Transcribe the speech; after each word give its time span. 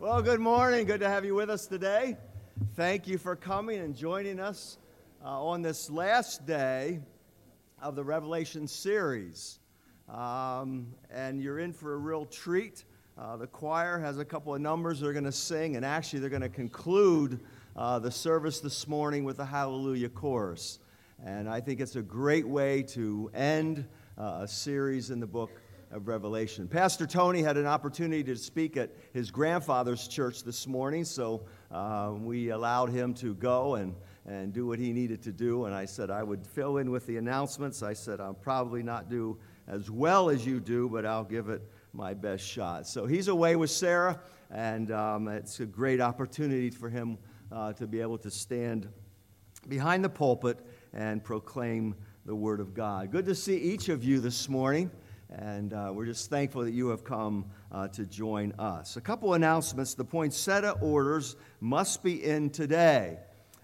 Well, 0.00 0.22
good 0.22 0.40
morning. 0.40 0.86
Good 0.86 1.00
to 1.00 1.10
have 1.10 1.26
you 1.26 1.34
with 1.34 1.50
us 1.50 1.66
today. 1.66 2.16
Thank 2.74 3.06
you 3.06 3.18
for 3.18 3.36
coming 3.36 3.80
and 3.80 3.94
joining 3.94 4.40
us 4.40 4.78
uh, 5.22 5.44
on 5.44 5.60
this 5.60 5.90
last 5.90 6.46
day 6.46 7.00
of 7.82 7.96
the 7.96 8.02
Revelation 8.02 8.66
series. 8.66 9.58
Um, 10.08 10.86
and 11.10 11.42
you're 11.42 11.58
in 11.58 11.74
for 11.74 11.92
a 11.92 11.98
real 11.98 12.24
treat. 12.24 12.84
Uh, 13.18 13.36
the 13.36 13.46
choir 13.46 13.98
has 13.98 14.16
a 14.16 14.24
couple 14.24 14.54
of 14.54 14.62
numbers 14.62 15.00
they're 15.00 15.12
going 15.12 15.24
to 15.24 15.32
sing, 15.32 15.76
and 15.76 15.84
actually, 15.84 16.20
they're 16.20 16.30
going 16.30 16.40
to 16.40 16.48
conclude 16.48 17.38
uh, 17.76 17.98
the 17.98 18.10
service 18.10 18.60
this 18.60 18.88
morning 18.88 19.24
with 19.24 19.38
a 19.38 19.44
Hallelujah 19.44 20.08
chorus. 20.08 20.78
And 21.22 21.46
I 21.46 21.60
think 21.60 21.78
it's 21.78 21.96
a 21.96 22.02
great 22.02 22.48
way 22.48 22.84
to 22.84 23.30
end 23.34 23.84
uh, 24.16 24.38
a 24.44 24.48
series 24.48 25.10
in 25.10 25.20
the 25.20 25.26
book 25.26 25.59
of 25.90 26.06
Revelation. 26.06 26.68
Pastor 26.68 27.06
Tony 27.06 27.42
had 27.42 27.56
an 27.56 27.66
opportunity 27.66 28.22
to 28.24 28.36
speak 28.36 28.76
at 28.76 28.90
his 29.12 29.30
grandfather's 29.30 30.06
church 30.06 30.44
this 30.44 30.66
morning, 30.66 31.04
so 31.04 31.42
uh, 31.72 32.12
we 32.16 32.50
allowed 32.50 32.90
him 32.90 33.12
to 33.14 33.34
go 33.34 33.74
and, 33.74 33.94
and 34.24 34.52
do 34.52 34.66
what 34.66 34.78
he 34.78 34.92
needed 34.92 35.20
to 35.22 35.32
do. 35.32 35.64
And 35.64 35.74
I 35.74 35.86
said 35.86 36.10
I 36.10 36.22
would 36.22 36.46
fill 36.46 36.76
in 36.76 36.90
with 36.92 37.06
the 37.06 37.16
announcements. 37.16 37.82
I 37.82 37.92
said 37.92 38.20
I'll 38.20 38.34
probably 38.34 38.84
not 38.84 39.08
do 39.08 39.38
as 39.66 39.90
well 39.90 40.30
as 40.30 40.46
you 40.46 40.60
do, 40.60 40.88
but 40.88 41.04
I'll 41.04 41.24
give 41.24 41.48
it 41.48 41.62
my 41.92 42.14
best 42.14 42.44
shot. 42.44 42.86
So 42.86 43.06
he's 43.06 43.26
away 43.26 43.56
with 43.56 43.70
Sarah, 43.70 44.20
and 44.50 44.92
um, 44.92 45.26
it's 45.26 45.58
a 45.58 45.66
great 45.66 46.00
opportunity 46.00 46.70
for 46.70 46.88
him 46.88 47.18
uh, 47.50 47.72
to 47.72 47.88
be 47.88 48.00
able 48.00 48.18
to 48.18 48.30
stand 48.30 48.88
behind 49.68 50.04
the 50.04 50.08
pulpit 50.08 50.58
and 50.92 51.22
proclaim 51.22 51.96
the 52.26 52.34
Word 52.34 52.60
of 52.60 52.74
God. 52.74 53.10
Good 53.10 53.26
to 53.26 53.34
see 53.34 53.56
each 53.56 53.88
of 53.88 54.04
you 54.04 54.20
this 54.20 54.48
morning. 54.48 54.88
And 55.30 55.72
uh, 55.72 55.92
we're 55.94 56.06
just 56.06 56.28
thankful 56.28 56.64
that 56.64 56.72
you 56.72 56.88
have 56.88 57.04
come 57.04 57.44
uh, 57.70 57.86
to 57.88 58.04
join 58.04 58.52
us. 58.58 58.96
A 58.96 59.00
couple 59.00 59.34
announcements. 59.34 59.94
The 59.94 60.04
poinsettia 60.04 60.72
orders 60.80 61.36
must 61.60 62.02
be 62.02 62.24
in 62.24 62.50
today. 62.50 63.18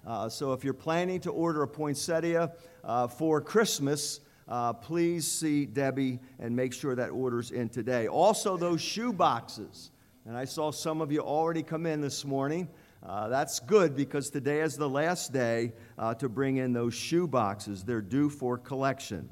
Uh, 0.07 0.29
so 0.29 0.53
if 0.53 0.63
you're 0.63 0.73
planning 0.73 1.19
to 1.21 1.31
order 1.33 1.65
a 1.65 1.69
poinsettia 1.69 2.53
uh, 2.85 3.09
for 3.09 3.41
Christmas, 3.41 4.21
uh, 4.47 4.73
please 4.75 5.27
see 5.27 5.67
Debbie 5.67 6.21
and 6.39 6.55
make 6.55 6.73
sure 6.73 6.95
that 6.95 7.11
order's 7.11 7.51
in 7.51 7.69
today. 7.69 8.07
Also, 8.07 8.57
those 8.57 8.81
shoe 8.81 9.13
boxes. 9.13 9.91
And 10.25 10.37
I 10.37 10.45
saw 10.45 10.71
some 10.71 11.01
of 11.01 11.11
you 11.11 11.21
already 11.21 11.65
come 11.65 11.85
in 11.85 12.01
this 12.01 12.25
morning. 12.25 12.69
Uh, 13.05 13.27
that's 13.27 13.59
good 13.59 13.97
because 13.97 14.31
today 14.31 14.61
is 14.61 14.77
the 14.77 14.89
last 14.89 15.33
day 15.33 15.73
to 16.19 16.29
bring 16.29 16.59
in 16.59 16.73
those 16.73 16.95
shoe 16.95 17.27
boxes. 17.27 17.83
They're 17.83 18.01
due 18.01 18.31
for 18.31 18.57
collection. 18.57 19.29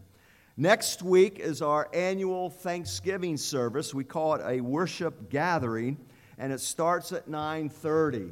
Next 0.56 1.02
week 1.02 1.40
is 1.40 1.62
our 1.62 1.88
annual 1.92 2.48
Thanksgiving 2.48 3.36
service. 3.36 3.92
We 3.92 4.04
call 4.04 4.34
it 4.34 4.42
a 4.46 4.60
worship 4.60 5.28
gathering, 5.28 5.98
and 6.38 6.52
it 6.52 6.60
starts 6.60 7.10
at 7.10 7.28
9:30. 7.28 8.30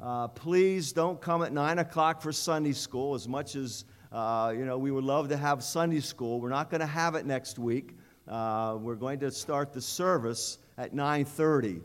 Uh, 0.00 0.28
please 0.28 0.92
don't 0.92 1.20
come 1.20 1.42
at 1.42 1.52
9 1.52 1.80
o'clock 1.80 2.22
for 2.22 2.32
Sunday 2.32 2.72
school. 2.72 3.14
As 3.14 3.28
much 3.28 3.56
as 3.56 3.84
uh, 4.10 4.54
you 4.56 4.64
know, 4.64 4.78
we 4.78 4.90
would 4.90 5.04
love 5.04 5.28
to 5.28 5.36
have 5.36 5.62
Sunday 5.62 6.00
school. 6.00 6.40
We're 6.40 6.48
not 6.48 6.70
going 6.70 6.80
to 6.80 6.86
have 6.86 7.14
it 7.14 7.26
next 7.26 7.58
week. 7.58 7.94
Uh, 8.26 8.78
we're 8.80 8.94
going 8.94 9.20
to 9.20 9.30
start 9.30 9.74
the 9.74 9.82
service 9.82 10.56
at 10.78 10.94
9:30. 10.94 11.82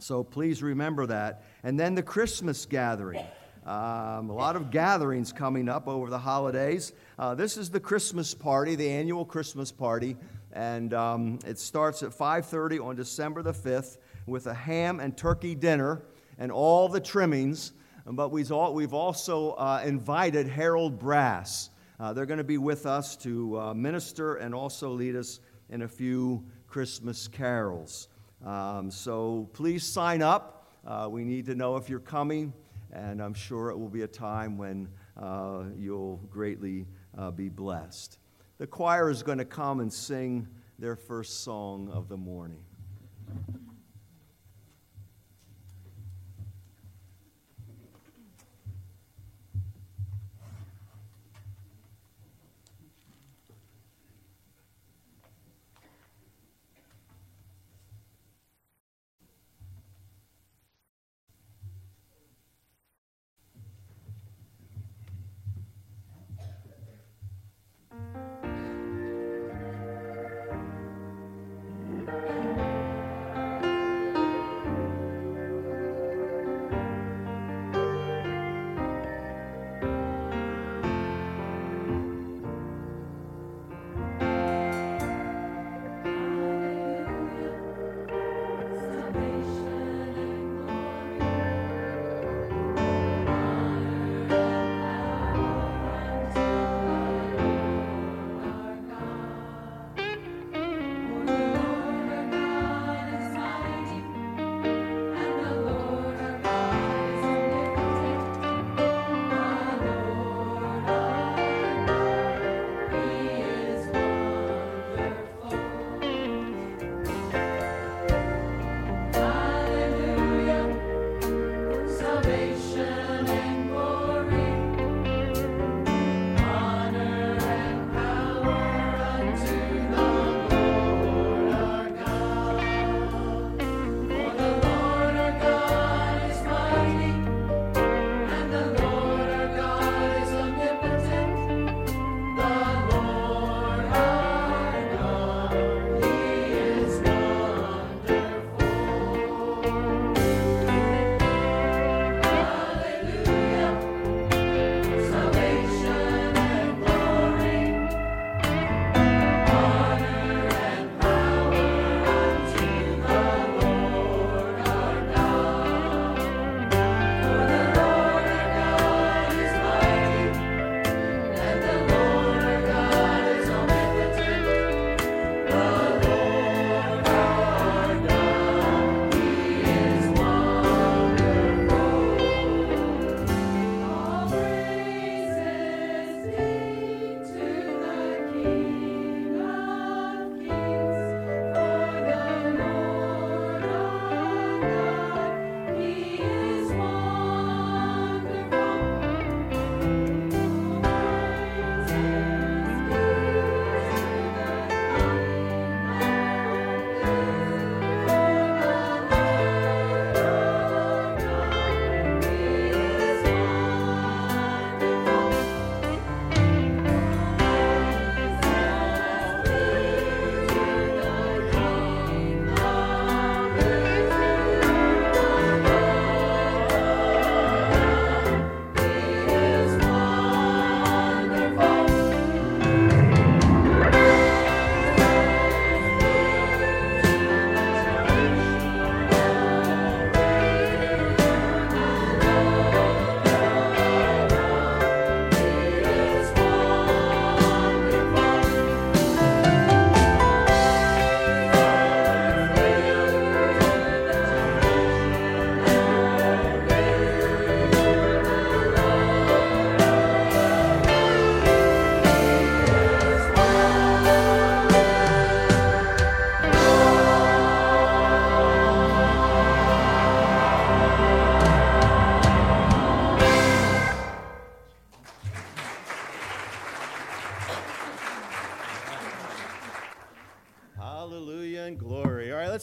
So 0.00 0.24
please 0.24 0.62
remember 0.62 1.04
that. 1.04 1.42
And 1.62 1.78
then 1.78 1.94
the 1.94 2.02
Christmas 2.02 2.64
gathering. 2.64 3.22
Um, 3.66 4.28
a 4.28 4.34
lot 4.34 4.56
of 4.56 4.70
gatherings 4.70 5.32
coming 5.32 5.70
up 5.70 5.88
over 5.88 6.10
the 6.10 6.18
holidays. 6.18 6.92
Uh, 7.18 7.34
this 7.34 7.56
is 7.56 7.70
the 7.70 7.80
Christmas 7.80 8.34
party, 8.34 8.74
the 8.74 8.90
annual 8.90 9.24
Christmas 9.24 9.72
party, 9.72 10.18
and 10.52 10.92
um, 10.92 11.38
it 11.46 11.58
starts 11.58 12.02
at 12.02 12.10
5:30 12.10 12.84
on 12.84 12.94
December 12.94 13.42
the 13.42 13.54
5th 13.54 13.96
with 14.26 14.48
a 14.48 14.52
ham 14.52 15.00
and 15.00 15.16
turkey 15.16 15.54
dinner 15.54 16.02
and 16.36 16.52
all 16.52 16.90
the 16.90 17.00
trimmings. 17.00 17.72
But 18.06 18.28
we've, 18.30 18.52
also 18.52 19.52
uh, 19.52 19.82
invited 19.82 20.46
Harold 20.46 20.98
Brass. 20.98 21.70
Uh, 21.98 22.12
they're 22.12 22.26
going 22.26 22.38
to 22.38 22.44
be 22.44 22.58
with 22.58 22.84
us 22.84 23.16
to 23.16 23.58
uh, 23.58 23.74
minister 23.74 24.34
and 24.34 24.54
also 24.54 24.90
lead 24.90 25.16
us 25.16 25.40
in 25.70 25.82
a 25.82 25.88
few 25.88 26.44
Christmas 26.66 27.28
carols. 27.28 28.08
Um, 28.44 28.90
so 28.90 29.48
please 29.54 29.84
sign 29.84 30.20
up. 30.20 30.70
Uh, 30.86 31.08
we 31.10 31.24
need 31.24 31.46
to 31.46 31.54
know 31.54 31.76
if 31.76 31.88
you're 31.88 31.98
coming 31.98 32.52
and 32.94 33.20
I'm 33.20 33.34
sure 33.34 33.70
it 33.70 33.78
will 33.78 33.88
be 33.88 34.02
a 34.02 34.08
time 34.08 34.56
when 34.56 34.88
uh, 35.20 35.64
you'll 35.76 36.16
greatly 36.30 36.86
uh, 37.18 37.30
be 37.30 37.48
blessed. 37.48 38.18
The 38.58 38.66
choir 38.66 39.10
is 39.10 39.22
going 39.22 39.38
to 39.38 39.44
come 39.44 39.80
and 39.80 39.92
sing 39.92 40.46
their 40.78 40.96
first 40.96 41.42
song 41.42 41.90
of 41.92 42.08
the 42.08 42.16
morning. 42.16 42.62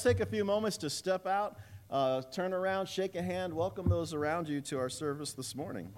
Let's 0.04 0.18
take 0.18 0.28
a 0.28 0.32
few 0.32 0.44
moments 0.44 0.78
to 0.78 0.90
step 0.90 1.28
out, 1.28 1.60
uh, 1.92 2.24
turn 2.32 2.54
around, 2.54 2.90
shake 2.90 3.16
a 3.16 3.22
hand, 3.22 3.54
welcome 3.54 3.88
those 3.88 4.16
around 4.16 4.50
you 4.50 4.60
to 4.60 4.80
our 4.80 4.90
service 4.90 5.34
this 5.34 5.56
morning. 5.56 5.94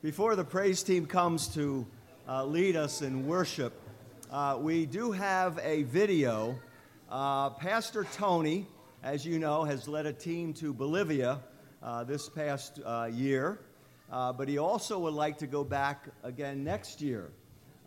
Before 0.00 0.36
the 0.36 0.44
praise 0.44 0.84
team 0.84 1.06
comes 1.06 1.48
to 1.54 1.84
uh, 2.28 2.44
lead 2.44 2.76
us 2.76 3.02
in 3.02 3.26
worship, 3.26 3.72
uh, 4.30 4.56
we 4.60 4.86
do 4.86 5.10
have 5.10 5.58
a 5.60 5.82
video. 5.82 6.56
Uh, 7.10 7.50
Pastor 7.50 8.06
Tony, 8.12 8.68
as 9.02 9.26
you 9.26 9.40
know, 9.40 9.64
has 9.64 9.88
led 9.88 10.06
a 10.06 10.12
team 10.12 10.54
to 10.54 10.72
Bolivia 10.72 11.40
uh, 11.82 12.04
this 12.04 12.28
past 12.28 12.78
uh, 12.86 13.08
year, 13.12 13.58
uh, 14.12 14.32
but 14.32 14.46
he 14.46 14.56
also 14.56 15.00
would 15.00 15.14
like 15.14 15.36
to 15.38 15.48
go 15.48 15.64
back 15.64 16.04
again 16.22 16.62
next 16.62 17.00
year. 17.00 17.32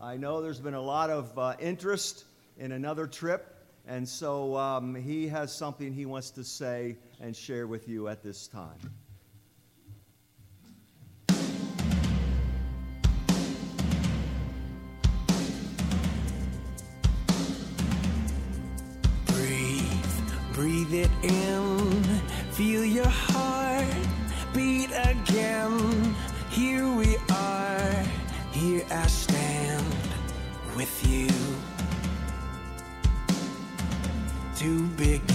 I 0.01 0.18
know 0.18 0.41
there's 0.41 0.60
been 0.60 0.74
a 0.74 0.82
lot 0.82 1.10
of 1.10 1.39
interest 1.62 2.25
in 2.58 2.74
another 2.74 3.08
trip, 3.08 3.56
and 3.88 4.06
so 4.06 4.58
um, 4.58 4.96
he 4.96 5.30
has 5.30 5.56
something 5.56 5.94
he 5.94 6.06
wants 6.06 6.32
to 6.32 6.44
say 6.44 6.98
and 7.22 7.34
share 7.34 7.68
with 7.68 7.88
you 7.88 8.10
at 8.10 8.22
this 8.22 8.48
time. 8.48 8.80
Breathe 20.91 21.05
it 21.05 21.31
in, 21.31 22.03
feel 22.51 22.83
your 22.83 23.07
heart 23.07 23.86
beat 24.53 24.89
again. 24.91 26.13
Here 26.50 26.86
we 26.86 27.15
are, 27.29 28.03
here 28.51 28.83
I 28.91 29.07
stand 29.07 29.86
with 30.75 30.91
you. 31.07 31.29
To 34.57 34.86
begin, 34.98 35.31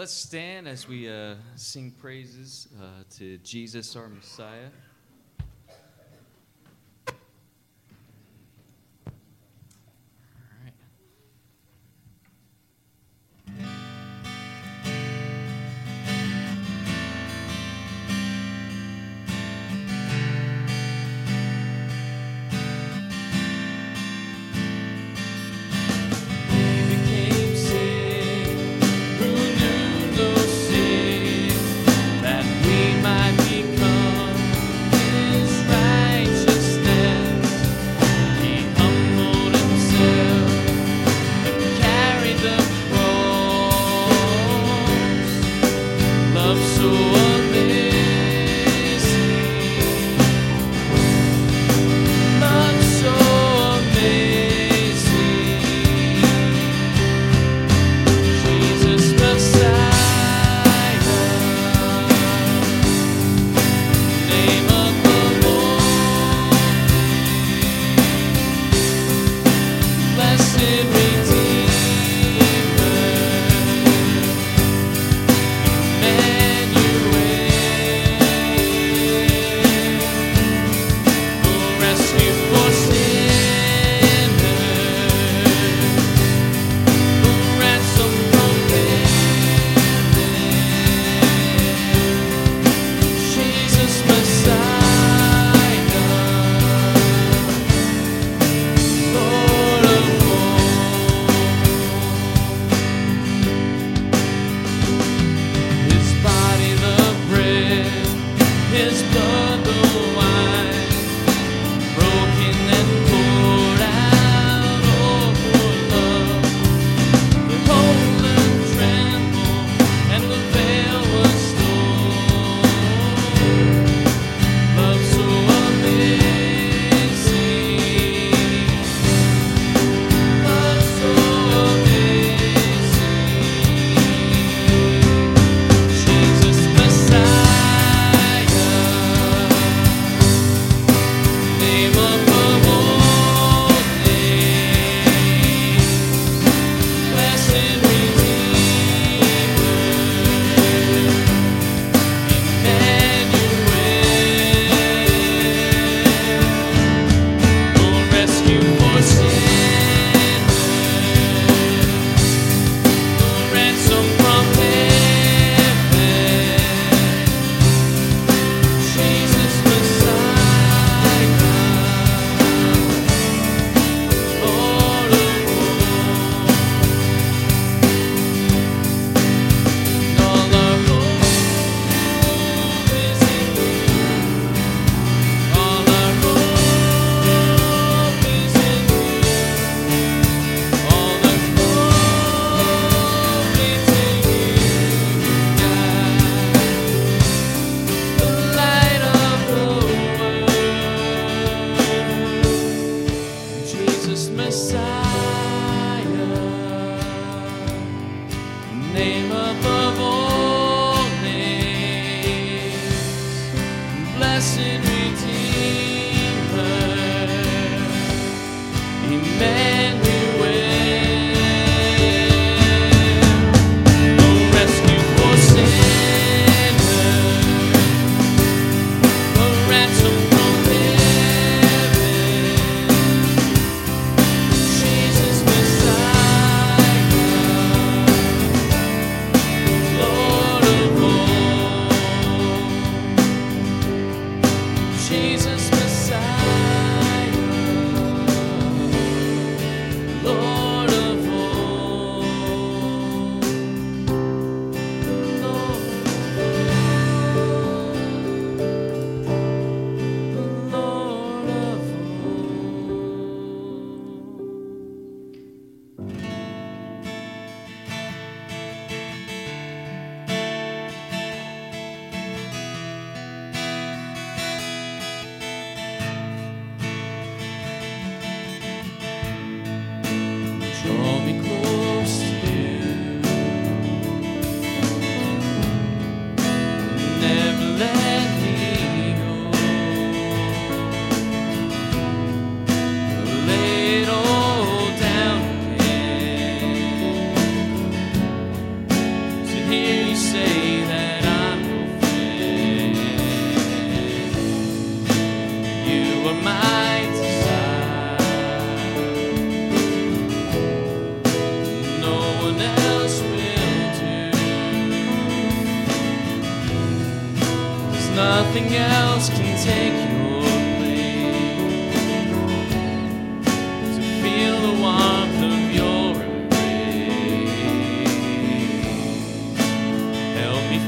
let's 0.00 0.14
stand 0.14 0.66
as 0.66 0.88
we 0.88 1.10
uh, 1.10 1.34
sing 1.56 1.90
praises 1.90 2.68
uh, 2.80 3.02
to 3.10 3.36
Jesus, 3.44 3.94
our 3.96 4.08
Messiah. 4.08 4.70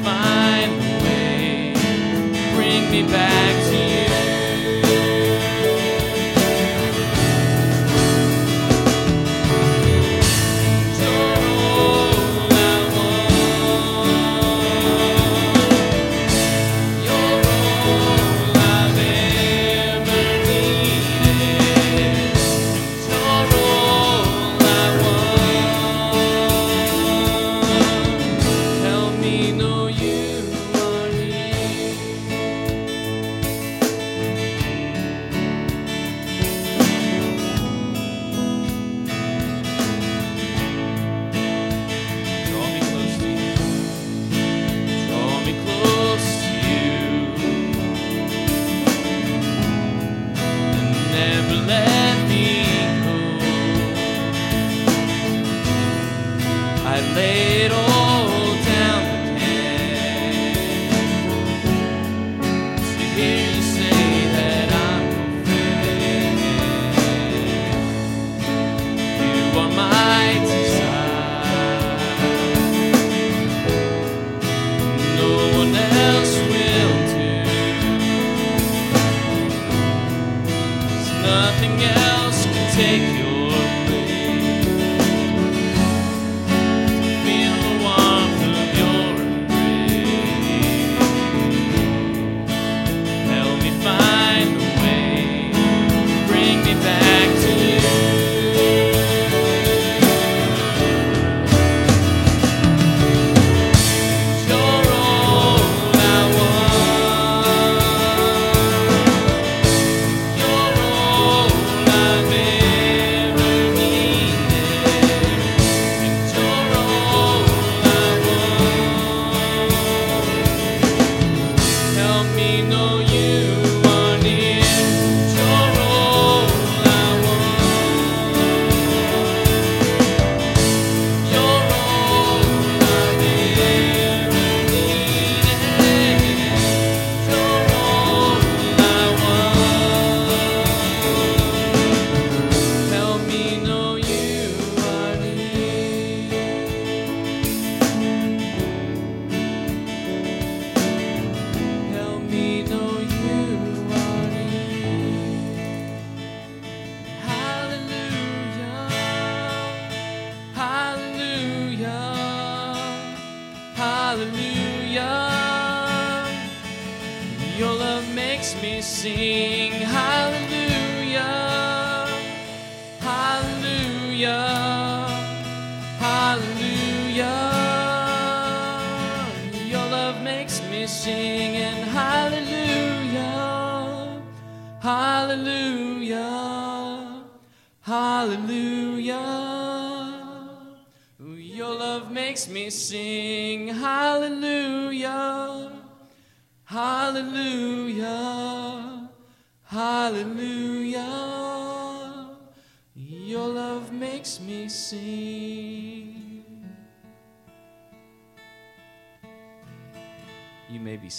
Find 0.02 0.72
the 0.81 1.05
way. 1.05 1.74
Bring 2.55 2.90
me 2.90 3.02
back 3.02 3.71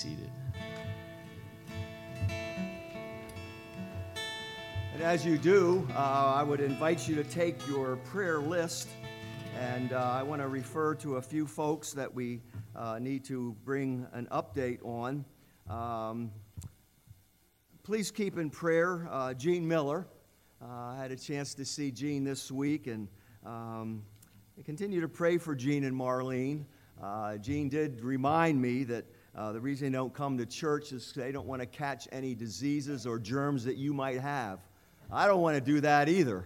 seated. 0.04 0.30
And 4.94 5.02
as 5.02 5.26
you 5.26 5.38
do, 5.38 5.88
uh, 5.96 6.34
I 6.36 6.44
would 6.44 6.60
invite 6.60 7.08
you 7.08 7.16
to 7.16 7.24
take 7.24 7.66
your 7.70 7.96
prayer 7.96 8.40
list, 8.40 8.90
and 9.58 9.94
uh, 9.94 10.12
I 10.14 10.22
want 10.22 10.42
to 10.42 10.50
refer 10.50 10.94
to 10.96 11.16
a 11.16 11.22
few 11.22 11.48
folks 11.48 11.94
that 11.94 12.14
we 12.14 12.42
uh, 12.76 13.00
need 13.00 13.24
to 13.26 13.56
bring 13.64 14.06
an 14.12 14.28
update 14.30 14.84
on. 14.84 15.24
Um, 15.70 16.32
please 17.84 18.12
keep 18.12 18.38
in 18.38 18.50
prayer 18.50 19.08
uh, 19.10 19.34
Gene 19.34 19.66
Miller. 19.66 20.06
Uh, 20.62 20.66
I 20.66 20.98
had 20.98 21.12
a 21.12 21.16
chance 21.16 21.54
to 21.54 21.64
see 21.64 21.92
Gene 21.92 22.26
this 22.26 22.52
week, 22.52 22.88
and 22.88 23.08
um, 23.46 24.04
continue 24.66 25.00
to 25.00 25.08
pray 25.08 25.38
for 25.38 25.56
Gene 25.56 25.86
and 25.86 25.98
Marlene. 25.98 26.66
Uh, 27.02 27.38
Gene 27.38 27.70
did 27.70 28.02
remind 28.02 28.62
me 28.62 28.84
that 28.84 29.06
uh, 29.36 29.52
the 29.52 29.60
reason 29.60 29.92
they 29.92 29.98
don't 29.98 30.14
come 30.14 30.38
to 30.38 30.46
church 30.46 30.92
is 30.92 31.12
they 31.14 31.32
don't 31.32 31.48
want 31.48 31.60
to 31.62 31.66
catch 31.66 32.08
any 32.12 32.36
diseases 32.36 33.08
or 33.08 33.18
germs 33.18 33.64
that 33.66 33.78
you 33.78 33.92
might 33.92 34.20
have. 34.20 34.60
I 35.12 35.28
don't 35.28 35.42
want 35.42 35.56
to 35.56 35.62
do 35.62 35.82
that 35.82 36.08
either. 36.08 36.46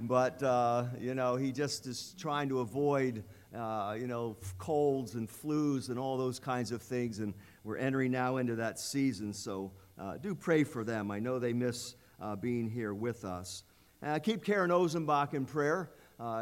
But, 0.00 0.40
uh, 0.44 0.84
you 1.00 1.16
know, 1.16 1.34
he 1.34 1.50
just 1.50 1.86
is 1.86 2.14
trying 2.16 2.48
to 2.50 2.60
avoid, 2.60 3.24
uh, 3.52 3.96
you 3.98 4.06
know, 4.06 4.36
colds 4.56 5.14
and 5.14 5.28
flus 5.28 5.88
and 5.88 5.98
all 5.98 6.16
those 6.16 6.38
kinds 6.38 6.70
of 6.70 6.80
things. 6.80 7.18
And 7.18 7.34
we're 7.64 7.78
entering 7.78 8.12
now 8.12 8.36
into 8.36 8.54
that 8.54 8.78
season. 8.78 9.32
So 9.32 9.72
uh, 9.98 10.16
do 10.18 10.36
pray 10.36 10.62
for 10.62 10.84
them. 10.84 11.10
I 11.10 11.18
know 11.18 11.40
they 11.40 11.52
miss 11.52 11.96
uh, 12.22 12.36
being 12.36 12.70
here 12.70 12.94
with 12.94 13.24
us. 13.24 13.64
Uh, 14.00 14.20
keep 14.20 14.44
Karen 14.44 14.70
Ozenbach 14.70 15.34
in 15.34 15.44
prayer. 15.44 15.90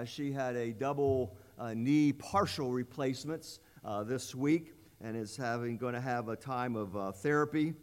She 0.04 0.32
had 0.32 0.56
a 0.56 0.72
double 0.72 1.34
knee 1.74 2.12
partial 2.12 2.70
replacements 2.70 3.60
this 4.04 4.34
week 4.34 4.74
and 5.00 5.16
is 5.16 5.36
having 5.36 5.76
going 5.76 5.94
to 5.94 6.00
have 6.00 6.28
a 6.28 6.36
time 6.36 6.76
of 6.76 6.96
uh, 6.96 7.12
therapy. 7.12 7.74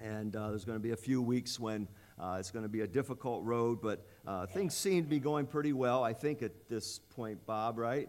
And 0.00 0.34
uh, 0.34 0.50
there's 0.50 0.64
going 0.64 0.78
to 0.78 0.82
be 0.82 0.90
a 0.90 0.96
few 0.96 1.22
weeks 1.22 1.60
when 1.60 1.86
uh, 2.18 2.36
it's 2.38 2.50
going 2.50 2.64
to 2.64 2.68
be 2.68 2.80
a 2.80 2.86
difficult 2.86 3.44
road, 3.44 3.80
but 3.80 4.04
uh, 4.26 4.46
things 4.46 4.74
seem 4.74 5.04
to 5.04 5.08
be 5.08 5.20
going 5.20 5.46
pretty 5.46 5.72
well, 5.72 6.02
I 6.02 6.12
think, 6.12 6.42
at 6.42 6.68
this 6.68 6.98
point, 6.98 7.44
Bob, 7.46 7.78
right? 7.78 8.08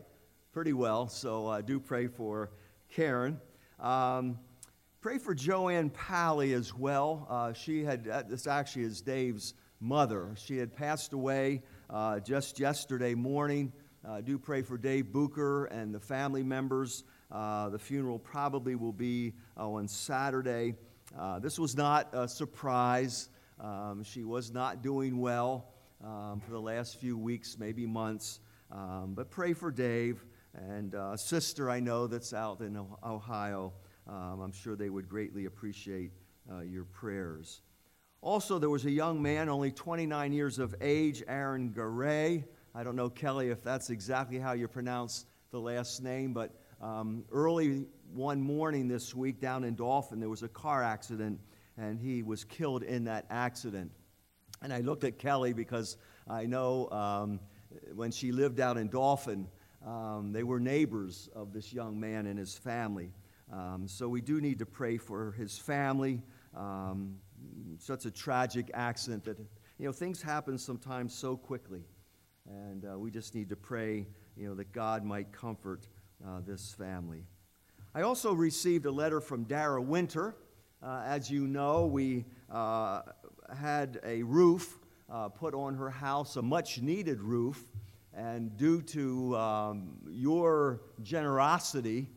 Pretty 0.52 0.74
well. 0.74 1.08
So 1.08 1.48
uh, 1.48 1.62
do 1.62 1.80
pray 1.80 2.08
for 2.08 2.52
Karen. 2.90 3.40
Um, 3.80 4.40
Pray 5.02 5.18
for 5.18 5.36
Joanne 5.36 5.90
Pally 5.90 6.54
as 6.54 6.74
well. 6.74 7.52
She 7.58 7.84
had, 7.84 8.06
this 8.30 8.48
actually 8.48 8.84
is 8.84 9.02
Dave's 9.02 9.54
mother. 9.82 10.34
She 10.38 10.56
had 10.56 10.74
passed 10.74 11.12
away 11.12 11.62
just 12.24 12.58
yesterday 12.58 13.14
morning. 13.14 13.74
Uh, 14.08 14.22
do 14.22 14.38
pray 14.38 14.62
for 14.62 14.78
Dave 14.78 15.12
Booker 15.12 15.66
and 15.66 15.94
the 15.94 16.00
family 16.00 16.42
members. 16.42 17.04
Uh, 17.34 17.70
the 17.70 17.80
funeral 17.80 18.20
probably 18.20 18.76
will 18.76 18.94
be 18.94 19.34
uh, 19.58 19.68
on 19.68 19.88
Saturday. 19.88 20.76
this 21.42 21.60
was 21.60 21.76
not 21.76 22.08
a 22.14 22.28
surprise. 22.28 23.30
Um, 23.60 24.04
she 24.04 24.24
was 24.24 24.52
not 24.52 24.82
doing 24.82 25.20
well 25.20 25.74
um, 26.04 26.40
for 26.46 26.52
the 26.52 26.62
last 26.62 27.00
few 27.00 27.18
weeks, 27.18 27.58
maybe 27.58 27.86
months. 27.86 28.40
Um, 28.72 29.14
but 29.16 29.32
pray 29.32 29.54
for 29.54 29.72
Dave 29.72 30.24
and 30.54 30.94
a 30.94 31.18
sister 31.18 31.70
I 31.70 31.80
know 31.80 32.08
that's 32.08 32.34
out 32.34 32.62
in 32.62 32.78
Ohio. 33.04 33.74
Um, 34.08 34.42
I'm 34.42 34.52
sure 34.52 34.76
they 34.76 34.90
would 34.90 35.10
greatly 35.10 35.46
appreciate 35.46 36.12
uh, 36.52 36.62
your 36.62 36.84
prayers. 36.86 37.62
Also, 38.22 38.60
there 38.60 38.70
was 38.70 38.86
a 38.86 38.92
young 38.92 39.22
man, 39.22 39.50
only 39.50 39.72
29 39.72 40.32
years 40.32 40.60
of 40.60 40.76
age, 40.82 41.24
Aaron 41.28 41.72
Garay. 41.72 42.44
I 42.76 42.84
don't 42.84 42.96
know, 42.96 43.10
Kelly, 43.10 43.50
if 43.50 43.64
that's 43.64 43.90
exactly 43.90 44.40
how 44.40 44.54
you 44.54 44.68
pronounce 44.68 45.26
the 45.52 45.60
last 45.60 46.02
name, 46.02 46.34
but 46.34 46.52
um, 46.82 47.26
early 47.32 47.86
one 48.14 48.42
morning 48.42 48.88
this 48.88 49.16
week 49.16 49.40
down 49.40 49.64
in 49.64 49.76
Dauphin, 49.76 50.20
there 50.20 50.30
was 50.30 50.44
a 50.44 50.48
car 50.48 50.84
accident, 50.84 51.40
and 51.78 52.00
he 52.00 52.24
was 52.24 52.44
killed 52.44 52.84
in 52.84 53.06
that 53.06 53.26
accident. 53.30 53.92
And 54.62 54.72
I 54.72 54.80
looked 54.80 55.04
at 55.04 55.18
Kelly 55.18 55.54
because 55.54 55.98
I 56.30 56.46
know 56.46 56.90
um, 56.90 57.40
when 57.96 58.12
she 58.12 58.32
lived 58.32 58.60
out 58.60 58.78
in 58.78 58.90
Dauphin, 58.90 59.48
um, 59.86 60.32
they 60.32 60.44
were 60.44 60.60
neighbors 60.60 61.30
of 61.36 61.52
this 61.52 61.74
young 61.74 62.00
man 62.00 62.28
and 62.28 62.40
his 62.40 62.56
family. 62.56 63.12
Um, 63.52 63.88
so 63.88 64.08
we 64.08 64.22
do 64.22 64.40
need 64.40 64.60
to 64.60 64.66
pray 64.66 64.98
for 64.98 65.34
his 65.34 65.58
family. 65.58 66.22
Um, 66.56 67.16
such 67.80 68.06
a 68.06 68.12
tragic 68.12 68.72
accident 68.74 69.26
that, 69.26 69.38
you 69.78 69.86
know, 69.86 69.92
things 69.92 70.22
happen 70.22 70.58
sometimes 70.58 71.14
so 71.14 71.36
quickly. 71.36 71.84
And 72.48 72.86
uh, 72.86 72.98
we 72.98 73.12
just 73.12 73.36
need 73.36 73.50
to 73.50 73.56
pray, 73.56 74.06
you 74.38 74.48
know, 74.48 74.56
that 74.56 74.72
God 74.72 75.04
might 75.04 75.32
comfort 75.32 75.88
uh, 76.26 76.40
this 76.46 76.74
family. 76.74 77.26
I 77.94 78.02
also 78.02 78.34
received 78.34 78.86
a 78.86 78.92
letter 78.92 79.22
from 79.22 79.44
Dara 79.44 79.82
Winter. 79.82 80.36
Uh, 80.82 81.04
as 81.06 81.30
you 81.30 81.48
know, 81.48 81.86
we 81.86 82.26
uh, 82.52 83.02
had 83.56 84.00
a 84.04 84.24
roof 84.24 84.80
uh, 85.12 85.30
put 85.30 85.54
on 85.54 85.76
her 85.76 85.90
house, 85.90 86.36
a 86.36 86.42
much 86.42 86.82
needed 86.82 87.22
roof. 87.22 87.66
And 88.16 88.56
due 88.58 88.82
to 88.82 89.36
um, 89.38 89.98
your 90.10 90.82
generosity, 91.02 92.10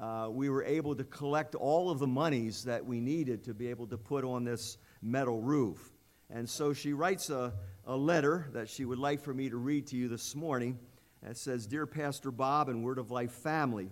uh, 0.00 0.28
we 0.30 0.48
were 0.48 0.64
able 0.64 0.94
to 0.94 1.04
collect 1.04 1.54
all 1.54 1.90
of 1.90 1.98
the 1.98 2.06
monies 2.06 2.64
that 2.64 2.84
we 2.84 3.00
needed 3.00 3.44
to 3.44 3.54
be 3.54 3.68
able 3.68 3.86
to 3.88 3.98
put 3.98 4.24
on 4.24 4.44
this 4.44 4.78
metal 5.02 5.40
roof. 5.40 5.92
And 6.30 6.48
so 6.48 6.72
she 6.72 6.94
writes 6.94 7.28
a, 7.28 7.52
a 7.86 7.96
letter 7.96 8.48
that 8.52 8.68
she 8.68 8.84
would 8.84 8.98
like 8.98 9.20
for 9.20 9.34
me 9.34 9.50
to 9.50 9.56
read 9.56 9.86
to 9.88 9.96
you 9.96 10.08
this 10.08 10.34
morning. 10.34 10.78
It 11.24 11.36
says 11.36 11.66
Dear 11.66 11.86
Pastor 11.86 12.32
Bob 12.32 12.68
and 12.68 12.82
Word 12.82 12.98
of 12.98 13.12
Life 13.12 13.30
family, 13.30 13.90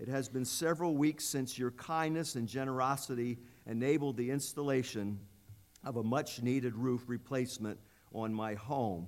it 0.00 0.08
has 0.08 0.28
been 0.28 0.44
several 0.44 0.96
weeks 0.96 1.24
since 1.24 1.56
your 1.56 1.70
kindness 1.70 2.34
and 2.34 2.48
generosity 2.48 3.38
enabled 3.66 4.16
the 4.16 4.30
installation 4.30 5.20
of 5.84 5.96
a 5.96 6.02
much 6.02 6.42
needed 6.42 6.74
roof 6.74 7.04
replacement 7.06 7.78
on 8.12 8.34
my 8.34 8.54
home. 8.54 9.06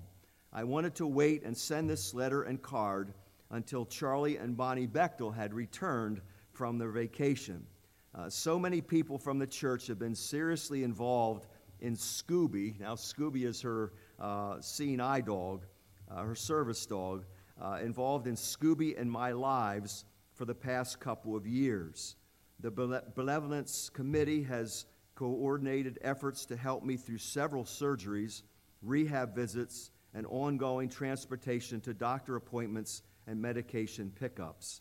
I 0.52 0.62
wanted 0.62 0.94
to 0.96 1.06
wait 1.06 1.42
and 1.42 1.56
send 1.56 1.90
this 1.90 2.14
letter 2.14 2.44
and 2.44 2.62
card 2.62 3.12
until 3.50 3.84
Charlie 3.87 4.37
and 4.37 4.56
Bonnie 4.56 4.87
Bechtel 4.87 5.34
had 5.34 5.52
returned 5.52 6.20
from 6.52 6.78
their 6.78 6.92
vacation. 6.92 7.66
Uh, 8.14 8.30
so 8.30 8.56
many 8.56 8.80
people 8.80 9.18
from 9.18 9.40
the 9.40 9.46
church 9.48 9.88
have 9.88 9.98
been 9.98 10.14
seriously 10.14 10.84
involved 10.84 11.48
in 11.80 11.96
Scooby. 11.96 12.78
Now, 12.78 12.94
Scooby 12.94 13.44
is 13.44 13.60
her 13.62 13.92
uh, 14.20 14.60
seeing 14.60 15.00
eye 15.00 15.22
dog, 15.22 15.64
uh, 16.08 16.22
her 16.22 16.37
service 16.37 16.87
dog, 16.87 17.24
uh, 17.60 17.78
involved 17.82 18.26
in 18.26 18.34
Scooby 18.34 18.98
and 19.00 19.10
my 19.10 19.32
lives 19.32 20.04
for 20.32 20.44
the 20.44 20.54
past 20.54 21.00
couple 21.00 21.36
of 21.36 21.46
years. 21.46 22.16
The 22.60 22.70
Benevolence 23.14 23.90
Committee 23.90 24.42
has 24.44 24.86
coordinated 25.14 25.98
efforts 26.02 26.44
to 26.46 26.56
help 26.56 26.82
me 26.84 26.96
through 26.96 27.18
several 27.18 27.64
surgeries, 27.64 28.42
rehab 28.82 29.34
visits, 29.34 29.90
and 30.14 30.26
ongoing 30.26 30.88
transportation 30.88 31.80
to 31.82 31.94
doctor 31.94 32.36
appointments 32.36 33.02
and 33.26 33.40
medication 33.40 34.12
pickups 34.18 34.80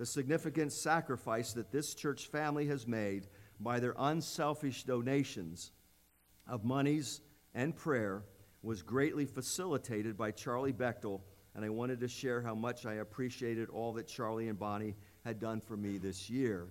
the 0.00 0.06
significant 0.06 0.72
sacrifice 0.72 1.52
that 1.52 1.70
this 1.70 1.92
church 1.92 2.28
family 2.28 2.66
has 2.66 2.86
made 2.86 3.26
by 3.60 3.78
their 3.78 3.94
unselfish 3.98 4.84
donations 4.84 5.72
of 6.48 6.64
monies 6.64 7.20
and 7.54 7.76
prayer 7.76 8.22
was 8.62 8.80
greatly 8.80 9.26
facilitated 9.26 10.16
by 10.16 10.30
Charlie 10.30 10.72
Bechtel, 10.72 11.20
and 11.54 11.64
I 11.64 11.68
wanted 11.68 12.00
to 12.00 12.08
share 12.08 12.40
how 12.40 12.54
much 12.54 12.86
I 12.86 12.94
appreciated 12.94 13.68
all 13.70 13.92
that 13.94 14.06
Charlie 14.06 14.48
and 14.48 14.58
Bonnie 14.58 14.94
had 15.24 15.40
done 15.40 15.60
for 15.60 15.76
me 15.76 15.98
this 15.98 16.30
year. 16.30 16.68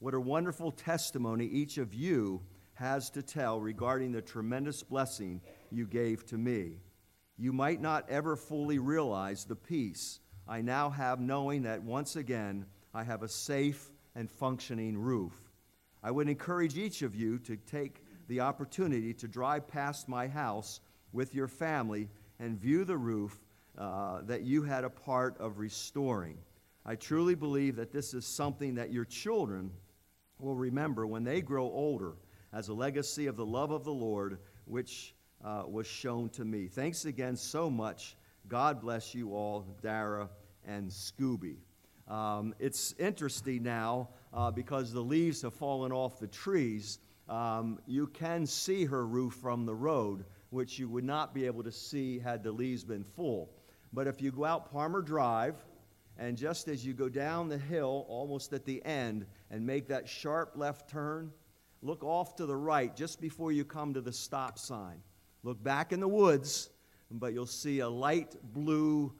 What 0.00 0.14
a 0.14 0.20
wonderful 0.20 0.72
testimony 0.72 1.46
each 1.46 1.78
of 1.78 1.94
you 1.94 2.40
has 2.74 3.10
to 3.10 3.22
tell 3.22 3.60
regarding 3.60 4.12
the 4.12 4.22
tremendous 4.22 4.82
blessing 4.82 5.40
you 5.70 5.86
gave 5.86 6.24
to 6.26 6.38
me. 6.38 6.78
You 7.36 7.52
might 7.52 7.80
not 7.80 8.08
ever 8.08 8.36
fully 8.36 8.78
realize 8.78 9.44
the 9.44 9.56
peace 9.56 10.20
I 10.46 10.62
now 10.62 10.88
have 10.90 11.20
knowing 11.20 11.62
that 11.62 11.82
once 11.82 12.16
again 12.16 12.66
I 12.94 13.04
have 13.04 13.22
a 13.22 13.28
safe 13.28 13.90
and 14.14 14.30
functioning 14.30 14.96
roof. 14.96 15.34
I 16.02 16.10
would 16.10 16.28
encourage 16.28 16.78
each 16.78 17.02
of 17.02 17.14
you 17.14 17.38
to 17.40 17.56
take 17.56 18.04
the 18.28 18.40
opportunity 18.40 19.12
to 19.14 19.28
drive 19.28 19.68
past 19.68 20.08
my 20.08 20.26
house 20.26 20.80
with 21.12 21.34
your 21.34 21.48
family 21.48 22.08
and 22.38 22.58
view 22.58 22.84
the 22.84 22.96
roof 22.96 23.40
uh, 23.78 24.22
that 24.22 24.42
you 24.42 24.62
had 24.62 24.84
a 24.84 24.90
part 24.90 25.38
of 25.38 25.58
restoring. 25.58 26.36
I 26.84 26.96
truly 26.96 27.34
believe 27.34 27.76
that 27.76 27.92
this 27.92 28.12
is 28.12 28.26
something 28.26 28.74
that 28.74 28.90
your 28.92 29.04
children 29.04 29.70
will 30.40 30.56
remember 30.56 31.06
when 31.06 31.24
they 31.24 31.40
grow 31.40 31.64
older 31.64 32.14
as 32.52 32.68
a 32.68 32.74
legacy 32.74 33.26
of 33.26 33.36
the 33.36 33.46
love 33.46 33.70
of 33.70 33.84
the 33.84 33.92
Lord, 33.92 34.38
which 34.64 35.14
uh, 35.44 35.62
was 35.68 35.86
shown 35.86 36.28
to 36.30 36.44
me. 36.44 36.66
Thanks 36.66 37.04
again 37.04 37.36
so 37.36 37.70
much. 37.70 38.16
God 38.48 38.80
bless 38.80 39.14
you 39.14 39.34
all, 39.34 39.66
Dara 39.82 40.28
and 40.66 40.90
Scooby. 40.90 41.56
Um, 42.08 42.54
it's 42.58 42.94
interesting 42.98 43.62
now 43.62 44.08
uh, 44.32 44.50
because 44.50 44.92
the 44.92 45.00
leaves 45.00 45.42
have 45.42 45.54
fallen 45.54 45.92
off 45.92 46.18
the 46.18 46.26
trees. 46.26 46.98
Um, 47.28 47.78
you 47.86 48.06
can 48.08 48.46
see 48.46 48.86
her 48.86 49.06
roof 49.06 49.34
from 49.34 49.66
the 49.66 49.74
road, 49.74 50.24
which 50.50 50.78
you 50.78 50.88
would 50.88 51.04
not 51.04 51.34
be 51.34 51.44
able 51.44 51.62
to 51.62 51.72
see 51.72 52.18
had 52.18 52.42
the 52.42 52.50
leaves 52.50 52.84
been 52.84 53.04
full. 53.04 53.50
But 53.92 54.06
if 54.06 54.20
you 54.20 54.30
go 54.30 54.44
out 54.44 54.70
Palmer 54.70 55.02
Drive, 55.02 55.56
and 56.18 56.36
just 56.36 56.68
as 56.68 56.84
you 56.84 56.94
go 56.94 57.08
down 57.08 57.48
the 57.48 57.58
hill, 57.58 58.04
almost 58.08 58.52
at 58.52 58.64
the 58.64 58.84
end, 58.84 59.26
and 59.50 59.64
make 59.64 59.88
that 59.88 60.08
sharp 60.08 60.52
left 60.56 60.90
turn, 60.90 61.30
look 61.80 62.02
off 62.02 62.34
to 62.36 62.46
the 62.46 62.56
right 62.56 62.94
just 62.96 63.20
before 63.20 63.52
you 63.52 63.64
come 63.64 63.94
to 63.94 64.00
the 64.00 64.12
stop 64.12 64.58
sign. 64.58 65.00
Look 65.44 65.62
back 65.62 65.92
in 65.92 66.00
the 66.00 66.08
woods, 66.08 66.70
but 67.10 67.32
you'll 67.32 67.46
see 67.46 67.78
a 67.78 67.88
light 67.88 68.34
blue 68.52 69.12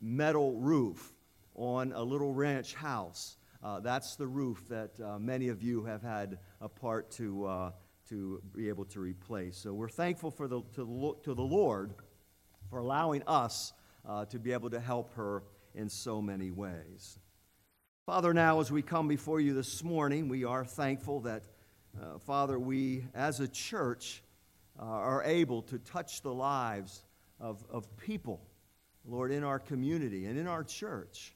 metal 0.00 0.54
roof 0.58 1.14
on 1.54 1.92
a 1.92 2.02
little 2.02 2.34
ranch 2.34 2.74
house. 2.74 3.38
Uh, 3.62 3.80
that's 3.80 4.16
the 4.16 4.26
roof 4.26 4.68
that 4.68 4.90
uh, 5.00 5.18
many 5.18 5.48
of 5.48 5.62
you 5.62 5.82
have 5.84 6.02
had 6.02 6.38
a 6.60 6.68
part 6.68 7.10
to, 7.12 7.46
uh, 7.46 7.70
to 8.06 8.42
be 8.54 8.68
able 8.68 8.84
to 8.84 9.00
replace. 9.00 9.56
So 9.56 9.72
we're 9.72 9.88
thankful 9.88 10.30
for 10.30 10.46
the, 10.46 10.60
to, 10.74 10.84
the, 10.84 11.14
to 11.24 11.34
the 11.34 11.42
Lord 11.42 11.94
for 12.68 12.78
allowing 12.78 13.22
us 13.26 13.72
uh, 14.08 14.24
to 14.26 14.38
be 14.38 14.52
able 14.52 14.70
to 14.70 14.80
help 14.80 15.14
her 15.14 15.42
in 15.74 15.88
so 15.88 16.20
many 16.22 16.50
ways. 16.50 17.18
Father, 18.06 18.34
now 18.34 18.60
as 18.60 18.70
we 18.70 18.82
come 18.82 19.08
before 19.08 19.40
you 19.40 19.54
this 19.54 19.82
morning, 19.82 20.28
we 20.28 20.44
are 20.44 20.64
thankful 20.64 21.20
that, 21.20 21.44
uh, 22.00 22.18
Father, 22.18 22.58
we 22.58 23.06
as 23.14 23.40
a 23.40 23.48
church 23.48 24.22
uh, 24.78 24.84
are 24.84 25.22
able 25.24 25.62
to 25.62 25.78
touch 25.78 26.20
the 26.22 26.32
lives 26.32 27.04
of, 27.40 27.64
of 27.70 27.96
people, 27.96 28.40
Lord, 29.06 29.32
in 29.32 29.42
our 29.42 29.58
community 29.58 30.26
and 30.26 30.38
in 30.38 30.46
our 30.46 30.64
church. 30.64 31.34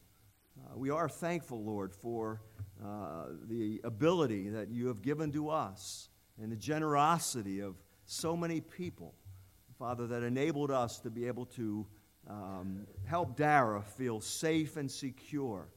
Uh, 0.58 0.76
we 0.76 0.90
are 0.90 1.08
thankful, 1.08 1.62
Lord, 1.64 1.94
for 1.94 2.42
uh, 2.84 3.26
the 3.48 3.80
ability 3.84 4.50
that 4.50 4.68
you 4.68 4.88
have 4.88 5.02
given 5.02 5.32
to 5.32 5.48
us 5.48 6.10
and 6.40 6.52
the 6.52 6.56
generosity 6.56 7.60
of 7.60 7.76
so 8.04 8.36
many 8.36 8.60
people, 8.60 9.14
Father, 9.78 10.06
that 10.06 10.22
enabled 10.22 10.70
us 10.70 10.98
to 11.00 11.10
be 11.10 11.26
able 11.26 11.46
to 11.46 11.86
um, 12.28 12.86
help 13.06 13.36
Dara 13.36 13.82
feel 13.82 14.20
safe 14.20 14.76
and 14.76 14.90
secure, 14.90 15.68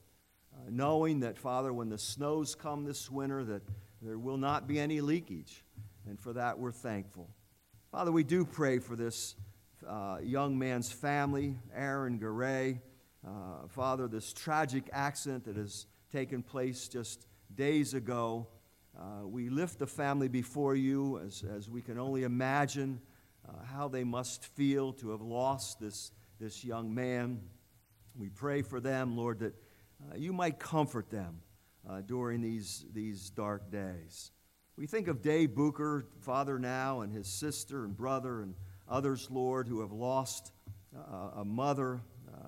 uh, 0.54 0.70
knowing 0.70 1.20
that, 1.20 1.38
Father, 1.38 1.72
when 1.72 1.88
the 1.88 1.98
snows 1.98 2.54
come 2.54 2.84
this 2.84 3.10
winter, 3.10 3.44
that 3.44 3.62
there 4.00 4.18
will 4.18 4.36
not 4.36 4.66
be 4.66 4.78
any 4.78 5.00
leakage. 5.00 5.64
And 6.06 6.18
for 6.20 6.32
that, 6.34 6.58
we're 6.58 6.72
thankful. 6.72 7.28
Father, 7.90 8.12
we 8.12 8.24
do 8.24 8.44
pray 8.44 8.78
for 8.78 8.96
this 8.96 9.36
uh, 9.86 10.18
young 10.22 10.58
man's 10.58 10.92
family, 10.92 11.56
Aaron 11.74 12.18
Garay. 12.18 12.80
Uh, 13.26 13.66
Father, 13.68 14.08
this 14.08 14.32
tragic 14.32 14.84
accident 14.92 15.44
that 15.44 15.56
has 15.56 15.86
taken 16.10 16.42
place 16.42 16.88
just 16.88 17.26
days 17.54 17.94
ago, 17.94 18.46
Uh, 18.94 19.26
we 19.26 19.48
lift 19.48 19.78
the 19.78 19.86
family 19.86 20.28
before 20.28 20.76
you 20.76 21.18
as, 21.26 21.44
as 21.56 21.66
we 21.66 21.80
can 21.80 21.98
only 21.98 22.24
imagine 22.24 23.00
uh, 23.48 23.64
how 23.64 23.88
they 23.88 24.04
must 24.04 24.44
feel 24.44 24.92
to 24.92 25.10
have 25.10 25.24
lost 25.24 25.78
this, 25.80 26.12
this 26.42 26.64
young 26.64 26.92
man. 26.92 27.40
We 28.18 28.28
pray 28.28 28.62
for 28.62 28.80
them, 28.80 29.16
Lord, 29.16 29.38
that 29.38 29.54
uh, 30.02 30.16
you 30.16 30.32
might 30.32 30.58
comfort 30.58 31.08
them 31.08 31.40
uh, 31.88 32.00
during 32.00 32.40
these, 32.40 32.84
these 32.92 33.30
dark 33.30 33.70
days. 33.70 34.32
We 34.76 34.88
think 34.88 35.06
of 35.06 35.22
Dave 35.22 35.54
Booker, 35.54 36.04
father 36.18 36.58
now, 36.58 37.02
and 37.02 37.12
his 37.12 37.28
sister 37.28 37.84
and 37.84 37.96
brother, 37.96 38.42
and 38.42 38.56
others, 38.88 39.28
Lord, 39.30 39.68
who 39.68 39.82
have 39.82 39.92
lost 39.92 40.50
uh, 40.96 41.40
a 41.40 41.44
mother, 41.44 42.00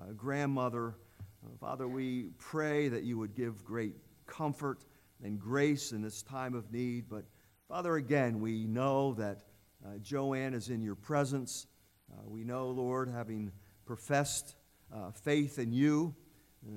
a 0.09 0.11
grandmother. 0.11 0.97
Uh, 1.45 1.55
Father, 1.61 1.87
we 1.87 2.31
pray 2.37 2.89
that 2.89 3.03
you 3.03 3.17
would 3.17 3.33
give 3.33 3.63
great 3.63 3.95
comfort 4.27 4.83
and 5.23 5.39
grace 5.39 5.93
in 5.93 6.01
this 6.01 6.21
time 6.21 6.53
of 6.53 6.69
need. 6.69 7.05
But 7.09 7.23
Father, 7.69 7.95
again, 7.95 8.41
we 8.41 8.65
know 8.65 9.13
that 9.13 9.43
uh, 9.85 9.99
Joanne 10.01 10.53
is 10.53 10.67
in 10.67 10.81
your 10.81 10.95
presence. 10.95 11.67
Uh, 12.11 12.23
we 12.25 12.43
know, 12.43 12.67
Lord, 12.67 13.09
having 13.09 13.53
professed 13.85 14.55
uh, 14.93 15.11
faith 15.11 15.59
in 15.59 15.71
you, 15.71 16.15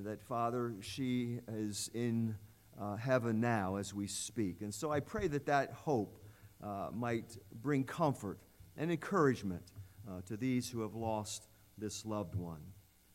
that, 0.05 0.23
Father, 0.23 0.75
she 0.81 1.40
is 1.49 1.90
in 1.94 2.37
uh, 2.79 2.97
heaven 2.97 3.40
now 3.40 3.77
as 3.77 3.94
we 3.94 4.07
speak. 4.07 4.61
And 4.61 4.73
so 4.73 4.92
I 4.92 5.01
pray 5.01 5.27
that 5.29 5.47
that 5.47 5.73
hope 5.73 6.18
uh, 6.62 6.88
might 6.92 7.38
bring 7.62 7.85
comfort 7.85 8.38
and 8.77 8.90
encouragement 8.90 9.62
uh, 10.07 10.21
to 10.27 10.37
these 10.37 10.68
who 10.68 10.83
have 10.83 10.94
lost 10.94 11.49
this 11.79 12.05
loved 12.05 12.35
one. 12.35 12.61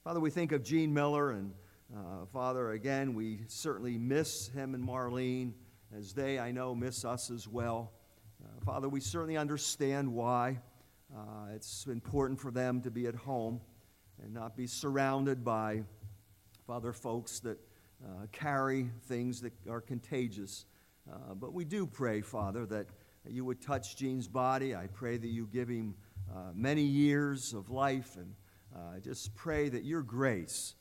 Father, 0.04 0.20
we 0.20 0.32
think 0.32 0.52
of 0.52 0.64
Gene 0.64 0.94
Miller, 0.94 1.32
and 1.32 1.54
uh, 1.96 2.26
Father, 2.34 2.72
again, 2.72 3.14
we 3.14 3.42
certainly 3.48 3.98
miss 3.98 4.48
him 4.48 4.74
and 4.74 4.84
Marlene 4.84 5.54
as 5.96 6.14
they, 6.14 6.40
I 6.40 6.52
know, 6.52 6.74
miss 6.74 7.06
us 7.06 7.30
as 7.30 7.48
well. 7.48 7.94
Uh, 8.44 8.48
Father, 8.66 8.90
we 8.90 9.00
certainly 9.00 9.38
understand 9.38 10.12
why. 10.12 10.60
It's 11.54 11.86
important 11.86 12.40
for 12.40 12.50
them 12.50 12.82
to 12.82 12.90
be 12.90 13.06
at 13.06 13.14
home 13.14 13.62
and 14.24 14.34
not 14.34 14.56
be 14.56 14.68
surrounded 14.68 15.44
by, 15.44 15.84
Father, 16.66 16.94
folks 16.94 17.40
that 17.42 17.60
uh, 18.04 18.26
carry 18.32 18.90
things 19.08 19.42
that 19.42 19.54
are 19.70 19.82
contagious. 19.82 20.66
Uh, 21.12 21.34
but 21.34 21.54
we 21.54 21.66
do 21.66 21.86
pray, 21.86 22.22
Father, 22.22 22.66
that 22.66 22.88
you 23.28 23.44
would 23.44 23.62
touch 23.62 23.98
Gene's 23.98 24.28
body. 24.28 24.76
I 24.76 24.88
pray 24.88 25.18
that 25.18 25.28
you 25.28 25.48
give 25.52 25.68
him 25.68 25.96
uh, 26.34 26.52
many 26.54 26.84
years 26.84 27.54
of 27.54 27.70
life, 27.70 28.16
and 28.16 28.34
I 28.96 29.00
just 29.00 29.36
pray 29.36 29.70
that 29.70 29.84
your 29.84 30.02
grace 30.02 30.76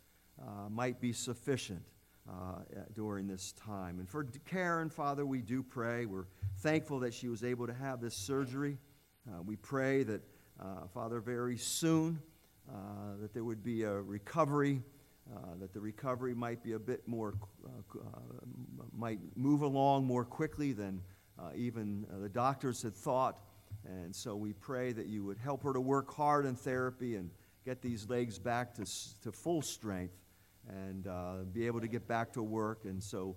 might 0.71 1.01
be 1.01 1.13
sufficient. 1.13 1.83
Uh, 2.29 2.61
during 2.95 3.27
this 3.27 3.53
time. 3.53 3.99
And 3.99 4.09
for 4.09 4.23
Karen, 4.47 4.89
Father, 4.89 5.27
we 5.27 5.41
do 5.41 5.61
pray. 5.61 6.07
We're 6.07 6.29
thankful 6.59 7.01
that 7.01 7.13
she 7.13 7.27
was 7.27 7.43
able 7.43 7.67
to 7.67 7.75
have 7.75 8.01
this 8.01 8.15
surgery. 8.15 8.79
Uh, 9.29 9.43
we 9.43 9.57
pray 9.57 10.05
that, 10.05 10.23
uh, 10.61 10.87
Father, 10.95 11.19
very 11.19 11.57
soon 11.57 12.23
that 13.21 13.33
there 13.35 13.45
would 13.45 13.63
be 13.63 13.83
a 13.83 14.01
recovery 14.01 14.83
uh, 15.31 15.55
that 15.61 15.73
the 15.73 15.81
recovery 15.81 16.35
might 16.35 16.63
be 16.63 16.73
a 16.73 16.79
bit 16.79 17.07
more, 17.07 17.35
uh, 17.65 17.99
uh, 17.99 18.19
might 18.93 19.19
move 19.37 19.63
along 19.63 20.05
more 20.05 20.25
quickly 20.25 20.73
than 20.73 21.01
uh, 21.39 21.51
even 21.55 22.05
uh, 22.13 22.19
the 22.19 22.29
doctors 22.29 22.83
had 22.83 22.95
thought. 22.95 23.39
And 23.87 24.15
so 24.15 24.37
we 24.37 24.53
pray 24.53 24.93
that 24.93 25.07
you 25.07 25.25
would 25.25 25.39
help 25.39 25.63
her 25.63 25.73
to 25.73 25.81
work 25.81 26.13
hard 26.13 26.45
in 26.45 26.55
therapy 26.55 27.17
and 27.17 27.31
get 27.65 27.81
these 27.81 28.09
legs 28.09 28.39
back 28.39 28.75
to, 28.75 28.85
to 29.23 29.33
full 29.33 29.63
strength 29.63 30.15
and 30.69 31.09
be 31.53 31.67
able 31.67 31.81
to 31.81 31.89
get 31.89 32.07
back 32.07 32.33
to 32.33 32.43
work. 32.43 32.85
And 32.85 33.03
so 33.03 33.37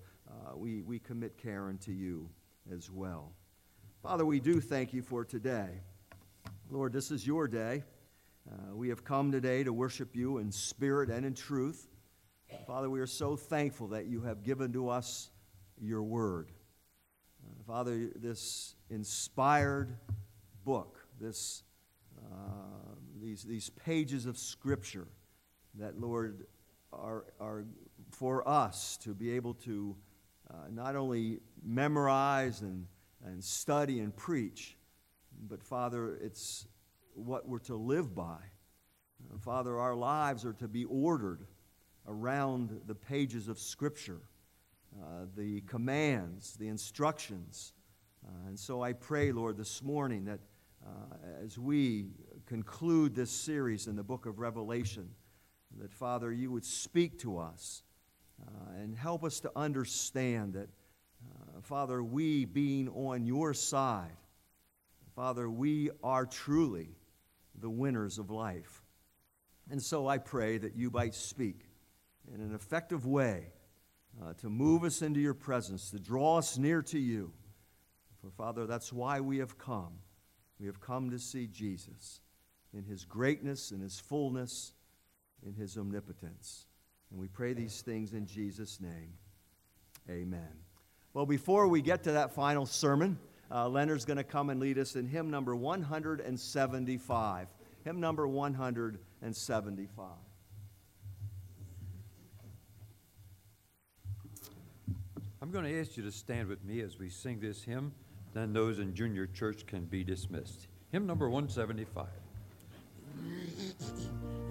we, 0.55 0.81
we 0.81 0.99
commit 0.99 1.37
Karen 1.37 1.77
to 1.79 1.93
you 1.93 2.29
as 2.73 2.91
well. 2.91 3.31
Father, 4.03 4.25
we 4.25 4.39
do 4.39 4.59
thank 4.59 4.93
you 4.93 5.01
for 5.01 5.23
today. 5.23 5.69
Lord, 6.69 6.93
this 6.93 7.11
is 7.11 7.25
your 7.25 7.47
day. 7.47 7.83
Uh, 8.47 8.75
we 8.75 8.89
have 8.89 9.03
come 9.03 9.31
today 9.31 9.63
to 9.63 9.73
worship 9.73 10.15
you 10.15 10.37
in 10.37 10.51
spirit 10.51 11.09
and 11.09 11.25
in 11.25 11.33
truth. 11.33 11.87
Father, 12.67 12.89
we 12.89 12.99
are 12.99 13.07
so 13.07 13.35
thankful 13.35 13.87
that 13.87 14.05
you 14.05 14.21
have 14.21 14.43
given 14.43 14.71
to 14.73 14.89
us 14.89 15.31
your 15.81 16.03
word. 16.03 16.51
Uh, 17.43 17.63
Father, 17.65 18.11
this 18.15 18.75
inspired 18.91 19.97
book, 20.63 20.99
this, 21.19 21.63
uh, 22.19 22.93
these, 23.19 23.43
these 23.43 23.71
pages 23.71 24.27
of 24.27 24.37
Scripture 24.37 25.07
that, 25.79 25.99
Lord, 25.99 26.45
are, 26.93 27.25
are 27.39 27.65
for 28.11 28.47
us 28.47 28.97
to 28.97 29.15
be 29.15 29.31
able 29.31 29.55
to 29.55 29.95
uh, 30.51 30.53
not 30.71 30.95
only 30.95 31.39
memorize 31.63 32.61
and, 32.61 32.85
and 33.25 33.43
study 33.43 34.01
and 34.01 34.15
preach, 34.15 34.77
but 35.49 35.63
Father, 35.63 36.17
it's 36.21 36.67
what 37.15 37.47
we're 37.47 37.59
to 37.59 37.75
live 37.75 38.13
by. 38.13 38.37
Father, 39.39 39.79
our 39.79 39.95
lives 39.95 40.45
are 40.45 40.53
to 40.53 40.67
be 40.67 40.85
ordered 40.85 41.45
around 42.07 42.81
the 42.85 42.95
pages 42.95 43.47
of 43.47 43.59
Scripture, 43.59 44.21
uh, 45.01 45.25
the 45.35 45.61
commands, 45.61 46.55
the 46.57 46.67
instructions. 46.67 47.73
Uh, 48.25 48.47
and 48.47 48.59
so 48.59 48.81
I 48.81 48.93
pray, 48.93 49.31
Lord, 49.31 49.57
this 49.57 49.81
morning 49.81 50.25
that 50.25 50.39
uh, 50.85 50.89
as 51.43 51.57
we 51.57 52.07
conclude 52.45 53.15
this 53.15 53.31
series 53.31 53.87
in 53.87 53.95
the 53.95 54.03
book 54.03 54.25
of 54.25 54.39
Revelation, 54.39 55.09
that, 55.79 55.91
Father, 55.91 56.31
you 56.31 56.51
would 56.51 56.65
speak 56.65 57.19
to 57.19 57.37
us 57.39 57.83
uh, 58.41 58.81
and 58.81 58.95
help 58.95 59.23
us 59.23 59.39
to 59.41 59.51
understand 59.55 60.53
that, 60.53 60.69
uh, 61.25 61.61
Father, 61.61 62.03
we 62.03 62.45
being 62.45 62.87
on 62.89 63.25
your 63.25 63.53
side, 63.53 64.17
Father, 65.15 65.49
we 65.49 65.89
are 66.03 66.25
truly 66.25 66.89
the 67.59 67.69
winners 67.69 68.17
of 68.17 68.29
life. 68.29 68.83
And 69.69 69.81
so 69.81 70.07
I 70.07 70.17
pray 70.17 70.57
that 70.57 70.75
you 70.75 70.89
might 70.91 71.15
speak 71.15 71.61
in 72.33 72.41
an 72.41 72.53
effective 72.53 73.05
way 73.05 73.47
uh, 74.23 74.33
to 74.33 74.49
move 74.49 74.83
us 74.83 75.01
into 75.01 75.19
your 75.19 75.33
presence, 75.33 75.89
to 75.91 75.99
draw 75.99 76.37
us 76.37 76.57
near 76.57 76.81
to 76.83 76.99
you. 76.99 77.31
For, 78.21 78.29
Father, 78.29 78.65
that's 78.65 78.93
why 78.93 79.19
we 79.19 79.37
have 79.39 79.57
come. 79.57 79.93
We 80.59 80.67
have 80.67 80.79
come 80.79 81.09
to 81.09 81.19
see 81.19 81.47
Jesus 81.47 82.21
in 82.73 82.83
his 82.83 83.05
greatness, 83.05 83.71
in 83.71 83.79
his 83.81 83.99
fullness, 83.99 84.73
in 85.45 85.53
his 85.53 85.77
omnipotence. 85.77 86.65
And 87.11 87.19
we 87.19 87.27
pray 87.27 87.53
these 87.53 87.81
things 87.81 88.13
in 88.13 88.25
Jesus' 88.25 88.79
name. 88.79 89.13
Amen. 90.09 90.49
Well, 91.13 91.25
before 91.25 91.67
we 91.67 91.81
get 91.81 92.03
to 92.03 92.13
that 92.13 92.33
final 92.33 92.65
sermon, 92.65 93.17
uh, 93.51 93.67
Leonard's 93.67 94.05
going 94.05 94.17
to 94.17 94.23
come 94.23 94.49
and 94.49 94.59
lead 94.59 94.77
us 94.77 94.95
in 94.95 95.07
hymn 95.07 95.29
number 95.29 95.55
175. 95.55 97.47
Hymn 97.83 97.99
number 97.99 98.27
175. 98.27 100.07
I'm 105.41 105.51
going 105.51 105.65
to 105.65 105.79
ask 105.79 105.95
you 105.95 106.03
to 106.03 106.11
stand 106.11 106.47
with 106.47 106.63
me 106.65 106.81
as 106.81 106.97
we 106.97 107.09
sing 107.09 107.39
this 107.39 107.61
hymn. 107.63 107.93
Then 108.33 108.51
those 108.51 108.79
in 108.79 108.95
junior 108.95 109.27
church 109.27 109.67
can 109.67 109.85
be 109.85 110.03
dismissed. 110.03 110.67
Hymn 110.91 111.05
number 111.05 111.29
175. 111.29 112.07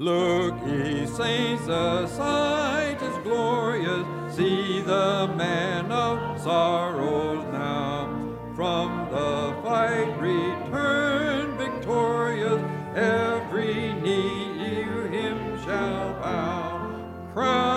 Look, 0.00 0.54
ye 0.64 1.06
saints, 1.06 1.66
the 1.66 2.06
sight 2.06 3.02
is 3.02 3.18
glorious. 3.24 4.06
See 4.32 4.80
the 4.80 5.28
man 5.36 5.90
of 5.90 6.40
sorrows 6.40 7.44
now. 7.50 8.06
From 8.54 9.08
the 9.10 9.60
fight 9.64 10.16
return 10.20 11.58
victorious. 11.58 12.62
Every 12.94 13.92
knee 13.94 14.84
to 14.84 15.08
him 15.08 15.60
shall 15.64 16.12
bow. 16.22 17.32
Crown 17.34 17.67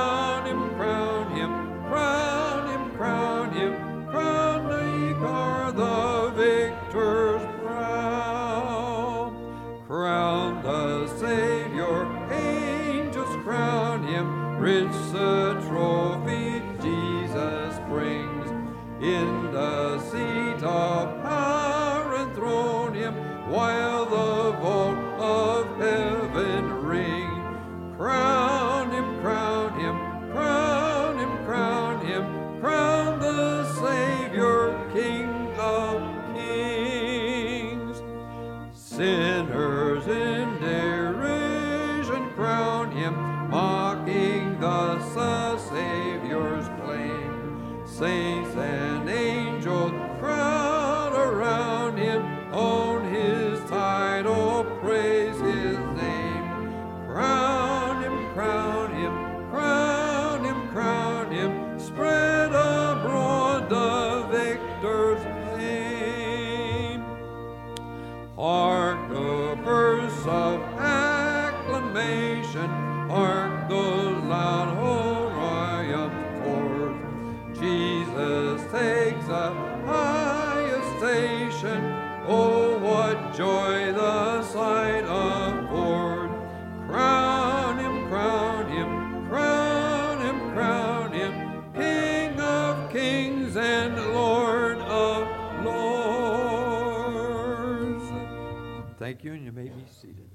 Thank 99.22 99.34
you, 99.34 99.34
and 99.34 99.46
you 99.46 99.52
may 99.52 99.70
be 99.70 99.86
seated. 99.88 100.28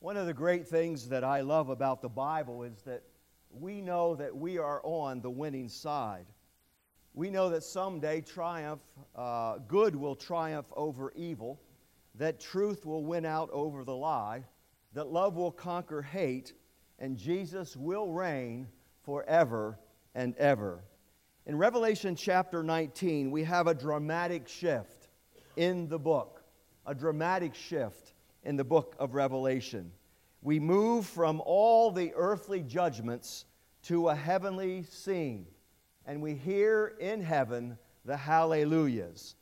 One 0.00 0.16
of 0.16 0.24
the 0.24 0.32
great 0.32 0.66
things 0.66 1.06
that 1.10 1.22
I 1.22 1.42
love 1.42 1.68
about 1.68 2.00
the 2.00 2.08
Bible 2.08 2.62
is 2.62 2.80
that 2.86 3.02
we 3.50 3.82
know 3.82 4.14
that 4.14 4.34
we 4.34 4.56
are 4.56 4.80
on 4.84 5.20
the 5.20 5.28
winning 5.28 5.68
side. 5.68 6.24
We 7.12 7.28
know 7.28 7.50
that 7.50 7.62
someday 7.62 8.22
triumph, 8.22 8.80
uh, 9.14 9.58
good 9.68 9.94
will 9.94 10.16
triumph 10.16 10.72
over 10.74 11.12
evil, 11.14 11.60
that 12.14 12.40
truth 12.40 12.86
will 12.86 13.04
win 13.04 13.26
out 13.26 13.50
over 13.52 13.84
the 13.84 13.94
lie, 13.94 14.44
that 14.94 15.08
love 15.08 15.36
will 15.36 15.52
conquer 15.52 16.00
hate, 16.00 16.54
and 16.98 17.18
Jesus 17.18 17.76
will 17.76 18.10
reign 18.10 18.66
forever 19.02 19.78
and 20.14 20.34
ever. 20.38 20.84
In 21.46 21.58
Revelation 21.58 22.16
chapter 22.16 22.62
19, 22.62 23.30
we 23.30 23.44
have 23.44 23.66
a 23.66 23.74
dramatic 23.74 24.48
shift 24.48 25.08
in 25.56 25.88
the 25.88 25.98
book, 25.98 26.42
a 26.86 26.94
dramatic 26.94 27.54
shift 27.54 28.14
in 28.44 28.56
the 28.56 28.64
book 28.64 28.96
of 28.98 29.14
Revelation. 29.14 29.92
We 30.40 30.58
move 30.58 31.04
from 31.04 31.42
all 31.44 31.90
the 31.90 32.14
earthly 32.16 32.62
judgments 32.62 33.44
to 33.82 34.08
a 34.08 34.14
heavenly 34.14 34.84
scene, 34.84 35.44
and 36.06 36.22
we 36.22 36.34
hear 36.34 36.94
in 36.98 37.20
heaven 37.20 37.76
the 38.06 38.16
hallelujahs. 38.16 39.36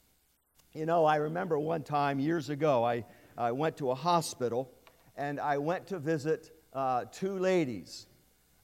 You 0.73 0.87
know, 0.87 1.05
I 1.05 1.17
remember 1.17 1.57
one 1.57 1.85
time 1.85 2.19
years 2.19 2.51
ago, 2.51 2.83
I, 2.83 3.05
I 3.39 3.53
went 3.53 3.77
to 3.77 3.93
a 3.93 3.95
hospital 3.95 4.73
and 5.17 5.39
I 5.39 5.59
went 5.59 5.87
to 5.89 6.01
visit 6.01 6.51
uh, 6.73 7.05
two 7.13 7.39
ladies. 7.39 8.09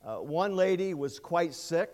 Uh, 0.04 0.16
one 0.16 0.56
lady 0.56 0.92
was 0.92 1.20
quite 1.20 1.54
sick, 1.54 1.92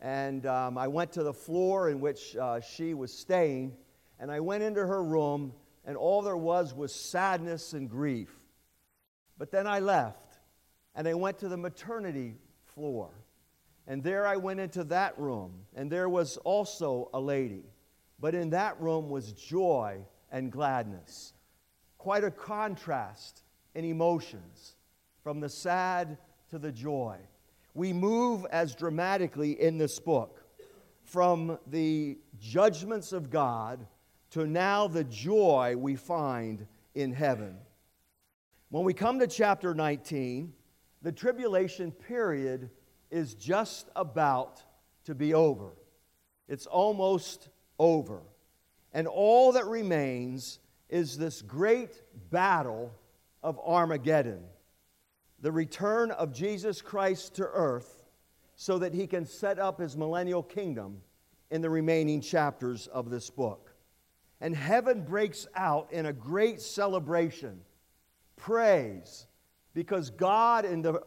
and 0.00 0.46
um, 0.46 0.78
I 0.78 0.88
went 0.88 1.12
to 1.12 1.22
the 1.22 1.32
floor 1.32 1.90
in 1.90 2.00
which 2.00 2.36
uh, 2.36 2.60
she 2.60 2.94
was 2.94 3.12
staying, 3.12 3.76
and 4.20 4.30
I 4.30 4.40
went 4.40 4.62
into 4.62 4.86
her 4.86 5.02
room, 5.02 5.52
and 5.84 5.96
all 5.96 6.22
there 6.22 6.36
was 6.36 6.74
was 6.74 6.94
sadness 6.94 7.72
and 7.72 7.88
grief. 7.90 8.30
But 9.38 9.50
then 9.50 9.66
I 9.66 9.80
left, 9.80 10.38
and 10.94 11.06
I 11.08 11.14
went 11.14 11.38
to 11.38 11.48
the 11.48 11.56
maternity 11.56 12.36
floor, 12.74 13.10
and 13.86 14.02
there 14.02 14.26
I 14.26 14.36
went 14.36 14.60
into 14.60 14.84
that 14.84 15.18
room, 15.18 15.52
and 15.74 15.90
there 15.90 16.08
was 16.08 16.36
also 16.38 17.10
a 17.14 17.20
lady. 17.20 17.64
But 18.20 18.34
in 18.34 18.50
that 18.50 18.80
room 18.80 19.08
was 19.08 19.32
joy 19.32 20.00
and 20.30 20.50
gladness. 20.50 21.34
Quite 21.98 22.24
a 22.24 22.30
contrast 22.30 23.42
in 23.74 23.84
emotions 23.84 24.76
from 25.22 25.40
the 25.40 25.48
sad 25.48 26.18
to 26.50 26.58
the 26.58 26.72
joy. 26.72 27.16
We 27.78 27.92
move 27.92 28.44
as 28.50 28.74
dramatically 28.74 29.52
in 29.52 29.78
this 29.78 30.00
book 30.00 30.42
from 31.04 31.60
the 31.68 32.18
judgments 32.40 33.12
of 33.12 33.30
God 33.30 33.86
to 34.30 34.48
now 34.48 34.88
the 34.88 35.04
joy 35.04 35.76
we 35.78 35.94
find 35.94 36.66
in 36.96 37.12
heaven. 37.12 37.56
When 38.70 38.82
we 38.82 38.94
come 38.94 39.20
to 39.20 39.28
chapter 39.28 39.76
19, 39.76 40.52
the 41.02 41.12
tribulation 41.12 41.92
period 41.92 42.70
is 43.12 43.34
just 43.34 43.90
about 43.94 44.60
to 45.04 45.14
be 45.14 45.32
over. 45.32 45.70
It's 46.48 46.66
almost 46.66 47.48
over. 47.78 48.22
And 48.92 49.06
all 49.06 49.52
that 49.52 49.66
remains 49.66 50.58
is 50.88 51.16
this 51.16 51.42
great 51.42 52.02
battle 52.28 52.92
of 53.40 53.56
Armageddon 53.64 54.42
the 55.40 55.52
return 55.52 56.10
of 56.10 56.32
Jesus 56.32 56.82
Christ 56.82 57.34
to 57.36 57.44
earth 57.44 58.04
so 58.56 58.78
that 58.78 58.94
he 58.94 59.06
can 59.06 59.24
set 59.24 59.58
up 59.58 59.80
his 59.80 59.96
millennial 59.96 60.42
kingdom 60.42 61.00
in 61.50 61.62
the 61.62 61.70
remaining 61.70 62.20
chapters 62.20 62.88
of 62.88 63.08
this 63.08 63.30
book. 63.30 63.72
And 64.40 64.54
heaven 64.54 65.02
breaks 65.02 65.46
out 65.54 65.92
in 65.92 66.06
a 66.06 66.12
great 66.12 66.60
celebration, 66.60 67.60
praise, 68.36 69.26
because 69.74 70.10
God 70.10 70.64
in 70.64 70.82
the 70.82 71.02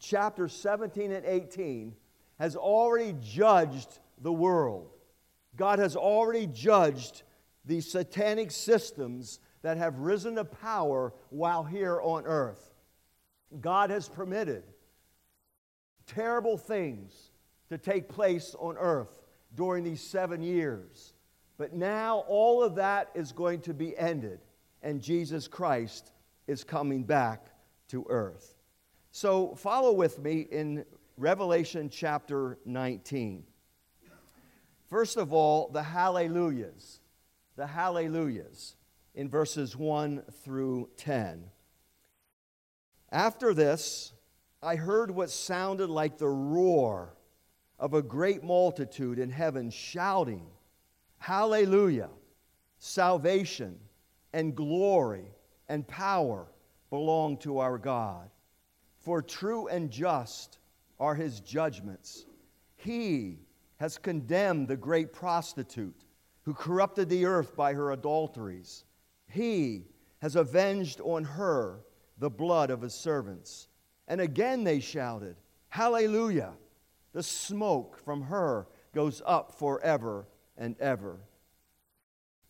chapter 0.00 0.48
17 0.48 1.12
and 1.12 1.24
18 1.24 1.94
has 2.38 2.56
already 2.56 3.14
judged 3.22 3.98
the 4.20 4.32
world. 4.32 4.90
God 5.56 5.78
has 5.78 5.96
already 5.96 6.46
judged 6.46 7.22
the 7.64 7.80
satanic 7.80 8.50
systems 8.50 9.38
that 9.62 9.76
have 9.76 9.98
risen 10.00 10.34
to 10.34 10.44
power 10.44 11.12
while 11.30 11.62
here 11.62 12.00
on 12.00 12.26
earth. 12.26 12.71
God 13.60 13.90
has 13.90 14.08
permitted 14.08 14.64
terrible 16.06 16.56
things 16.56 17.30
to 17.68 17.78
take 17.78 18.08
place 18.08 18.54
on 18.58 18.76
earth 18.76 19.22
during 19.54 19.84
these 19.84 20.00
seven 20.00 20.42
years. 20.42 21.14
But 21.58 21.74
now 21.74 22.24
all 22.28 22.62
of 22.62 22.76
that 22.76 23.10
is 23.14 23.32
going 23.32 23.60
to 23.62 23.74
be 23.74 23.96
ended, 23.96 24.40
and 24.82 25.00
Jesus 25.00 25.48
Christ 25.48 26.12
is 26.46 26.64
coming 26.64 27.04
back 27.04 27.46
to 27.88 28.06
earth. 28.08 28.56
So 29.10 29.54
follow 29.54 29.92
with 29.92 30.18
me 30.18 30.40
in 30.40 30.84
Revelation 31.16 31.90
chapter 31.90 32.58
19. 32.64 33.44
First 34.88 35.16
of 35.16 35.32
all, 35.32 35.68
the 35.68 35.82
hallelujahs. 35.82 37.00
The 37.56 37.66
hallelujahs 37.66 38.76
in 39.14 39.28
verses 39.28 39.76
1 39.76 40.22
through 40.42 40.88
10. 40.96 41.44
After 43.12 43.52
this, 43.52 44.14
I 44.62 44.76
heard 44.76 45.10
what 45.10 45.28
sounded 45.28 45.90
like 45.90 46.16
the 46.16 46.28
roar 46.28 47.14
of 47.78 47.92
a 47.92 48.00
great 48.00 48.42
multitude 48.42 49.18
in 49.18 49.28
heaven 49.28 49.68
shouting, 49.70 50.46
Hallelujah! 51.18 52.08
Salvation 52.78 53.78
and 54.32 54.56
glory 54.56 55.26
and 55.68 55.86
power 55.86 56.48
belong 56.88 57.36
to 57.38 57.58
our 57.58 57.76
God. 57.76 58.30
For 58.98 59.20
true 59.20 59.68
and 59.68 59.90
just 59.90 60.58
are 60.98 61.14
his 61.14 61.40
judgments. 61.40 62.24
He 62.76 63.40
has 63.76 63.98
condemned 63.98 64.68
the 64.68 64.76
great 64.76 65.12
prostitute 65.12 66.06
who 66.44 66.54
corrupted 66.54 67.10
the 67.10 67.26
earth 67.26 67.54
by 67.54 67.74
her 67.74 67.92
adulteries. 67.92 68.84
He 69.28 69.84
has 70.20 70.34
avenged 70.34 71.00
on 71.02 71.24
her 71.24 71.84
the 72.22 72.30
blood 72.30 72.70
of 72.70 72.80
his 72.80 72.94
servants. 72.94 73.66
And 74.06 74.20
again 74.20 74.62
they 74.62 74.78
shouted, 74.78 75.34
Hallelujah! 75.68 76.52
The 77.12 77.22
smoke 77.22 77.98
from 77.98 78.22
her 78.22 78.68
goes 78.94 79.20
up 79.26 79.58
forever 79.58 80.28
and 80.56 80.78
ever. 80.78 81.18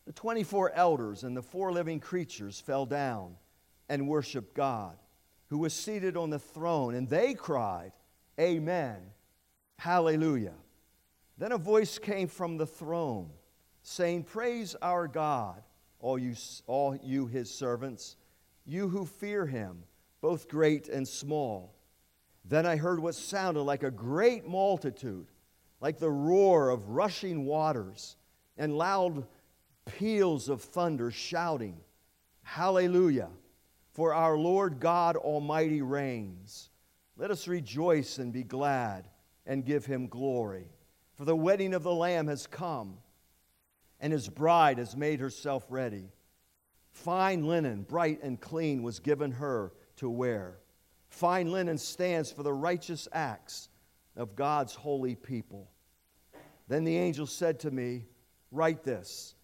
The 0.05 0.12
24 0.12 0.73
elders 0.73 1.25
and 1.25 1.35
the 1.35 1.43
four 1.43 1.73
living 1.73 2.01
creatures 2.01 2.61
fell 2.61 2.85
down 2.85 3.37
and 3.89 4.09
worshiped 4.09 4.55
God, 4.55 4.99
who 5.49 5.57
was 5.57 5.73
seated 5.73 6.18
on 6.18 6.29
the 6.29 6.39
throne, 6.39 6.95
and 6.95 7.09
they 7.09 7.33
cried, 7.33 7.93
Amen, 8.39 8.99
Hallelujah. 9.79 10.55
Then 11.39 11.53
a 11.53 11.59
voice 11.59 11.99
came 11.99 12.29
from 12.29 12.59
the 12.59 12.66
throne, 12.66 13.31
saying, 13.83 14.25
Praise 14.25 14.77
our 14.83 15.09
God, 15.09 15.62
all 15.99 16.18
you, 16.18 16.35
all 16.66 16.95
you 17.03 17.27
his 17.27 17.51
servants 17.51 18.16
you 18.65 18.89
who 18.89 19.05
fear 19.05 19.47
him, 19.47 19.85
both 20.21 20.49
great 20.49 20.89
and 20.89 21.07
small. 21.07 21.75
Then 22.45 22.67
I 22.67 22.77
heard 22.77 23.01
what 23.01 23.15
sounded 23.15 23.63
like 23.63 23.83
a 23.83 23.91
great 23.91 24.47
multitude, 24.47 25.27
like 25.81 25.99
the 25.99 26.11
roar 26.11 26.71
of 26.71 26.91
rushing 26.91 27.45
waters, 27.45 28.17
and 28.57 28.77
loud 28.77 29.27
peals 29.85 30.49
of 30.49 30.63
thunder 30.63 31.11
shouting, 31.11 31.77
Hallelujah! 32.43 33.31
for 33.93 34.15
our 34.15 34.37
Lord 34.39 34.81
God 34.81 35.17
Almighty 35.17 35.83
reigns. 35.83 36.71
Let 37.17 37.31
us 37.31 37.47
rejoice 37.47 38.19
and 38.19 38.33
be 38.33 38.43
glad 38.43 39.09
and 39.47 39.65
give 39.65 39.85
him 39.85 40.07
glory. 40.07 40.69
For 41.15 41.25
the 41.25 41.37
wedding 41.37 41.75
of 41.75 41.83
the 41.83 41.93
Lamb 41.93 42.27
has 42.29 42.47
come, 42.47 42.97
and 44.01 44.13
his 44.13 44.29
bride 44.29 44.79
has 44.79 44.97
made 44.97 45.21
herself 45.21 45.65
ready. 45.69 46.09
Fine 46.93 47.47
linen, 47.47 47.82
bright 47.82 48.22
and 48.22 48.40
clean, 48.40 48.82
was 48.82 49.01
given 49.01 49.32
her 49.32 49.72
to 49.97 50.09
wear. 50.09 50.59
Fine 51.09 51.51
linen 51.51 51.78
stands 51.78 52.30
for 52.30 52.43
the 52.43 52.53
righteous 52.53 53.09
acts 53.12 53.68
of 54.16 54.36
God's 54.36 54.74
holy 54.74 55.14
people. 55.14 55.70
Then 56.68 56.84
the 56.84 56.97
angel 56.97 57.26
said 57.26 57.61
to 57.61 57.70
me, 57.70 58.07
Write 58.51 58.84
this 58.84 59.34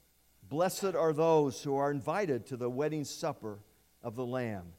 Blessed 0.48 0.94
are 0.94 1.12
those 1.12 1.62
who 1.62 1.76
are 1.76 1.90
invited 1.90 2.46
to 2.46 2.56
the 2.56 2.70
wedding 2.70 3.04
supper 3.04 3.58
of 4.02 4.14
the 4.14 4.26
Lamb. 4.26 4.72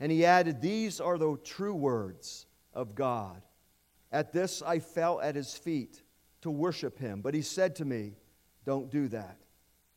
And 0.00 0.12
he 0.12 0.24
added, 0.24 0.60
These 0.60 1.00
are 1.00 1.18
the 1.18 1.36
true 1.42 1.74
words 1.74 2.46
of 2.72 2.94
God. 2.94 3.42
At 4.12 4.32
this 4.32 4.62
I 4.62 4.78
fell 4.80 5.20
at 5.20 5.34
his 5.34 5.56
feet 5.56 6.02
to 6.42 6.50
worship 6.50 6.98
him. 6.98 7.20
But 7.20 7.34
he 7.34 7.42
said 7.42 7.76
to 7.76 7.84
me, 7.84 8.14
Don't 8.64 8.90
do 8.90 9.08
that. 9.08 9.38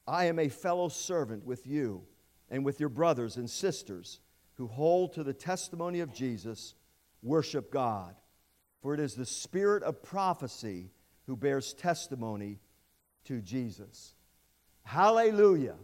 I 0.07 0.25
am 0.25 0.39
a 0.39 0.49
fellow 0.49 0.89
servant 0.89 1.45
with 1.45 1.67
you 1.67 2.03
and 2.51 2.63
with 2.63 2.79
your 2.79 2.89
brothers 2.89 3.37
and 3.37 3.49
sisters 3.49 4.19
who 4.55 4.67
hold 4.67 5.13
to 5.13 5.23
the 5.23 5.33
testimony 5.33 6.01
of 6.01 6.13
Jesus. 6.13 6.75
Worship 7.23 7.71
God. 7.71 8.13
For 8.81 8.93
it 8.93 8.99
is 8.99 9.15
the 9.15 9.25
spirit 9.25 9.81
of 9.81 10.03
prophecy 10.03 10.91
who 11.25 11.35
bears 11.35 11.73
testimony 11.73 12.59
to 13.25 13.41
Jesus. 13.41 14.13
Hallelujah. 14.83 15.75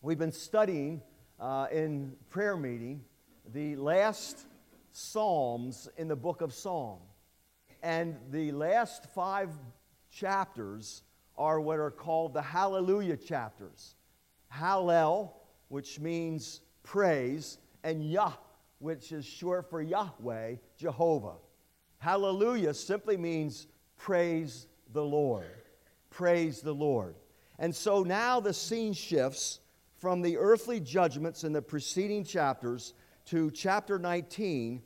We've 0.00 0.18
been 0.18 0.32
studying 0.32 1.02
uh, 1.38 1.66
in 1.70 2.16
prayer 2.30 2.56
meeting 2.56 3.04
the 3.52 3.76
last 3.76 4.46
Psalms 4.92 5.88
in 5.96 6.08
the 6.08 6.16
book 6.16 6.40
of 6.40 6.52
Psalm. 6.52 7.00
And 7.82 8.16
the 8.30 8.52
last 8.52 9.06
five 9.14 9.50
chapters 10.10 11.02
are 11.36 11.60
what 11.60 11.78
are 11.78 11.90
called 11.90 12.34
the 12.34 12.42
Hallelujah 12.42 13.16
chapters. 13.16 13.96
Hallel, 14.52 15.32
which 15.72 15.98
means 15.98 16.60
praise, 16.82 17.56
and 17.82 18.04
Yah, 18.04 18.34
which 18.78 19.10
is 19.10 19.24
short 19.24 19.70
for 19.70 19.80
Yahweh, 19.80 20.56
Jehovah. 20.76 21.36
Hallelujah 21.96 22.74
simply 22.74 23.16
means 23.16 23.68
praise 23.96 24.66
the 24.92 25.02
Lord. 25.02 25.46
Praise 26.10 26.60
the 26.60 26.74
Lord. 26.74 27.14
And 27.58 27.74
so 27.74 28.02
now 28.02 28.38
the 28.38 28.52
scene 28.52 28.92
shifts 28.92 29.60
from 29.96 30.20
the 30.20 30.36
earthly 30.36 30.78
judgments 30.78 31.42
in 31.42 31.54
the 31.54 31.62
preceding 31.62 32.22
chapters 32.22 32.92
to 33.24 33.50
chapter 33.50 33.98
19. 33.98 34.82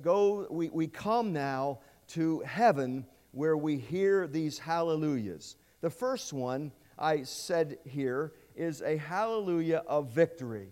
Go, 0.00 0.46
we, 0.50 0.70
we 0.70 0.86
come 0.86 1.34
now 1.34 1.80
to 2.08 2.40
heaven 2.40 3.04
where 3.32 3.58
we 3.58 3.76
hear 3.76 4.26
these 4.26 4.58
hallelujahs. 4.58 5.56
The 5.82 5.90
first 5.90 6.32
one 6.32 6.72
I 6.98 7.24
said 7.24 7.76
here 7.84 8.32
is 8.56 8.82
a 8.82 8.96
hallelujah 8.96 9.82
of 9.86 10.10
victory. 10.10 10.68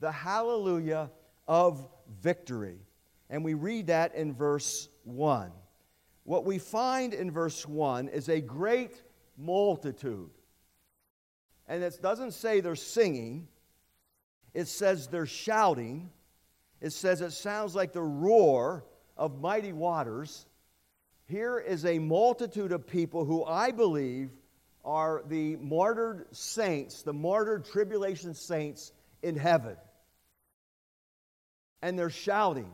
The 0.00 0.12
hallelujah 0.12 1.10
of 1.46 1.88
victory. 2.20 2.78
And 3.30 3.44
we 3.44 3.54
read 3.54 3.88
that 3.88 4.14
in 4.14 4.34
verse 4.34 4.88
1. 5.04 5.50
What 6.24 6.44
we 6.44 6.58
find 6.58 7.12
in 7.12 7.30
verse 7.30 7.66
1 7.66 8.08
is 8.08 8.28
a 8.28 8.40
great 8.40 9.02
multitude. 9.36 10.30
And 11.66 11.82
it 11.82 11.98
doesn't 12.02 12.32
say 12.32 12.60
they're 12.60 12.76
singing, 12.76 13.48
it 14.52 14.68
says 14.68 15.08
they're 15.08 15.26
shouting. 15.26 16.10
It 16.80 16.92
says 16.92 17.22
it 17.22 17.32
sounds 17.32 17.74
like 17.74 17.92
the 17.92 18.02
roar 18.02 18.84
of 19.16 19.40
mighty 19.40 19.72
waters. 19.72 20.44
Here 21.24 21.58
is 21.58 21.86
a 21.86 21.98
multitude 21.98 22.72
of 22.72 22.86
people 22.86 23.24
who 23.24 23.42
I 23.42 23.70
believe 23.70 24.30
are 24.84 25.22
the 25.26 25.56
martyred 25.56 26.26
saints, 26.32 27.02
the 27.02 27.12
martyred 27.12 27.64
tribulation 27.64 28.34
saints 28.34 28.92
in 29.22 29.36
heaven. 29.36 29.76
And 31.82 31.98
they're 31.98 32.10
shouting 32.10 32.72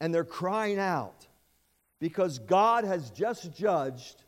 and 0.00 0.14
they're 0.14 0.24
crying 0.24 0.78
out 0.78 1.26
because 2.00 2.38
God 2.38 2.84
has 2.84 3.10
just 3.10 3.54
judged 3.56 4.22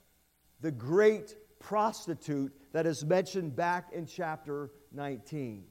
the 0.60 0.70
great 0.70 1.36
prostitute 1.58 2.52
that 2.72 2.86
is 2.86 3.04
mentioned 3.04 3.54
back 3.54 3.92
in 3.92 4.06
chapter 4.06 4.70
19. 4.92 5.64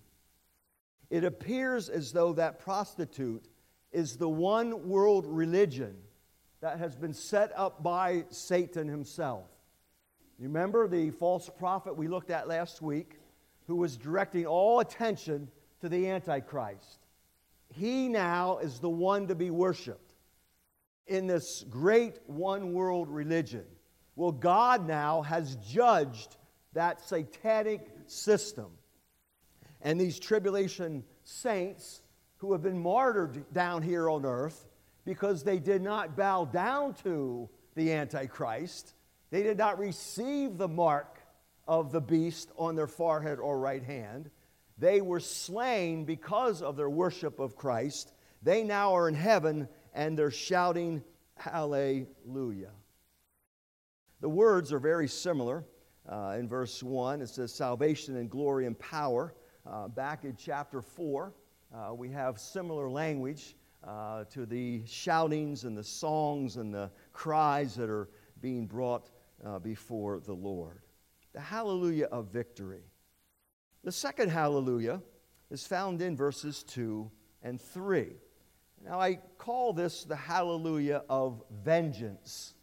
It 1.10 1.24
appears 1.24 1.90
as 1.90 2.12
though 2.12 2.34
that 2.34 2.60
prostitute 2.60 3.48
is 3.92 4.18
the 4.18 4.30
one 4.30 4.88
world 4.88 5.26
religion 5.28 5.96
that 6.62 6.78
has 6.78 6.96
been 6.96 7.14
set 7.14 7.52
up 7.56 7.82
by 7.82 8.26
Satan 8.30 8.88
himself. 8.88 9.50
You 10.40 10.48
remember 10.48 10.88
the 10.88 11.10
false 11.12 11.50
prophet 11.60 11.98
we 11.98 12.08
looked 12.08 12.32
at 12.32 12.48
last 12.48 12.82
week 12.82 13.20
who 13.68 13.76
was 13.76 13.98
directing 13.98 14.46
all 14.46 14.80
attention 14.80 15.50
to 15.82 15.90
the 15.90 16.10
Antichrist? 16.10 17.08
He 17.74 18.08
now 18.08 18.60
is 18.60 18.80
the 18.80 18.90
one 18.90 19.28
to 19.28 19.36
be 19.36 19.52
worshiped 19.52 20.14
in 21.08 21.28
this 21.28 21.66
great 21.70 22.20
one 22.26 22.72
world 22.72 23.10
religion. 23.10 23.66
Well, 24.16 24.32
God 24.32 24.88
now 24.88 25.24
has 25.24 25.58
judged 25.58 26.38
that 26.72 27.02
satanic 27.02 27.90
system. 28.08 28.68
And 29.82 30.00
these 30.00 30.20
tribulation 30.20 31.04
saints 31.26 32.02
who 32.38 32.54
have 32.54 32.64
been 32.64 32.80
martyred 32.82 33.52
down 33.52 33.82
here 33.82 34.10
on 34.10 34.26
earth 34.26 34.70
because 35.04 35.44
they 35.44 35.60
did 35.60 35.82
not 35.82 36.16
bow 36.16 36.46
down 36.46 36.94
to 37.04 37.50
the 37.76 37.92
Antichrist, 37.92 38.94
they 39.32 39.44
did 39.44 39.58
not 39.58 39.80
receive 39.80 40.58
the 40.58 40.68
mark 40.68 41.20
of 41.68 41.92
the 41.92 42.02
beast 42.02 42.52
on 42.58 42.76
their 42.76 42.88
forehead 42.88 43.40
or 43.40 43.60
right 43.60 43.84
hand. 43.84 44.30
They 44.78 45.02
were 45.02 45.20
slain 45.20 46.06
because 46.06 46.62
of 46.62 46.76
their 46.76 46.90
worship 46.90 47.40
of 47.40 47.56
Christ. 47.56 48.14
They 48.42 48.64
now 48.64 48.96
are 48.96 49.08
in 49.08 49.16
heaven 49.16 49.68
and 49.94 50.18
they're 50.18 50.32
shouting, 50.32 51.04
Hallelujah. 51.36 52.72
The 54.22 54.30
words 54.30 54.74
are 54.74 54.80
very 54.80 55.08
similar. 55.08 55.64
Uh, 56.08 56.38
in 56.40 56.48
verse 56.48 56.82
1, 56.82 57.22
it 57.22 57.30
says, 57.30 57.54
Salvation 57.54 58.18
and 58.18 58.30
glory 58.30 58.66
and 58.66 58.78
power. 58.80 59.34
Uh, 59.70 59.88
back 59.88 60.24
in 60.24 60.36
chapter 60.36 60.82
4, 60.82 61.34
uh, 61.74 61.94
we 61.94 62.10
have 62.10 62.40
similar 62.40 62.90
language 62.90 63.56
uh, 63.88 64.24
to 64.26 64.46
the 64.46 64.82
shoutings 64.86 65.66
and 65.66 65.78
the 65.78 65.84
songs 65.84 66.58
and 66.58 66.74
the 66.74 66.90
cries 67.14 67.76
that 67.76 67.90
are 67.90 68.10
being 68.42 68.66
brought 68.66 69.12
uh, 69.46 69.60
before 69.60 70.20
the 70.20 70.34
Lord. 70.34 70.82
The 71.34 71.40
hallelujah 71.40 72.08
of 72.12 72.28
victory. 72.28 72.84
The 73.84 73.92
second 73.92 74.30
hallelujah 74.30 75.02
is 75.50 75.66
found 75.66 76.02
in 76.02 76.16
verses 76.16 76.64
2 76.64 77.10
and 77.44 77.62
3. 77.62 78.08
Now, 78.84 79.00
I 79.00 79.20
call 79.38 79.74
this 79.74 80.04
the 80.04 80.16
hallelujah 80.16 81.04
of 81.10 81.44
vengeance 81.64 82.56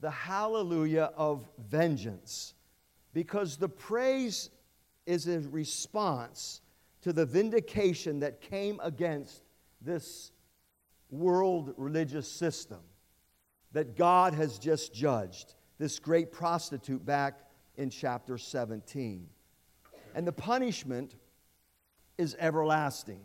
the 0.00 0.10
hallelujah 0.10 1.10
of 1.16 1.48
vengeance 1.58 2.54
because 3.12 3.56
the 3.56 3.68
praise 3.68 4.50
is 5.06 5.26
a 5.26 5.40
response 5.40 6.60
to 7.02 7.12
the 7.12 7.26
vindication 7.26 8.20
that 8.20 8.40
came 8.40 8.78
against 8.82 9.42
this 9.80 10.32
world 11.10 11.72
religious 11.76 12.30
system 12.30 12.80
that 13.72 13.96
God 13.96 14.34
has 14.34 14.58
just 14.58 14.94
judged, 14.94 15.54
this 15.78 15.98
great 15.98 16.32
prostitute 16.32 17.04
back 17.04 17.40
in 17.76 17.90
chapter 17.90 18.38
17. 18.38 19.28
And 20.14 20.26
the 20.26 20.32
punishment 20.32 21.14
is 22.16 22.36
everlasting. 22.38 23.20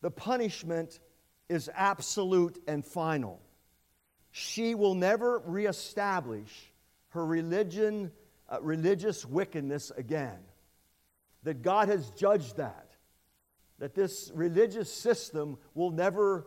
The 0.00 0.10
punishment 0.10 1.00
is 1.48 1.70
absolute 1.74 2.58
and 2.66 2.84
final 2.84 3.40
she 4.32 4.74
will 4.74 4.94
never 4.94 5.38
reestablish 5.44 6.72
her 7.10 7.24
religion, 7.24 8.10
uh, 8.48 8.58
religious 8.62 9.24
wickedness 9.24 9.92
again. 9.96 10.38
That 11.44 11.60
God 11.60 11.88
has 11.88 12.10
judged 12.10 12.56
that. 12.56 12.88
That 13.78 13.94
this 13.94 14.32
religious 14.34 14.90
system 14.90 15.58
will 15.74 15.90
never 15.90 16.46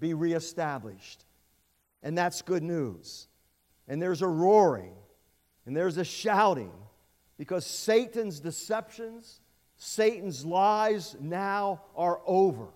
be 0.00 0.14
reestablished. 0.14 1.24
And 2.02 2.18
that's 2.18 2.42
good 2.42 2.62
news. 2.62 3.28
And 3.90 4.00
there's 4.00 4.22
a 4.22 4.28
roaring, 4.28 4.94
and 5.66 5.76
there's 5.76 5.96
a 5.96 6.04
shouting, 6.04 6.70
because 7.36 7.66
Satan's 7.66 8.38
deceptions, 8.38 9.40
Satan's 9.76 10.46
lies 10.46 11.16
now 11.18 11.82
are 11.96 12.20
over. 12.24 12.68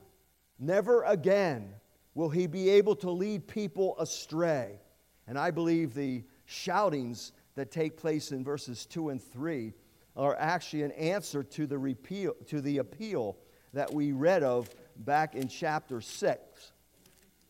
Never 0.58 1.04
again 1.04 1.72
will 2.14 2.30
he 2.30 2.48
be 2.48 2.68
able 2.68 2.96
to 2.96 3.12
lead 3.12 3.46
people 3.46 3.96
astray? 4.00 4.80
And 5.28 5.38
I 5.38 5.52
believe 5.52 5.94
the 5.94 6.24
shoutings 6.46 7.30
that 7.54 7.70
take 7.70 7.96
place 7.96 8.32
in 8.32 8.42
verses 8.42 8.84
2 8.84 9.10
and 9.10 9.22
3 9.22 9.72
are 10.16 10.34
actually 10.36 10.82
an 10.82 10.92
answer 10.92 11.44
to 11.44 11.68
the, 11.68 11.78
repeal, 11.78 12.34
to 12.48 12.60
the 12.60 12.78
appeal 12.78 13.36
that 13.72 13.94
we 13.94 14.10
read 14.10 14.42
of 14.42 14.68
back 14.96 15.36
in 15.36 15.46
chapter 15.46 16.00
6. 16.00 16.72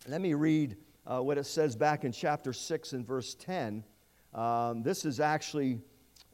Let 0.07 0.21
me 0.21 0.35
read 0.35 0.77
uh, 1.07 1.21
what 1.21 1.39
it 1.39 1.47
says 1.47 1.77
back 1.77 2.05
in 2.05 2.13
chapter 2.13 2.53
6 2.53 2.93
and 2.93 3.07
verse 3.07 3.35
10. 3.35 3.85
Um, 4.33 4.83
this 4.83 5.05
is 5.05 5.21
actually 5.21 5.81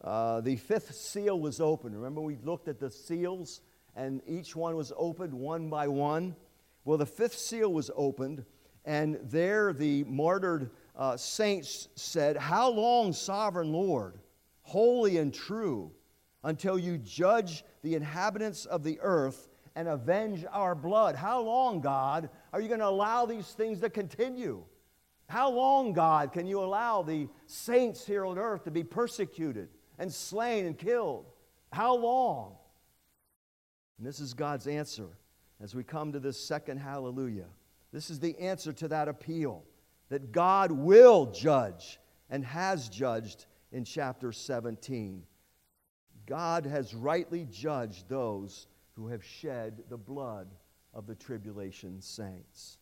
uh, 0.03 0.41
the 0.41 0.57
fifth 0.57 0.95
seal 0.95 1.39
was 1.39 1.61
opened. 1.61 1.97
Remember, 1.97 2.21
we 2.21 2.37
looked 2.37 2.69
at 2.69 2.79
the 2.79 2.91
seals, 2.91 3.61
and 3.97 4.23
each 4.27 4.57
one 4.57 4.77
was 4.77 4.93
opened 4.97 5.35
one 5.35 5.69
by 5.69 5.89
one. 5.89 6.35
Well, 6.85 6.99
the 6.99 7.07
fifth 7.07 7.37
seal 7.37 7.73
was 7.73 7.91
opened, 7.95 8.45
and 8.85 9.19
there 9.25 9.73
the 9.73 10.05
martyred 10.05 10.71
uh, 10.97 11.17
saints 11.17 11.89
said, 11.97 12.37
How 12.37 12.71
long, 12.71 13.13
sovereign 13.13 13.73
Lord, 13.73 14.19
holy 14.63 15.19
and 15.19 15.35
true, 15.35 15.93
until 16.43 16.79
you 16.79 16.97
judge 16.97 17.65
the 17.83 17.95
inhabitants 17.95 18.65
of 18.65 18.83
the 18.83 18.99
earth 19.03 19.49
and 19.77 19.89
avenge 19.89 20.47
our 20.51 20.75
blood? 20.75 21.15
How 21.15 21.43
long, 21.43 21.81
God, 21.81 22.31
are 22.53 22.61
you 22.61 22.69
going 22.69 22.81
to 22.81 22.89
allow 22.89 23.27
these 23.27 23.49
things 23.49 23.81
to 23.81 23.91
continue? 23.91 24.65
How 25.29 25.51
long, 25.51 25.93
God, 25.93 26.33
can 26.33 26.47
you 26.47 26.61
allow 26.61 27.03
the 27.03 27.29
saints 27.47 28.05
here 28.05 28.25
on 28.27 28.39
earth 28.39 28.65
to 28.65 28.71
be 28.71 28.83
persecuted 28.83 29.69
and 29.99 30.13
slain 30.13 30.67
and 30.67 30.77
killed? 30.77 31.27
How 31.73 31.95
long? 31.95 32.57
And 33.99 34.07
this 34.07 34.19
is 34.19 34.35
God's 34.35 34.67
answer 34.67 35.07
as 35.63 35.75
we 35.75 35.85
come 35.85 36.13
to 36.13 36.19
this 36.19 36.39
second 36.39 36.79
hallelujah. 36.79 37.47
This 37.93 38.11
is 38.11 38.19
the 38.19 38.37
answer 38.39 38.73
to 38.73 38.89
that 38.89 39.09
appeal 39.09 39.65
that 40.09 40.33
God 40.33 40.73
will 40.73 41.27
judge 41.27 42.01
and 42.29 42.45
has 42.45 42.89
judged 42.89 43.47
in 43.71 43.85
chapter 43.85 44.33
17. 44.33 45.23
God 46.27 46.67
has 46.67 46.95
rightly 46.95 47.47
judged 47.51 48.09
those 48.09 48.67
who 48.95 49.09
have 49.09 49.25
shed 49.25 49.85
the 49.89 49.97
blood 49.97 50.49
of 50.95 51.07
the 51.07 51.15
tribulation 51.15 52.01
saints. 52.01 52.79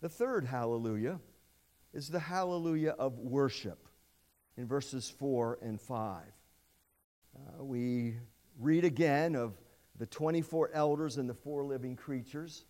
The 0.00 0.08
third 0.08 0.44
hallelujah 0.44 1.20
is 1.92 2.08
the 2.08 2.18
hallelujah 2.18 2.94
of 2.98 3.18
worship 3.18 3.88
in 4.56 4.66
verses 4.66 5.08
4 5.08 5.58
and 5.62 5.80
5. 5.80 6.22
Uh, 7.34 7.64
we 7.64 8.16
read 8.58 8.84
again 8.84 9.34
of 9.34 9.54
the 9.98 10.06
24 10.06 10.70
elders 10.72 11.16
and 11.16 11.28
the 11.28 11.34
four 11.34 11.64
living 11.64 11.96
creatures. 11.96 12.64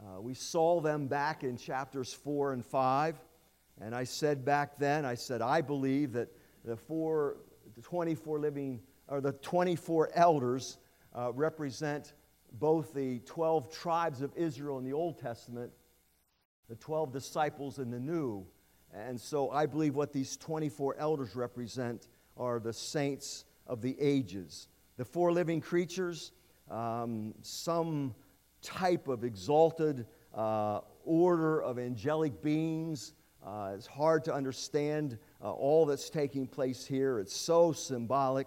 Uh, 0.00 0.20
we 0.20 0.34
saw 0.34 0.80
them 0.80 1.06
back 1.06 1.44
in 1.44 1.56
chapters 1.56 2.12
4 2.12 2.52
and 2.52 2.64
5. 2.64 3.20
And 3.80 3.94
I 3.94 4.04
said 4.04 4.44
back 4.44 4.78
then, 4.78 5.04
I 5.04 5.14
said, 5.14 5.42
I 5.42 5.60
believe 5.60 6.12
that 6.12 6.28
the, 6.64 6.76
four, 6.76 7.36
the 7.74 7.82
24 7.82 8.38
living, 8.38 8.80
or 9.08 9.20
the 9.20 9.32
24 9.32 10.10
elders 10.14 10.78
uh, 11.16 11.32
represent 11.32 12.12
both 12.52 12.94
the 12.94 13.20
12 13.20 13.72
tribes 13.72 14.22
of 14.22 14.32
Israel 14.36 14.78
in 14.78 14.84
the 14.84 14.92
Old 14.92 15.18
Testament, 15.18 15.72
the 16.68 16.76
12 16.76 17.12
disciples 17.12 17.78
in 17.78 17.90
the 17.90 18.00
New. 18.00 18.46
And 18.94 19.20
so 19.20 19.50
I 19.50 19.66
believe 19.66 19.94
what 19.94 20.12
these 20.12 20.36
24 20.36 20.96
elders 20.98 21.34
represent 21.34 22.08
are 22.36 22.60
the 22.60 22.72
saints 22.72 23.44
of 23.66 23.80
the 23.80 23.96
ages. 23.98 24.68
The 24.96 25.04
four 25.04 25.32
living 25.32 25.60
creatures, 25.60 26.32
um, 26.70 27.34
some 27.42 28.14
type 28.60 29.08
of 29.08 29.24
exalted 29.24 30.06
uh, 30.34 30.80
order 31.04 31.62
of 31.62 31.78
angelic 31.78 32.42
beings. 32.42 33.14
Uh, 33.44 33.72
it's 33.74 33.86
hard 33.86 34.24
to 34.24 34.34
understand 34.34 35.18
uh, 35.42 35.50
all 35.50 35.86
that's 35.86 36.10
taking 36.10 36.46
place 36.46 36.86
here. 36.86 37.18
It's 37.18 37.34
so 37.34 37.72
symbolic. 37.72 38.46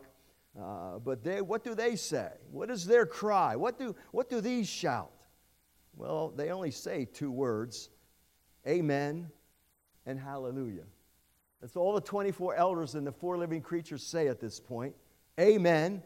Uh, 0.60 1.00
but 1.00 1.24
they, 1.24 1.42
what 1.42 1.64
do 1.64 1.76
they 1.76 1.96
say? 1.96 2.30
What 2.52 2.70
is 2.70 2.86
their 2.86 3.06
cry? 3.06 3.56
What 3.56 3.78
do, 3.78 3.96
what 4.12 4.30
do 4.30 4.40
these 4.40 4.70
shout? 4.70 5.12
Well, 5.98 6.34
they 6.36 6.50
only 6.52 6.72
say 6.72 7.06
two 7.06 7.32
words 7.32 7.90
Amen 8.68 9.30
and 10.06 10.20
Hallelujah. 10.20 10.86
That's 11.62 11.76
all 11.76 11.94
the 11.94 12.02
24 12.02 12.56
elders 12.56 12.96
and 12.96 13.06
the 13.06 13.12
four 13.12 13.38
living 13.38 13.62
creatures 13.62 14.04
say 14.04 14.28
at 14.28 14.40
this 14.40 14.60
point. 14.60 14.96
Amen 15.40 16.02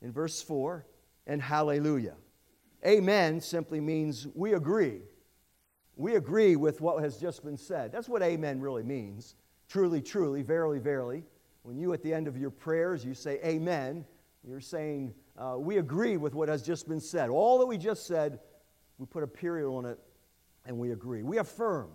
in 0.00 0.12
verse 0.12 0.42
4 0.42 0.86
and 1.26 1.40
Hallelujah. 1.40 2.14
Amen 2.84 3.40
simply 3.40 3.80
means 3.80 4.26
we 4.34 4.54
agree. 4.54 5.00
We 5.96 6.16
agree 6.16 6.56
with 6.56 6.80
what 6.80 7.02
has 7.02 7.18
just 7.18 7.44
been 7.44 7.56
said. 7.56 7.92
That's 7.92 8.08
what 8.08 8.22
amen 8.22 8.60
really 8.60 8.82
means. 8.82 9.36
Truly, 9.68 10.02
truly, 10.02 10.42
verily, 10.42 10.78
verily. 10.78 11.24
When 11.62 11.78
you, 11.78 11.92
at 11.92 12.02
the 12.02 12.12
end 12.12 12.26
of 12.26 12.36
your 12.36 12.50
prayers, 12.50 13.04
you 13.04 13.14
say 13.14 13.40
amen, 13.44 14.04
you're 14.46 14.60
saying, 14.60 15.14
uh, 15.38 15.56
we 15.58 15.78
agree 15.78 16.16
with 16.16 16.34
what 16.34 16.48
has 16.48 16.62
just 16.62 16.88
been 16.88 17.00
said. 17.00 17.30
All 17.30 17.58
that 17.58 17.66
we 17.66 17.78
just 17.78 18.06
said, 18.06 18.40
we 18.98 19.06
put 19.06 19.22
a 19.22 19.26
period 19.26 19.68
on 19.68 19.86
it 19.86 19.98
and 20.66 20.78
we 20.78 20.92
agree. 20.92 21.22
We 21.22 21.38
affirm 21.38 21.90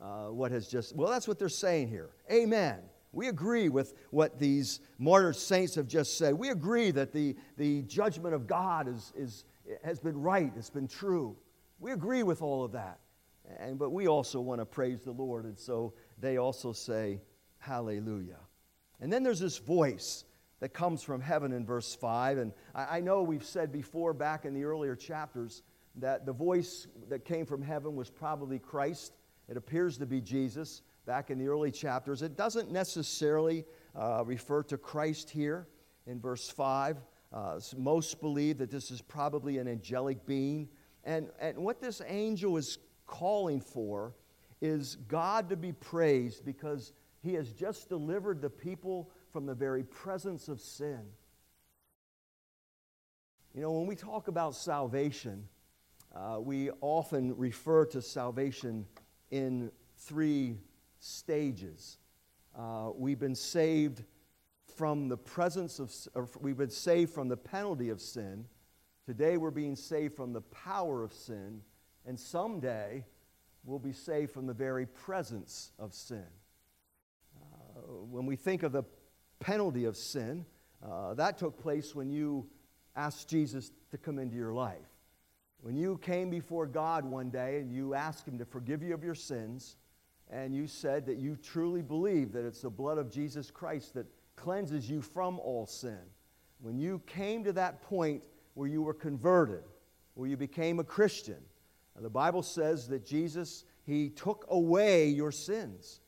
uh, 0.00 0.26
what 0.26 0.52
has 0.52 0.68
just, 0.68 0.94
well, 0.94 1.10
that's 1.10 1.26
what 1.26 1.38
they're 1.38 1.48
saying 1.48 1.88
here. 1.88 2.10
Amen. 2.30 2.80
We 3.12 3.28
agree 3.28 3.70
with 3.70 3.94
what 4.10 4.38
these 4.38 4.80
martyr 4.98 5.32
saints 5.32 5.74
have 5.76 5.88
just 5.88 6.18
said. 6.18 6.34
We 6.34 6.50
agree 6.50 6.90
that 6.90 7.12
the, 7.12 7.34
the 7.56 7.82
judgment 7.82 8.34
of 8.34 8.46
God 8.46 8.88
is, 8.88 9.12
is, 9.16 9.44
has 9.82 9.98
been 9.98 10.20
right, 10.20 10.52
it's 10.56 10.70
been 10.70 10.88
true. 10.88 11.34
We 11.78 11.92
agree 11.92 12.22
with 12.22 12.42
all 12.42 12.62
of 12.62 12.72
that. 12.72 13.00
And, 13.58 13.78
but 13.78 13.90
we 13.90 14.06
also 14.06 14.40
want 14.40 14.60
to 14.60 14.66
praise 14.66 15.02
the 15.02 15.12
Lord, 15.12 15.44
and 15.44 15.58
so 15.58 15.94
they 16.18 16.36
also 16.36 16.72
say, 16.72 17.20
Hallelujah. 17.58 18.38
And 19.00 19.12
then 19.12 19.22
there's 19.22 19.40
this 19.40 19.58
voice 19.58 20.24
that 20.60 20.70
comes 20.70 21.02
from 21.02 21.20
heaven 21.20 21.52
in 21.52 21.66
verse 21.66 21.94
5. 21.94 22.38
And 22.38 22.52
I, 22.74 22.98
I 22.98 23.00
know 23.00 23.22
we've 23.22 23.44
said 23.44 23.72
before, 23.72 24.14
back 24.14 24.44
in 24.44 24.54
the 24.54 24.64
earlier 24.64 24.96
chapters, 24.96 25.62
that 25.96 26.26
the 26.26 26.32
voice 26.32 26.86
that 27.08 27.24
came 27.24 27.46
from 27.46 27.62
heaven 27.62 27.96
was 27.96 28.10
probably 28.10 28.58
Christ. 28.58 29.12
It 29.48 29.56
appears 29.56 29.98
to 29.98 30.06
be 30.06 30.20
Jesus 30.20 30.82
back 31.06 31.30
in 31.30 31.38
the 31.38 31.46
early 31.46 31.70
chapters. 31.70 32.22
It 32.22 32.36
doesn't 32.36 32.70
necessarily 32.70 33.64
uh, 33.94 34.24
refer 34.26 34.62
to 34.64 34.76
Christ 34.76 35.30
here 35.30 35.68
in 36.06 36.20
verse 36.20 36.48
5. 36.48 36.98
Uh, 37.32 37.60
most 37.76 38.20
believe 38.20 38.58
that 38.58 38.70
this 38.70 38.90
is 38.90 39.00
probably 39.00 39.58
an 39.58 39.68
angelic 39.68 40.26
being. 40.26 40.68
And, 41.04 41.28
and 41.40 41.58
what 41.58 41.80
this 41.80 42.02
angel 42.06 42.56
is 42.56 42.78
calling 43.06 43.60
for 43.60 44.14
is 44.60 44.96
God 45.08 45.48
to 45.50 45.56
be 45.56 45.72
praised 45.72 46.44
because 46.44 46.92
he 47.26 47.34
has 47.34 47.52
just 47.52 47.88
delivered 47.88 48.40
the 48.40 48.48
people 48.48 49.10
from 49.32 49.46
the 49.46 49.54
very 49.54 49.82
presence 49.82 50.46
of 50.46 50.60
sin. 50.60 51.00
You 53.52 53.62
know, 53.62 53.72
when 53.72 53.86
we 53.86 53.96
talk 53.96 54.28
about 54.28 54.54
salvation, 54.54 55.48
uh, 56.14 56.38
we 56.38 56.70
often 56.80 57.36
refer 57.36 57.84
to 57.86 58.00
salvation 58.00 58.86
in 59.32 59.72
three 59.98 60.58
stages. 61.00 61.98
Uh, 62.56 62.90
we've 62.94 63.18
been 63.18 63.34
saved 63.34 64.04
from 64.76 65.08
the 65.08 65.16
presence 65.16 65.80
of, 65.80 65.92
or 66.14 66.28
we've 66.40 66.56
been 66.56 66.70
saved 66.70 67.12
from 67.12 67.28
the 67.28 67.36
penalty 67.36 67.88
of 67.88 68.00
sin. 68.00 68.44
Today 69.04 69.36
we're 69.36 69.50
being 69.50 69.74
saved 69.74 70.14
from 70.14 70.32
the 70.32 70.42
power 70.42 71.02
of 71.02 71.12
sin. 71.12 71.60
And 72.06 72.20
someday 72.20 73.04
we'll 73.64 73.80
be 73.80 73.92
saved 73.92 74.30
from 74.30 74.46
the 74.46 74.54
very 74.54 74.86
presence 74.86 75.72
of 75.78 75.92
sin. 75.92 76.26
When 77.86 78.26
we 78.26 78.36
think 78.36 78.62
of 78.62 78.72
the 78.72 78.84
penalty 79.40 79.84
of 79.84 79.96
sin, 79.96 80.44
uh, 80.84 81.14
that 81.14 81.38
took 81.38 81.60
place 81.60 81.94
when 81.94 82.10
you 82.10 82.46
asked 82.94 83.28
Jesus 83.28 83.72
to 83.90 83.98
come 83.98 84.18
into 84.18 84.36
your 84.36 84.52
life. 84.52 84.88
When 85.60 85.76
you 85.76 85.98
came 85.98 86.30
before 86.30 86.66
God 86.66 87.04
one 87.04 87.30
day 87.30 87.58
and 87.58 87.72
you 87.72 87.94
asked 87.94 88.26
Him 88.26 88.38
to 88.38 88.44
forgive 88.44 88.82
you 88.82 88.94
of 88.94 89.02
your 89.02 89.14
sins, 89.14 89.76
and 90.30 90.54
you 90.54 90.66
said 90.66 91.06
that 91.06 91.18
you 91.18 91.36
truly 91.36 91.82
believe 91.82 92.32
that 92.32 92.44
it's 92.44 92.62
the 92.62 92.70
blood 92.70 92.98
of 92.98 93.10
Jesus 93.10 93.50
Christ 93.50 93.94
that 93.94 94.06
cleanses 94.34 94.90
you 94.90 95.00
from 95.00 95.38
all 95.38 95.66
sin. 95.66 96.00
When 96.60 96.78
you 96.78 97.00
came 97.06 97.44
to 97.44 97.52
that 97.54 97.82
point 97.82 98.22
where 98.54 98.68
you 98.68 98.82
were 98.82 98.94
converted, 98.94 99.62
where 100.14 100.28
you 100.28 100.36
became 100.36 100.78
a 100.80 100.84
Christian, 100.84 101.38
the 101.98 102.10
Bible 102.10 102.42
says 102.42 102.88
that 102.88 103.06
Jesus, 103.06 103.64
He 103.84 104.10
took 104.10 104.46
away 104.50 105.08
your 105.08 105.32
sins. 105.32 106.00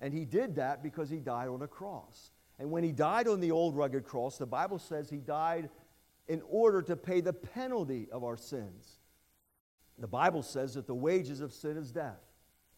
And 0.00 0.12
He 0.12 0.24
did 0.24 0.56
that 0.56 0.82
because 0.82 1.10
He 1.10 1.18
died 1.18 1.48
on 1.48 1.62
a 1.62 1.68
cross. 1.68 2.30
And 2.58 2.70
when 2.70 2.84
He 2.84 2.92
died 2.92 3.28
on 3.28 3.40
the 3.40 3.50
old 3.50 3.76
rugged 3.76 4.04
cross, 4.04 4.38
the 4.38 4.46
Bible 4.46 4.78
says 4.78 5.10
He 5.10 5.18
died 5.18 5.70
in 6.28 6.42
order 6.48 6.82
to 6.82 6.96
pay 6.96 7.20
the 7.20 7.32
penalty 7.32 8.08
of 8.10 8.24
our 8.24 8.36
sins. 8.36 8.98
The 9.98 10.06
Bible 10.06 10.42
says 10.42 10.74
that 10.74 10.86
the 10.86 10.94
wages 10.94 11.40
of 11.40 11.52
sin 11.52 11.76
is 11.76 11.90
death. 11.90 12.20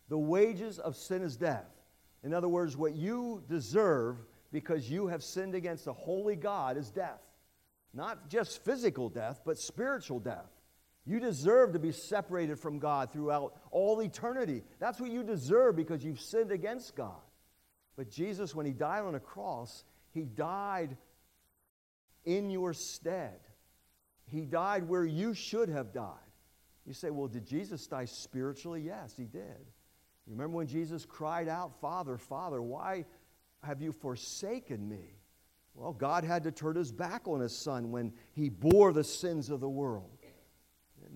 The 0.09 0.19
wages 0.19 0.79
of 0.79 0.97
sin 0.97 1.23
is 1.23 1.37
death. 1.37 1.67
In 2.23 2.33
other 2.33 2.49
words, 2.49 2.77
what 2.77 2.95
you 2.95 3.43
deserve 3.49 4.17
because 4.53 4.91
you 4.91 5.07
have 5.09 5.23
sinned 5.23 5.55
against 5.55 5.87
a 5.87 5.93
holy 5.93 6.37
God 6.37 6.77
is 6.77 6.91
death. 6.91 7.21
Not 7.93 8.29
just 8.29 8.65
physical 8.65 9.09
death, 9.09 9.41
but 9.45 9.59
spiritual 9.59 10.21
death. 10.21 10.51
You 11.09 11.21
deserve 11.21 11.73
to 11.73 11.79
be 11.79 11.91
separated 11.91 12.59
from 12.59 12.79
God 12.79 13.11
throughout 13.11 13.55
all 13.71 14.03
eternity. 14.03 14.63
That's 14.79 15.01
what 15.01 15.11
you 15.11 15.23
deserve 15.23 15.75
because 15.75 16.05
you've 16.05 16.21
sinned 16.21 16.53
against 16.53 16.95
God. 16.95 17.23
But 17.97 18.11
Jesus, 18.11 18.55
when 18.55 18.67
he 18.67 18.75
died 18.75 19.05
on 19.05 19.15
a 19.15 19.21
cross, 19.21 19.85
he 20.13 20.27
died 20.27 20.99
in 22.27 22.51
your 22.51 22.75
stead. 22.75 23.41
He 24.27 24.43
died 24.45 24.87
where 24.87 25.07
you 25.07 25.33
should 25.33 25.71
have 25.71 25.95
died. 25.95 26.13
You 26.85 26.93
say, 26.93 27.09
well, 27.09 27.27
did 27.27 27.47
Jesus 27.47 27.87
die 27.87 28.05
spiritually? 28.05 28.83
Yes, 28.83 29.15
he 29.17 29.25
did. 29.25 29.73
You 30.27 30.33
remember 30.33 30.59
when 30.59 30.67
Jesus 30.67 31.07
cried 31.07 31.49
out, 31.49 31.81
Father, 31.81 32.19
Father, 32.19 32.61
why 32.61 33.07
have 33.63 33.81
you 33.81 33.93
forsaken 33.93 34.87
me? 34.87 35.17
Well, 35.75 35.95
God 35.95 36.23
had 36.25 36.43
to 36.43 36.53
turn 36.53 36.77
his 36.77 36.93
back 36.93 37.27
on 37.27 37.41
his 37.41 37.57
son 37.57 37.91
when 37.91 38.13
he 38.35 38.51
bore 38.51 38.93
the 38.93 39.05
sins 39.05 39.49
of 39.49 39.61
the 39.61 39.69
world. 39.71 40.18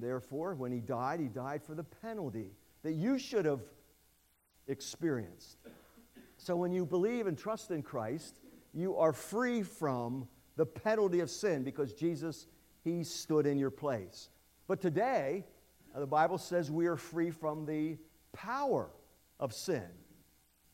Therefore, 0.02 0.54
when 0.54 0.72
he 0.72 0.80
died, 0.80 1.20
he 1.20 1.28
died 1.28 1.62
for 1.62 1.76
the 1.76 1.84
penalty 1.84 2.50
that 2.82 2.92
you 2.92 3.18
should 3.18 3.44
have 3.44 3.60
experienced. 4.66 5.58
So 6.38 6.56
when 6.56 6.72
you 6.72 6.84
believe 6.84 7.28
and 7.28 7.38
trust 7.38 7.70
in 7.70 7.82
Christ, 7.82 8.40
you 8.74 8.96
are 8.96 9.12
free 9.12 9.62
from 9.62 10.26
the 10.56 10.66
penalty 10.66 11.20
of 11.20 11.30
sin 11.30 11.62
because 11.62 11.92
Jesus, 11.92 12.48
he 12.82 13.04
stood 13.04 13.46
in 13.46 13.58
your 13.58 13.70
place. 13.70 14.30
But 14.66 14.80
today, 14.80 15.44
uh, 15.94 16.00
the 16.00 16.06
Bible 16.06 16.38
says 16.38 16.68
we 16.68 16.86
are 16.86 16.96
free 16.96 17.30
from 17.30 17.64
the 17.64 17.96
power 18.32 18.90
of 19.38 19.52
sin. 19.52 19.86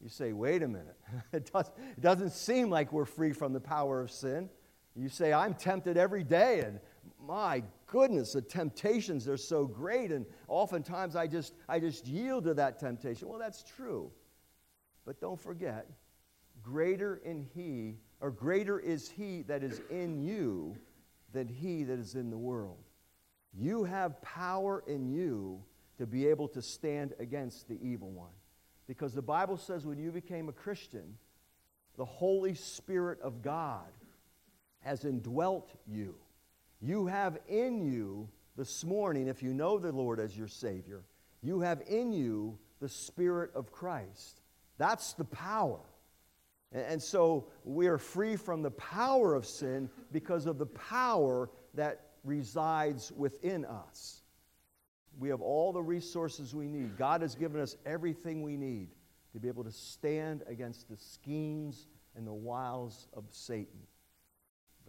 You 0.01 0.09
say, 0.09 0.33
wait 0.33 0.63
a 0.63 0.69
minute. 0.69 0.97
it, 1.35 1.53
does, 1.53 1.71
it 1.77 2.01
doesn't 2.01 2.33
seem 2.33 2.71
like 2.71 2.93
we're 2.95 3.05
free 3.05 3.33
from 3.33 3.53
the 3.53 3.61
power 3.61 4.01
of 4.01 4.11
sin. 4.11 4.49
You 4.97 5.09
say, 5.09 5.33
I'm 5.33 5.55
tempted 5.55 5.97
every 5.97 6.25
day, 6.25 6.61
and 6.61 6.81
my 7.21 7.63
goodness, 7.87 8.33
the 8.33 8.43
temptations 8.43 9.29
are 9.29 9.37
so 9.37 9.67
great, 9.67 10.13
and 10.13 10.27
oftentimes 10.47 11.17
I 11.17 11.27
just, 11.27 11.55
I 11.69 11.81
just 11.81 12.07
yield 12.07 12.45
to 12.45 12.55
that 12.55 12.79
temptation. 12.79 13.29
Well, 13.29 13.39
that's 13.39 13.63
true. 13.63 14.11
But 15.05 15.21
don't 15.21 15.41
forget, 15.41 15.87
greater 16.63 17.17
in 17.25 17.47
he, 17.55 17.97
or 18.21 18.31
greater 18.31 18.79
is 18.79 19.09
he 19.09 19.43
that 19.43 19.63
is 19.63 19.81
in 19.91 20.23
you 20.23 20.77
than 21.33 21.49
he 21.49 21.85
that 21.85 21.99
is 21.99 22.15
in 22.15 22.31
the 22.31 22.39
world. 22.39 22.79
You 23.55 23.85
have 23.85 24.21
power 24.23 24.85
in 24.87 25.09
you 25.09 25.63
to 25.99 26.07
be 26.07 26.27
able 26.27 26.49
to 26.49 26.63
stand 26.63 27.15
against 27.19 27.69
the 27.69 27.79
evil 27.83 28.11
one. 28.11 28.33
Because 28.87 29.15
the 29.15 29.23
Bible 29.23 29.57
says 29.57 29.85
when 29.85 29.99
you 29.99 30.11
became 30.11 30.49
a 30.49 30.53
Christian, 30.53 31.17
the 31.97 32.05
Holy 32.05 32.55
Spirit 32.55 33.21
of 33.21 33.43
God 33.43 33.91
has 34.81 35.05
indwelt 35.05 35.73
you. 35.87 36.15
You 36.81 37.07
have 37.07 37.39
in 37.49 37.81
you 37.81 38.29
this 38.57 38.85
morning, 38.85 39.29
if 39.29 39.43
you 39.43 39.53
know 39.53 39.79
the 39.79 39.93
Lord 39.93 40.21
as 40.21 40.37
your 40.37 40.49
Savior, 40.49 41.03
you 41.43 41.61
have 41.61 41.83
in 41.89 42.13
you 42.13 42.59
the 42.81 42.89
Spirit 42.89 43.51
of 43.55 43.73
Christ. 43.73 44.41
That's 44.79 45.13
the 45.15 45.25
power. 45.25 45.81
And 46.73 47.03
so 47.03 47.47
we 47.65 47.87
are 47.87 47.99
free 47.99 48.37
from 48.37 48.63
the 48.63 48.71
power 48.73 49.35
of 49.35 49.47
sin 49.47 49.89
because 50.13 50.47
of 50.47 50.59
the 50.59 50.67
power 50.67 51.51
that 51.75 52.01
resides 52.25 53.11
within 53.13 53.65
us. 53.65 54.23
We 55.19 55.31
have 55.31 55.41
all 55.41 55.73
the 55.73 55.83
resources 55.83 56.55
we 56.55 56.69
need. 56.69 56.97
God 56.99 57.23
has 57.23 57.35
given 57.35 57.61
us 57.61 57.77
everything 57.87 58.43
we 58.43 58.57
need 58.57 58.91
to 59.33 59.41
be 59.41 59.49
able 59.49 59.65
to 59.65 59.73
stand 59.73 60.43
against 60.47 60.89
the 60.89 60.97
schemes 60.97 61.87
and 62.17 62.27
the 62.27 62.33
wiles 62.33 63.09
of 63.15 63.25
Satan. 63.31 63.81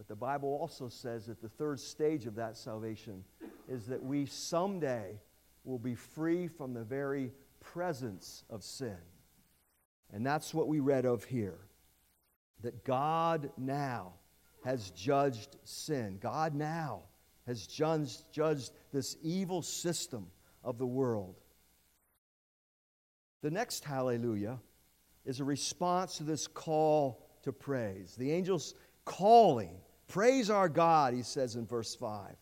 But 0.00 0.08
the 0.08 0.16
Bible 0.16 0.56
also 0.58 0.88
says 0.88 1.26
that 1.26 1.42
the 1.42 1.48
third 1.50 1.78
stage 1.78 2.24
of 2.24 2.34
that 2.36 2.56
salvation 2.56 3.22
is 3.68 3.84
that 3.88 4.02
we 4.02 4.24
someday 4.24 5.20
will 5.62 5.78
be 5.78 5.94
free 5.94 6.48
from 6.48 6.72
the 6.72 6.82
very 6.82 7.32
presence 7.60 8.44
of 8.48 8.64
sin. 8.64 8.96
And 10.10 10.24
that's 10.24 10.54
what 10.54 10.68
we 10.68 10.80
read 10.80 11.04
of 11.04 11.24
here. 11.24 11.58
That 12.62 12.82
God 12.82 13.50
now 13.58 14.14
has 14.64 14.88
judged 14.92 15.58
sin. 15.64 16.16
God 16.18 16.54
now 16.54 17.02
has 17.46 17.66
judged, 17.66 18.22
judged 18.32 18.72
this 18.94 19.18
evil 19.22 19.60
system 19.60 20.28
of 20.64 20.78
the 20.78 20.86
world. 20.86 21.34
The 23.42 23.50
next 23.50 23.84
hallelujah 23.84 24.60
is 25.26 25.40
a 25.40 25.44
response 25.44 26.16
to 26.16 26.24
this 26.24 26.46
call 26.46 27.28
to 27.42 27.52
praise. 27.52 28.14
The 28.16 28.32
angels 28.32 28.72
calling, 29.04 29.76
Praise 30.10 30.50
our 30.50 30.68
God, 30.68 31.14
he 31.14 31.22
says 31.22 31.54
in 31.54 31.66
verse 31.66 31.94
5. 31.94 32.34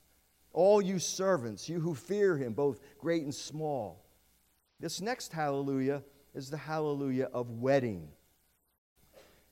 All 0.54 0.80
you 0.80 0.98
servants, 0.98 1.68
you 1.68 1.80
who 1.80 1.94
fear 1.94 2.34
him, 2.34 2.54
both 2.54 2.80
great 2.98 3.24
and 3.24 3.34
small. 3.34 4.06
This 4.80 5.02
next 5.02 5.34
hallelujah 5.34 6.02
is 6.34 6.48
the 6.48 6.56
hallelujah 6.56 7.28
of 7.30 7.50
wedding. 7.50 8.08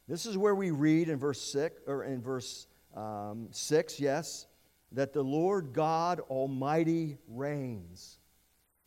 This 0.08 0.24
is 0.24 0.38
where 0.38 0.54
we 0.54 0.70
read 0.70 1.10
in 1.10 1.18
verse 1.18 1.42
6, 1.42 1.82
or 1.86 2.04
in 2.04 2.22
verse 2.22 2.66
um, 2.96 3.48
6, 3.50 4.00
yes, 4.00 4.46
that 4.92 5.12
the 5.12 5.22
Lord 5.22 5.74
God 5.74 6.20
Almighty 6.30 7.18
reigns. 7.28 8.18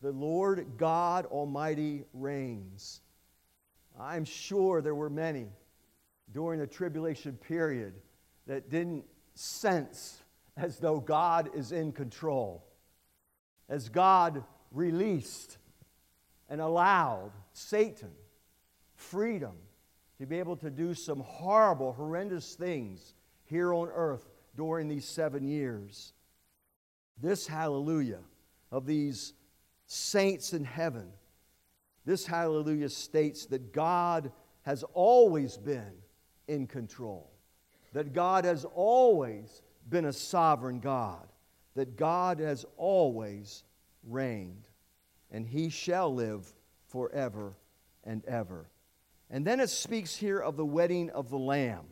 The 0.02 0.10
Lord 0.10 0.66
God 0.76 1.26
Almighty 1.26 2.04
reigns. 2.12 3.00
I'm 3.98 4.24
sure 4.24 4.82
there 4.82 4.94
were 4.96 5.10
many 5.10 5.46
during 6.32 6.58
the 6.58 6.66
tribulation 6.66 7.36
period 7.36 7.94
that 8.48 8.70
didn't 8.70 9.04
sense 9.40 10.22
as 10.56 10.78
though 10.78 11.00
God 11.00 11.50
is 11.54 11.72
in 11.72 11.92
control, 11.92 12.64
as 13.68 13.88
God 13.88 14.44
released 14.70 15.58
and 16.48 16.60
allowed 16.60 17.32
Satan 17.52 18.10
freedom 18.94 19.56
to 20.18 20.26
be 20.26 20.38
able 20.38 20.56
to 20.56 20.70
do 20.70 20.92
some 20.92 21.20
horrible, 21.20 21.92
horrendous 21.92 22.54
things 22.54 23.14
here 23.44 23.72
on 23.72 23.88
earth 23.88 24.28
during 24.56 24.88
these 24.88 25.06
seven 25.06 25.42
years. 25.48 26.12
This 27.20 27.46
hallelujah 27.46 28.20
of 28.70 28.84
these 28.84 29.32
saints 29.86 30.52
in 30.52 30.64
heaven, 30.64 31.08
this 32.04 32.26
hallelujah 32.26 32.90
states 32.90 33.46
that 33.46 33.72
God 33.72 34.30
has 34.62 34.84
always 34.92 35.56
been 35.56 35.92
in 36.46 36.66
control, 36.66 37.30
that 37.92 38.12
God 38.12 38.44
has 38.44 38.64
always 38.64 39.62
been 39.88 40.04
a 40.04 40.12
sovereign 40.12 40.80
God, 40.80 41.26
that 41.74 41.96
God 41.96 42.38
has 42.40 42.64
always 42.76 43.64
reigned, 44.04 44.68
and 45.30 45.46
he 45.46 45.68
shall 45.68 46.14
live 46.14 46.52
forever 46.86 47.54
and 48.04 48.24
ever. 48.26 48.68
And 49.30 49.46
then 49.46 49.60
it 49.60 49.70
speaks 49.70 50.16
here 50.16 50.38
of 50.38 50.56
the 50.56 50.64
wedding 50.64 51.10
of 51.10 51.30
the 51.30 51.38
Lamb 51.38 51.86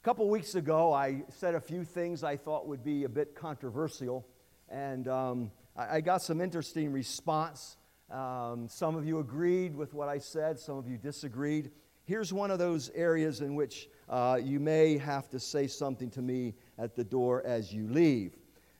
A 0.00 0.04
couple 0.04 0.28
weeks 0.28 0.54
ago, 0.54 0.92
I 0.92 1.24
said 1.28 1.54
a 1.54 1.60
few 1.60 1.84
things 1.84 2.24
I 2.24 2.36
thought 2.36 2.66
would 2.66 2.82
be 2.84 3.04
a 3.04 3.08
bit 3.08 3.34
controversial, 3.34 4.26
and 4.68 5.08
um, 5.08 5.50
I, 5.76 5.96
I, 5.96 6.00
got 6.00 6.22
some 6.22 6.40
interesting 6.40 6.92
response. 6.92 7.76
Um, 8.10 8.68
some 8.68 8.96
of 8.96 9.06
you 9.06 9.18
agreed 9.18 9.74
with 9.74 9.94
what 9.94 10.08
I 10.08 10.18
said, 10.18 10.58
some 10.58 10.78
of 10.78 10.88
you 10.88 10.96
disagreed. 10.96 11.70
Here's 12.06 12.32
one 12.32 12.52
of 12.52 12.60
those 12.60 12.88
areas 12.94 13.40
in 13.40 13.56
which 13.56 13.88
uh, 14.08 14.38
you 14.40 14.60
may 14.60 14.96
have 14.96 15.28
to 15.30 15.40
say 15.40 15.66
something 15.66 16.08
to 16.10 16.22
me 16.22 16.54
at 16.78 16.94
the 16.94 17.02
door 17.02 17.44
as 17.44 17.72
you 17.72 17.88
leave. 17.88 18.36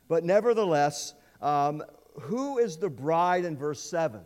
But 0.06 0.22
nevertheless, 0.22 1.12
um, 1.42 1.82
who 2.20 2.58
is 2.58 2.76
the 2.76 2.88
bride 2.88 3.44
in 3.44 3.56
verse 3.56 3.82
7? 3.82 4.20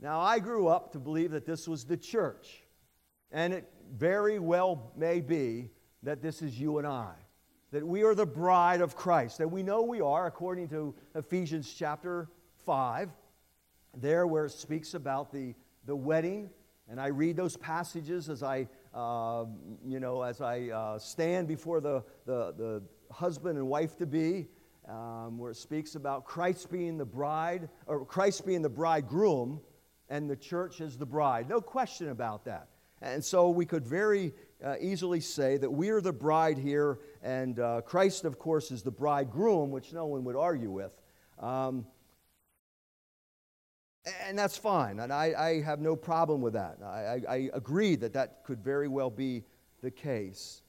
Now, 0.00 0.20
I 0.20 0.40
grew 0.40 0.66
up 0.66 0.92
to 0.92 0.98
believe 0.98 1.30
that 1.30 1.46
this 1.46 1.68
was 1.68 1.84
the 1.84 1.96
church, 1.96 2.64
and 3.30 3.54
it 3.54 3.72
very 3.96 4.40
well 4.40 4.92
may 4.96 5.20
be 5.20 5.70
that 6.02 6.20
this 6.20 6.42
is 6.42 6.58
you 6.58 6.78
and 6.78 6.86
I, 6.86 7.12
that 7.70 7.86
we 7.86 8.02
are 8.02 8.16
the 8.16 8.26
bride 8.26 8.80
of 8.80 8.96
Christ, 8.96 9.38
that 9.38 9.48
we 9.48 9.62
know 9.62 9.82
we 9.82 10.00
are, 10.00 10.26
according 10.26 10.68
to 10.70 10.96
Ephesians 11.14 11.72
chapter 11.72 12.28
5, 12.64 13.08
there 13.96 14.26
where 14.26 14.46
it 14.46 14.52
speaks 14.52 14.94
about 14.94 15.32
the, 15.32 15.54
the 15.86 15.96
wedding. 15.96 16.50
And 16.88 17.00
I 17.00 17.08
read 17.08 17.36
those 17.36 17.56
passages 17.56 18.28
as 18.28 18.42
I, 18.42 18.68
uh, 18.94 19.44
you 19.84 19.98
know, 19.98 20.22
as 20.22 20.40
I 20.40 20.68
uh, 20.68 20.98
stand 20.98 21.48
before 21.48 21.80
the, 21.80 22.04
the, 22.26 22.54
the 22.56 22.82
husband 23.10 23.58
and 23.58 23.66
wife 23.66 23.96
to 23.98 24.06
be, 24.06 24.46
um, 24.88 25.36
where 25.38 25.50
it 25.50 25.56
speaks 25.56 25.96
about 25.96 26.24
Christ 26.24 26.70
being 26.70 26.96
the 26.96 27.04
bride, 27.04 27.68
or 27.86 28.04
Christ 28.04 28.46
being 28.46 28.62
the 28.62 28.68
bridegroom, 28.68 29.60
and 30.08 30.30
the 30.30 30.36
church 30.36 30.80
is 30.80 30.96
the 30.96 31.06
bride. 31.06 31.48
No 31.48 31.60
question 31.60 32.10
about 32.10 32.44
that. 32.44 32.68
And 33.02 33.24
so 33.24 33.50
we 33.50 33.66
could 33.66 33.84
very 33.84 34.32
uh, 34.64 34.76
easily 34.80 35.20
say 35.20 35.56
that 35.58 35.70
we 35.70 35.90
are 35.90 36.00
the 36.00 36.12
bride 36.12 36.56
here, 36.56 37.00
and 37.22 37.58
uh, 37.58 37.80
Christ, 37.82 38.24
of 38.24 38.38
course, 38.38 38.70
is 38.70 38.82
the 38.82 38.92
bridegroom, 38.92 39.70
which 39.70 39.92
no 39.92 40.06
one 40.06 40.24
would 40.24 40.36
argue 40.36 40.70
with. 40.70 40.96
Um, 41.40 41.84
and 44.26 44.38
that's 44.38 44.56
fine, 44.56 45.00
and 45.00 45.12
I, 45.12 45.34
I, 45.36 45.62
have 45.62 45.80
no 45.80 45.96
problem 45.96 46.40
with 46.40 46.52
that. 46.52 46.78
I, 46.82 47.22
I, 47.28 47.50
agree 47.54 47.96
that 47.96 48.12
that 48.12 48.44
could 48.44 48.62
very 48.62 48.88
well 48.88 49.10
be 49.10 49.42
the 49.82 49.90
case. 49.90 50.62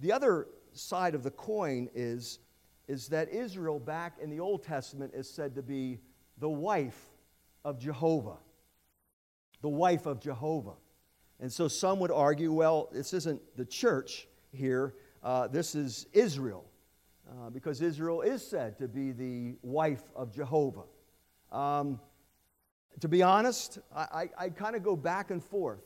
The 0.00 0.10
other 0.12 0.48
side 0.72 1.14
of 1.14 1.22
the 1.22 1.30
coin 1.30 1.88
is, 1.94 2.40
is 2.88 3.08
that 3.08 3.28
Israel, 3.28 3.78
back 3.78 4.18
in 4.20 4.30
the 4.30 4.40
Old 4.40 4.64
Testament, 4.64 5.12
is 5.14 5.30
said 5.30 5.54
to 5.54 5.62
be 5.62 6.00
the 6.38 6.48
wife 6.48 7.10
of 7.64 7.78
Jehovah. 7.78 8.38
The 9.60 9.68
wife 9.68 10.06
of 10.06 10.20
Jehovah. 10.20 10.74
And 11.38 11.52
so 11.52 11.68
some 11.68 12.00
would 12.00 12.10
argue 12.10 12.52
well, 12.52 12.88
this 12.92 13.12
isn't 13.12 13.40
the 13.56 13.64
church 13.64 14.26
here, 14.52 14.94
uh, 15.22 15.46
this 15.48 15.74
is 15.74 16.06
Israel. 16.12 16.64
uh, 17.30 17.50
because 17.50 17.80
Israel 17.80 18.22
is 18.22 18.46
said 18.46 18.78
to 18.78 18.88
be 18.88 19.12
the 19.12 19.56
wife 19.62 20.02
of 20.14 20.32
Jehovah. 20.32 20.84
Um, 21.50 22.00
to 23.00 23.08
be 23.08 23.22
honest, 23.22 23.78
I, 23.94 24.00
I, 24.00 24.44
I 24.44 24.48
kind 24.50 24.76
of 24.76 24.82
go 24.82 24.96
back 24.96 25.30
and 25.30 25.42
forth 25.42 25.82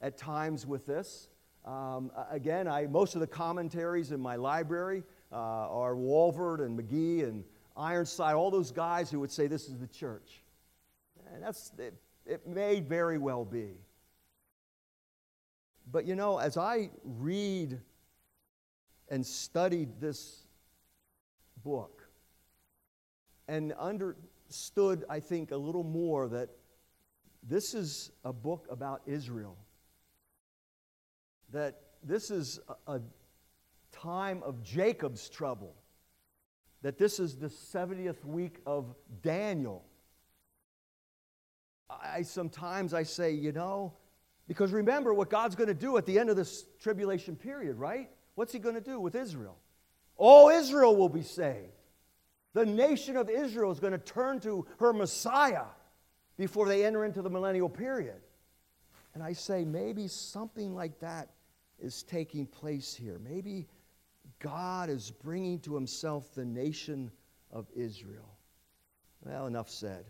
at 0.00 0.16
times 0.16 0.66
with 0.66 0.86
this. 0.86 1.28
Um, 1.64 2.10
again, 2.30 2.68
I, 2.68 2.86
most 2.86 3.14
of 3.14 3.20
the 3.20 3.26
commentaries 3.26 4.12
in 4.12 4.20
my 4.20 4.36
library 4.36 5.02
uh, 5.32 5.36
are 5.36 5.94
Walvoord 5.94 6.64
and 6.64 6.78
McGee 6.78 7.24
and 7.24 7.44
Ironside, 7.76 8.34
all 8.34 8.50
those 8.50 8.70
guys 8.70 9.10
who 9.10 9.18
would 9.20 9.32
say 9.32 9.46
this 9.46 9.68
is 9.68 9.78
the 9.78 9.86
church. 9.86 10.42
And 11.32 11.42
that's, 11.42 11.72
it, 11.78 11.94
it 12.26 12.46
may 12.46 12.80
very 12.80 13.18
well 13.18 13.44
be. 13.44 13.70
But 15.90 16.06
you 16.06 16.14
know, 16.14 16.38
as 16.38 16.56
I 16.56 16.90
read 17.02 17.80
and 19.08 19.24
studied 19.26 20.00
this 20.00 20.42
book 21.62 22.06
and 23.48 23.72
understood, 24.46 25.04
I 25.08 25.20
think, 25.20 25.50
a 25.50 25.56
little 25.56 25.84
more 25.84 26.28
that 26.28 26.50
this 27.42 27.74
is 27.74 28.10
a 28.24 28.32
book 28.32 28.66
about 28.70 29.02
Israel, 29.06 29.56
that 31.50 31.80
this 32.02 32.30
is 32.30 32.60
a 32.86 33.00
time 33.92 34.42
of 34.42 34.62
Jacob's 34.62 35.28
trouble, 35.28 35.74
that 36.82 36.98
this 36.98 37.18
is 37.18 37.36
the 37.36 37.48
70th 37.48 38.24
week 38.24 38.60
of 38.66 38.94
Daniel. 39.22 39.84
I 41.90 42.22
sometimes 42.22 42.94
I 42.94 43.02
say, 43.02 43.32
you 43.32 43.52
know, 43.52 43.92
because 44.46 44.72
remember 44.72 45.14
what 45.14 45.30
God's 45.30 45.54
going 45.54 45.68
to 45.68 45.74
do 45.74 45.96
at 45.96 46.06
the 46.06 46.18
end 46.18 46.28
of 46.28 46.36
this 46.36 46.64
tribulation 46.80 47.36
period, 47.36 47.76
right? 47.76 48.10
What's 48.34 48.52
he 48.52 48.58
going 48.58 48.74
to 48.74 48.80
do 48.80 49.00
with 49.00 49.14
Israel? 49.14 49.58
All 50.16 50.48
Israel 50.48 50.96
will 50.96 51.08
be 51.08 51.22
saved. 51.22 51.83
The 52.54 52.64
nation 52.64 53.16
of 53.16 53.28
Israel 53.28 53.70
is 53.70 53.80
going 53.80 53.92
to 53.92 53.98
turn 53.98 54.40
to 54.40 54.66
her 54.78 54.92
Messiah 54.92 55.64
before 56.36 56.66
they 56.66 56.84
enter 56.84 57.04
into 57.04 57.20
the 57.20 57.30
millennial 57.30 57.68
period. 57.68 58.20
And 59.12 59.22
I 59.22 59.32
say, 59.32 59.64
maybe 59.64 60.08
something 60.08 60.74
like 60.74 60.98
that 61.00 61.30
is 61.78 62.02
taking 62.02 62.46
place 62.46 62.94
here. 62.94 63.20
Maybe 63.22 63.66
God 64.38 64.88
is 64.88 65.10
bringing 65.10 65.58
to 65.60 65.74
himself 65.74 66.34
the 66.34 66.44
nation 66.44 67.10
of 67.50 67.66
Israel. 67.74 68.38
Well, 69.24 69.46
enough 69.46 69.70
said. 69.70 70.04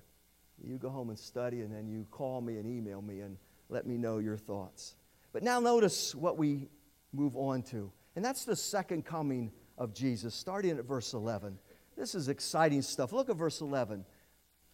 You 0.62 0.78
go 0.78 0.88
home 0.88 1.10
and 1.10 1.18
study, 1.18 1.60
and 1.60 1.74
then 1.74 1.88
you 1.88 2.06
call 2.10 2.40
me 2.40 2.58
and 2.58 2.66
email 2.66 3.02
me 3.02 3.20
and 3.20 3.36
let 3.68 3.86
me 3.86 3.96
know 3.96 4.18
your 4.18 4.36
thoughts. 4.36 4.96
But 5.32 5.42
now 5.42 5.60
notice 5.60 6.14
what 6.14 6.38
we 6.38 6.68
move 7.12 7.36
on 7.36 7.62
to, 7.64 7.90
and 8.16 8.24
that's 8.24 8.44
the 8.44 8.56
second 8.56 9.04
coming 9.04 9.52
of 9.76 9.92
Jesus, 9.92 10.34
starting 10.34 10.78
at 10.78 10.84
verse 10.84 11.12
11. 11.12 11.58
This 11.96 12.14
is 12.14 12.28
exciting 12.28 12.82
stuff. 12.82 13.12
Look 13.12 13.30
at 13.30 13.36
verse 13.36 13.60
11. 13.60 14.04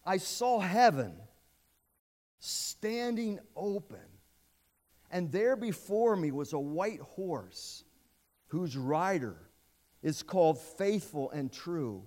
I 0.05 0.17
saw 0.17 0.59
heaven 0.59 1.13
standing 2.39 3.39
open, 3.55 3.99
and 5.11 5.31
there 5.31 5.55
before 5.55 6.15
me 6.15 6.31
was 6.31 6.53
a 6.53 6.59
white 6.59 7.01
horse 7.01 7.83
whose 8.47 8.75
rider 8.75 9.37
is 10.01 10.23
called 10.23 10.59
Faithful 10.59 11.29
and 11.31 11.51
True. 11.51 12.03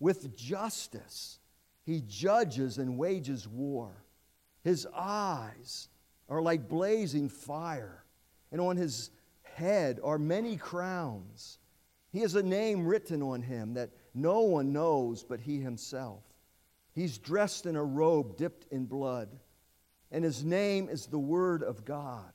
With 0.00 0.34
justice, 0.36 1.38
he 1.84 2.02
judges 2.06 2.78
and 2.78 2.96
wages 2.96 3.46
war. 3.46 4.04
His 4.64 4.86
eyes 4.94 5.88
are 6.28 6.40
like 6.40 6.68
blazing 6.68 7.28
fire, 7.28 8.04
and 8.50 8.60
on 8.60 8.76
his 8.76 9.10
head 9.42 10.00
are 10.02 10.18
many 10.18 10.56
crowns. 10.56 11.58
He 12.10 12.20
has 12.20 12.34
a 12.34 12.42
name 12.42 12.86
written 12.86 13.22
on 13.22 13.42
him 13.42 13.74
that 13.74 13.90
no 14.14 14.40
one 14.40 14.72
knows 14.72 15.22
but 15.22 15.40
he 15.40 15.60
himself. 15.60 16.22
He's 16.94 17.18
dressed 17.18 17.66
in 17.66 17.76
a 17.76 17.84
robe 17.84 18.36
dipped 18.36 18.70
in 18.72 18.84
blood, 18.84 19.28
and 20.10 20.24
his 20.24 20.44
name 20.44 20.88
is 20.88 21.06
the 21.06 21.18
Word 21.18 21.62
of 21.62 21.84
God. 21.84 22.32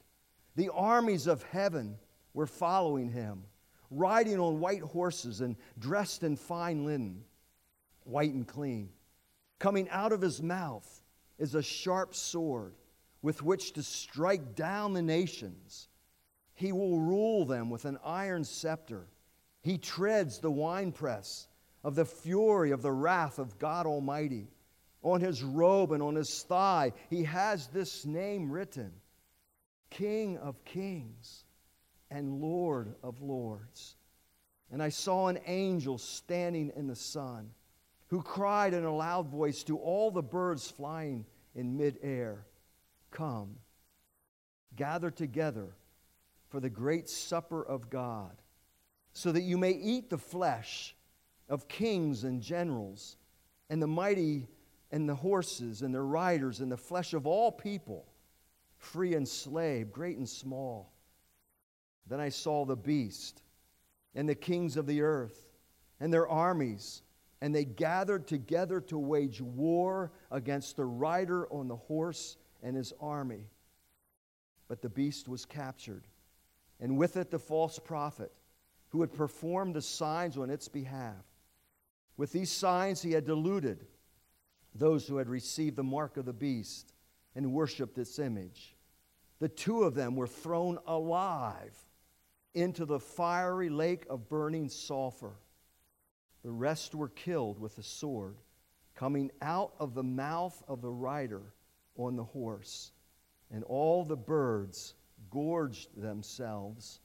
The 0.55 0.69
armies 0.69 1.27
of 1.27 1.43
heaven 1.43 1.97
were 2.33 2.47
following 2.47 3.09
him, 3.09 3.43
riding 3.91 4.39
on 4.39 4.59
white 4.59 4.81
horses 4.81 5.41
and 5.41 5.55
dressed 5.77 6.23
in 6.23 6.35
fine 6.35 6.85
linen, 6.85 7.23
white 8.03 8.33
and 8.33 8.47
clean. 8.47 8.89
Coming 9.59 9.89
out 9.89 10.11
of 10.11 10.21
his 10.21 10.41
mouth 10.41 11.03
is 11.37 11.53
a 11.53 11.61
sharp 11.61 12.15
sword 12.15 12.73
with 13.21 13.43
which 13.43 13.73
to 13.73 13.83
strike 13.83 14.55
down 14.55 14.93
the 14.93 15.01
nations. 15.01 15.89
He 16.53 16.71
will 16.71 16.99
rule 16.99 17.45
them 17.45 17.69
with 17.69 17.85
an 17.85 17.99
iron 18.03 18.43
scepter. 18.43 19.07
He 19.61 19.77
treads 19.77 20.39
the 20.39 20.51
winepress 20.51 21.47
of 21.87 21.95
the 21.95 22.03
fury 22.03 22.71
of 22.71 22.81
the 22.81 22.91
wrath 22.91 23.39
of 23.39 23.57
God 23.57 23.85
Almighty. 23.85 24.49
On 25.03 25.21
his 25.21 25.41
robe 25.41 25.93
and 25.93 26.03
on 26.03 26.15
his 26.15 26.43
thigh, 26.43 26.91
he 27.09 27.23
has 27.23 27.67
this 27.67 28.05
name 28.05 28.51
written 28.51 28.91
King 29.89 30.37
of 30.39 30.65
Kings 30.65 31.45
and 32.11 32.41
Lord 32.41 32.93
of 33.01 33.21
Lords. 33.21 33.95
And 34.69 34.83
I 34.83 34.89
saw 34.89 35.29
an 35.29 35.39
angel 35.47 35.97
standing 35.97 36.73
in 36.75 36.87
the 36.87 36.95
sun 36.95 37.51
who 38.07 38.21
cried 38.21 38.73
in 38.73 38.83
a 38.83 38.93
loud 38.93 39.29
voice 39.29 39.63
to 39.63 39.77
all 39.77 40.11
the 40.11 40.21
birds 40.21 40.69
flying 40.69 41.25
in 41.55 41.77
midair 41.77 42.45
Come, 43.11 43.55
gather 44.75 45.09
together 45.09 45.69
for 46.49 46.59
the 46.59 46.69
great 46.69 47.07
supper 47.07 47.63
of 47.63 47.89
God, 47.89 48.35
so 49.13 49.31
that 49.31 49.43
you 49.43 49.57
may 49.57 49.71
eat 49.71 50.09
the 50.09 50.17
flesh 50.17 50.93
of 51.49 51.67
kings 51.67 52.23
and 52.23 52.41
generals, 52.41 53.17
and 53.69 53.81
the 53.81 53.87
mighty, 53.87 54.47
and 54.91 55.07
the 55.07 55.15
horses, 55.15 55.81
and 55.81 55.93
their 55.93 56.05
riders, 56.05 56.61
and 56.61 56.71
the 56.71 56.77
flesh 56.77 57.13
of 57.13 57.27
all 57.27 57.51
people, 57.51 58.05
free 58.77 59.15
and 59.15 59.27
slave, 59.27 59.91
great 59.91 60.17
and 60.17 60.27
small. 60.27 60.93
Then 62.07 62.19
I 62.19 62.29
saw 62.29 62.65
the 62.65 62.75
beast, 62.75 63.41
and 64.15 64.27
the 64.27 64.35
kings 64.35 64.77
of 64.77 64.87
the 64.87 65.01
earth, 65.01 65.47
and 65.99 66.13
their 66.13 66.27
armies, 66.27 67.03
and 67.41 67.53
they 67.53 67.65
gathered 67.65 68.27
together 68.27 68.79
to 68.81 68.97
wage 68.97 69.41
war 69.41 70.11
against 70.31 70.75
the 70.75 70.85
rider 70.85 71.51
on 71.51 71.67
the 71.67 71.75
horse 71.75 72.37
and 72.63 72.75
his 72.75 72.93
army. 72.99 73.49
But 74.67 74.81
the 74.81 74.89
beast 74.89 75.27
was 75.27 75.45
captured, 75.45 76.07
and 76.79 76.97
with 76.97 77.17
it 77.17 77.29
the 77.29 77.39
false 77.39 77.79
prophet 77.79 78.31
who 78.89 79.01
had 79.01 79.13
performed 79.13 79.75
the 79.75 79.81
signs 79.81 80.37
on 80.37 80.49
its 80.49 80.67
behalf. 80.67 81.26
With 82.17 82.31
these 82.31 82.51
signs, 82.51 83.01
he 83.01 83.11
had 83.11 83.25
deluded 83.25 83.85
those 84.73 85.07
who 85.07 85.17
had 85.17 85.29
received 85.29 85.75
the 85.75 85.83
mark 85.83 86.17
of 86.17 86.25
the 86.25 86.33
beast 86.33 86.93
and 87.35 87.53
worshiped 87.53 87.97
its 87.97 88.19
image. 88.19 88.75
The 89.39 89.49
two 89.49 89.83
of 89.83 89.93
them 89.93 90.15
were 90.15 90.27
thrown 90.27 90.79
alive 90.87 91.77
into 92.55 92.85
the 92.85 92.99
fiery 92.99 93.69
lake 93.69 94.05
of 94.09 94.27
burning 94.27 94.67
sulfur. 94.67 95.35
The 96.43 96.51
rest 96.51 96.95
were 96.95 97.09
killed 97.09 97.59
with 97.59 97.75
the 97.75 97.83
sword 97.83 98.37
coming 98.95 99.29
out 99.43 99.73
of 99.79 99.93
the 99.93 100.03
mouth 100.03 100.63
of 100.67 100.81
the 100.81 100.89
rider 100.89 101.53
on 101.97 102.15
the 102.15 102.23
horse, 102.23 102.91
and 103.51 103.63
all 103.63 104.03
the 104.03 104.17
birds 104.17 104.95
gorged 105.29 106.01
themselves 106.01 106.99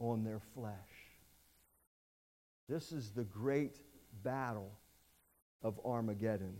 on 0.00 0.24
their 0.24 0.40
flesh. 0.40 0.72
This 2.68 2.90
is 2.90 3.10
the 3.10 3.24
great 3.24 3.76
battle 4.24 4.72
of 5.62 5.78
Armageddon. 5.84 6.56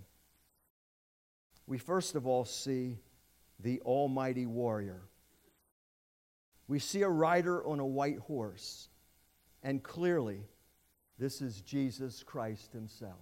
We 1.66 1.78
first 1.78 2.14
of 2.14 2.26
all 2.26 2.44
see 2.44 2.98
the 3.58 3.80
almighty 3.80 4.46
warrior. 4.46 5.02
We 6.68 6.78
see 6.78 7.02
a 7.02 7.08
rider 7.08 7.66
on 7.66 7.80
a 7.80 7.86
white 7.86 8.18
horse, 8.18 8.88
and 9.62 9.82
clearly, 9.82 10.42
this 11.18 11.42
is 11.42 11.60
Jesus 11.60 12.22
Christ 12.22 12.72
himself. 12.72 13.20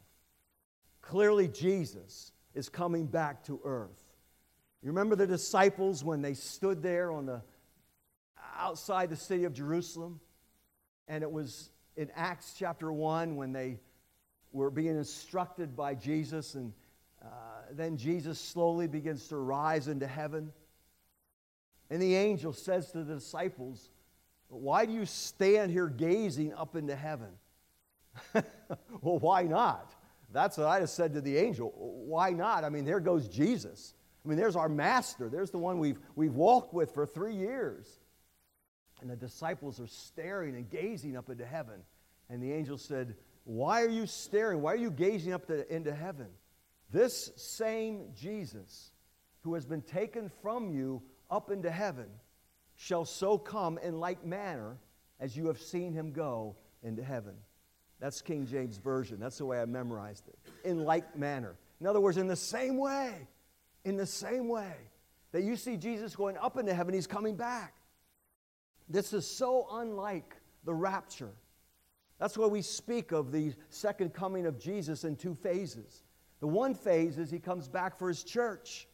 Clearly, 1.00 1.48
Jesus 1.48 2.32
is 2.54 2.68
coming 2.68 3.06
back 3.06 3.44
to 3.44 3.60
earth. 3.64 4.02
You 4.82 4.88
remember 4.88 5.16
the 5.16 5.26
disciples 5.26 6.04
when 6.04 6.22
they 6.22 6.34
stood 6.34 6.82
there 6.82 7.10
on 7.12 7.26
the 7.26 7.42
outside 8.56 9.10
the 9.10 9.16
city 9.16 9.44
of 9.44 9.52
Jerusalem? 9.52 10.20
And 11.08 11.22
it 11.22 11.30
was 11.30 11.70
in 11.96 12.10
Acts 12.14 12.54
chapter 12.58 12.92
1 12.92 13.36
when 13.36 13.52
they 13.52 13.78
were 14.52 14.70
being 14.70 14.96
instructed 14.96 15.76
by 15.76 15.94
Jesus, 15.94 16.54
and 16.54 16.72
uh, 17.22 17.26
then 17.72 17.96
Jesus 17.96 18.38
slowly 18.40 18.86
begins 18.86 19.28
to 19.28 19.36
rise 19.36 19.88
into 19.88 20.06
heaven. 20.06 20.52
And 21.90 22.00
the 22.00 22.14
angel 22.14 22.52
says 22.52 22.90
to 22.92 23.04
the 23.04 23.14
disciples, 23.14 23.90
Why 24.48 24.86
do 24.86 24.92
you 24.92 25.06
stand 25.06 25.70
here 25.70 25.88
gazing 25.88 26.54
up 26.54 26.76
into 26.76 26.96
heaven? 26.96 27.30
well, 28.34 29.18
why 29.18 29.42
not? 29.42 29.92
That's 30.32 30.56
what 30.56 30.66
I 30.66 30.80
just 30.80 30.94
said 30.94 31.14
to 31.14 31.20
the 31.20 31.36
angel. 31.36 31.72
Why 31.76 32.30
not? 32.30 32.64
I 32.64 32.70
mean, 32.70 32.84
there 32.84 33.00
goes 33.00 33.28
Jesus. 33.28 33.94
I 34.24 34.28
mean, 34.28 34.38
there's 34.38 34.56
our 34.56 34.68
master. 34.68 35.28
There's 35.28 35.50
the 35.50 35.58
one 35.58 35.78
we've, 35.78 35.98
we've 36.14 36.34
walked 36.34 36.72
with 36.72 36.92
for 36.94 37.06
three 37.06 37.34
years. 37.34 37.86
And 39.00 39.10
the 39.10 39.16
disciples 39.16 39.80
are 39.80 39.88
staring 39.88 40.54
and 40.54 40.70
gazing 40.70 41.16
up 41.16 41.28
into 41.28 41.44
heaven. 41.44 41.80
And 42.30 42.42
the 42.42 42.52
angel 42.52 42.78
said, 42.78 43.16
Why 43.44 43.82
are 43.82 43.88
you 43.88 44.06
staring? 44.06 44.62
Why 44.62 44.72
are 44.72 44.76
you 44.76 44.90
gazing 44.90 45.32
up 45.32 45.46
to, 45.46 45.72
into 45.74 45.94
heaven? 45.94 46.28
This 46.90 47.32
same 47.36 48.08
Jesus 48.14 48.92
who 49.40 49.54
has 49.54 49.66
been 49.66 49.82
taken 49.82 50.30
from 50.42 50.70
you 50.70 51.02
up 51.30 51.50
into 51.50 51.70
heaven 51.70 52.06
shall 52.76 53.04
so 53.04 53.38
come 53.38 53.78
in 53.78 53.98
like 53.98 54.24
manner 54.24 54.76
as 55.18 55.36
you 55.36 55.46
have 55.46 55.60
seen 55.60 55.92
him 55.92 56.12
go 56.12 56.56
into 56.82 57.02
heaven. 57.02 57.34
That's 58.00 58.20
King 58.20 58.46
James 58.46 58.78
Version. 58.78 59.18
That's 59.20 59.38
the 59.38 59.46
way 59.46 59.60
I 59.60 59.64
memorized 59.64 60.28
it. 60.28 60.38
In 60.64 60.84
like 60.84 61.16
manner. 61.16 61.54
In 61.80 61.86
other 61.86 62.00
words, 62.00 62.16
in 62.16 62.26
the 62.26 62.36
same 62.36 62.76
way, 62.76 63.14
in 63.84 63.96
the 63.96 64.06
same 64.06 64.48
way 64.48 64.74
that 65.32 65.42
you 65.42 65.56
see 65.56 65.76
Jesus 65.76 66.14
going 66.14 66.36
up 66.36 66.56
into 66.56 66.74
heaven, 66.74 66.94
he's 66.94 67.06
coming 67.06 67.36
back. 67.36 67.74
This 68.88 69.12
is 69.12 69.26
so 69.26 69.66
unlike 69.70 70.36
the 70.64 70.74
rapture. 70.74 71.32
That's 72.22 72.38
why 72.38 72.46
we 72.46 72.62
speak 72.62 73.10
of 73.10 73.32
the 73.32 73.52
second 73.68 74.14
coming 74.14 74.46
of 74.46 74.56
Jesus 74.56 75.02
in 75.02 75.16
two 75.16 75.34
phases. 75.34 76.04
The 76.38 76.46
one 76.46 76.72
phase 76.72 77.18
is 77.18 77.32
he 77.32 77.40
comes 77.40 77.66
back 77.66 77.98
for 77.98 78.06
his 78.06 78.22
church, 78.22 78.86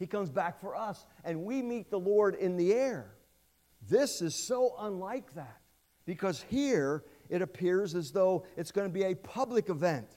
he 0.00 0.08
comes 0.08 0.28
back 0.28 0.60
for 0.60 0.74
us, 0.74 1.06
and 1.22 1.44
we 1.44 1.62
meet 1.62 1.88
the 1.88 2.00
Lord 2.00 2.34
in 2.34 2.56
the 2.56 2.74
air. 2.74 3.14
This 3.88 4.20
is 4.20 4.34
so 4.34 4.74
unlike 4.80 5.32
that 5.34 5.60
because 6.04 6.44
here 6.50 7.04
it 7.28 7.42
appears 7.42 7.94
as 7.94 8.10
though 8.10 8.44
it's 8.56 8.72
going 8.72 8.88
to 8.88 8.92
be 8.92 9.04
a 9.04 9.14
public 9.14 9.68
event. 9.68 10.08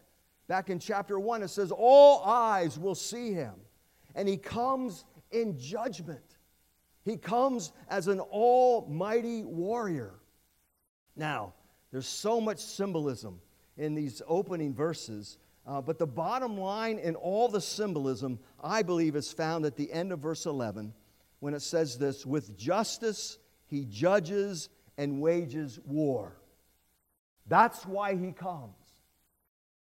Back 0.47 0.71
in 0.71 0.79
chapter 0.79 1.19
1, 1.19 1.43
it 1.43 1.49
says, 1.49 1.71
All 1.71 2.23
eyes 2.23 2.79
will 2.79 2.95
see 2.95 3.33
him. 3.33 3.53
And 4.15 4.27
he 4.27 4.35
comes 4.35 5.05
in 5.29 5.59
judgment. 5.59 6.37
He 7.05 7.17
comes 7.17 7.71
as 7.87 8.07
an 8.07 8.19
almighty 8.19 9.43
warrior. 9.43 10.15
Now, 11.15 11.53
there's 11.97 12.05
so 12.05 12.39
much 12.39 12.59
symbolism 12.59 13.41
in 13.75 13.95
these 13.95 14.21
opening 14.27 14.71
verses, 14.71 15.39
uh, 15.65 15.81
but 15.81 15.97
the 15.97 16.05
bottom 16.05 16.55
line 16.55 16.99
in 16.99 17.15
all 17.15 17.47
the 17.47 17.59
symbolism, 17.59 18.37
I 18.63 18.83
believe, 18.83 19.15
is 19.15 19.33
found 19.33 19.65
at 19.65 19.75
the 19.75 19.91
end 19.91 20.11
of 20.11 20.19
verse 20.19 20.45
11 20.45 20.93
when 21.39 21.55
it 21.55 21.63
says 21.63 21.97
this 21.97 22.23
With 22.23 22.55
justice 22.55 23.39
he 23.65 23.83
judges 23.85 24.69
and 24.99 25.19
wages 25.19 25.79
war. 25.85 26.37
That's 27.47 27.83
why 27.83 28.15
he 28.15 28.31
comes. 28.31 28.75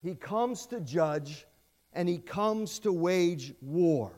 He 0.03 0.17
comes 0.17 0.67
to 0.67 0.81
judge 0.81 1.47
and 1.93 2.09
he 2.09 2.19
comes 2.19 2.81
to 2.81 2.93
wage 2.93 3.55
war. 3.61 4.11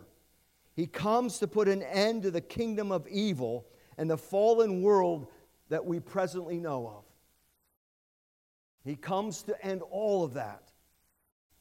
He 0.75 0.87
comes 0.87 1.41
to 1.41 1.47
put 1.47 1.69
an 1.69 1.83
end 1.83 2.23
to 2.23 2.31
the 2.31 2.41
kingdom 2.41 2.91
of 2.91 3.07
evil 3.09 3.67
and 3.99 4.09
the 4.09 4.17
fallen 4.17 4.81
world 4.81 5.27
that 5.69 5.85
we 5.85 6.01
presently 6.01 6.59
know 6.59 6.87
of. 6.87 7.12
He 8.85 8.97
comes 8.97 9.43
to 9.45 9.65
end 9.65 9.83
all 9.91 10.25
of 10.25 10.35
that. 10.35 10.73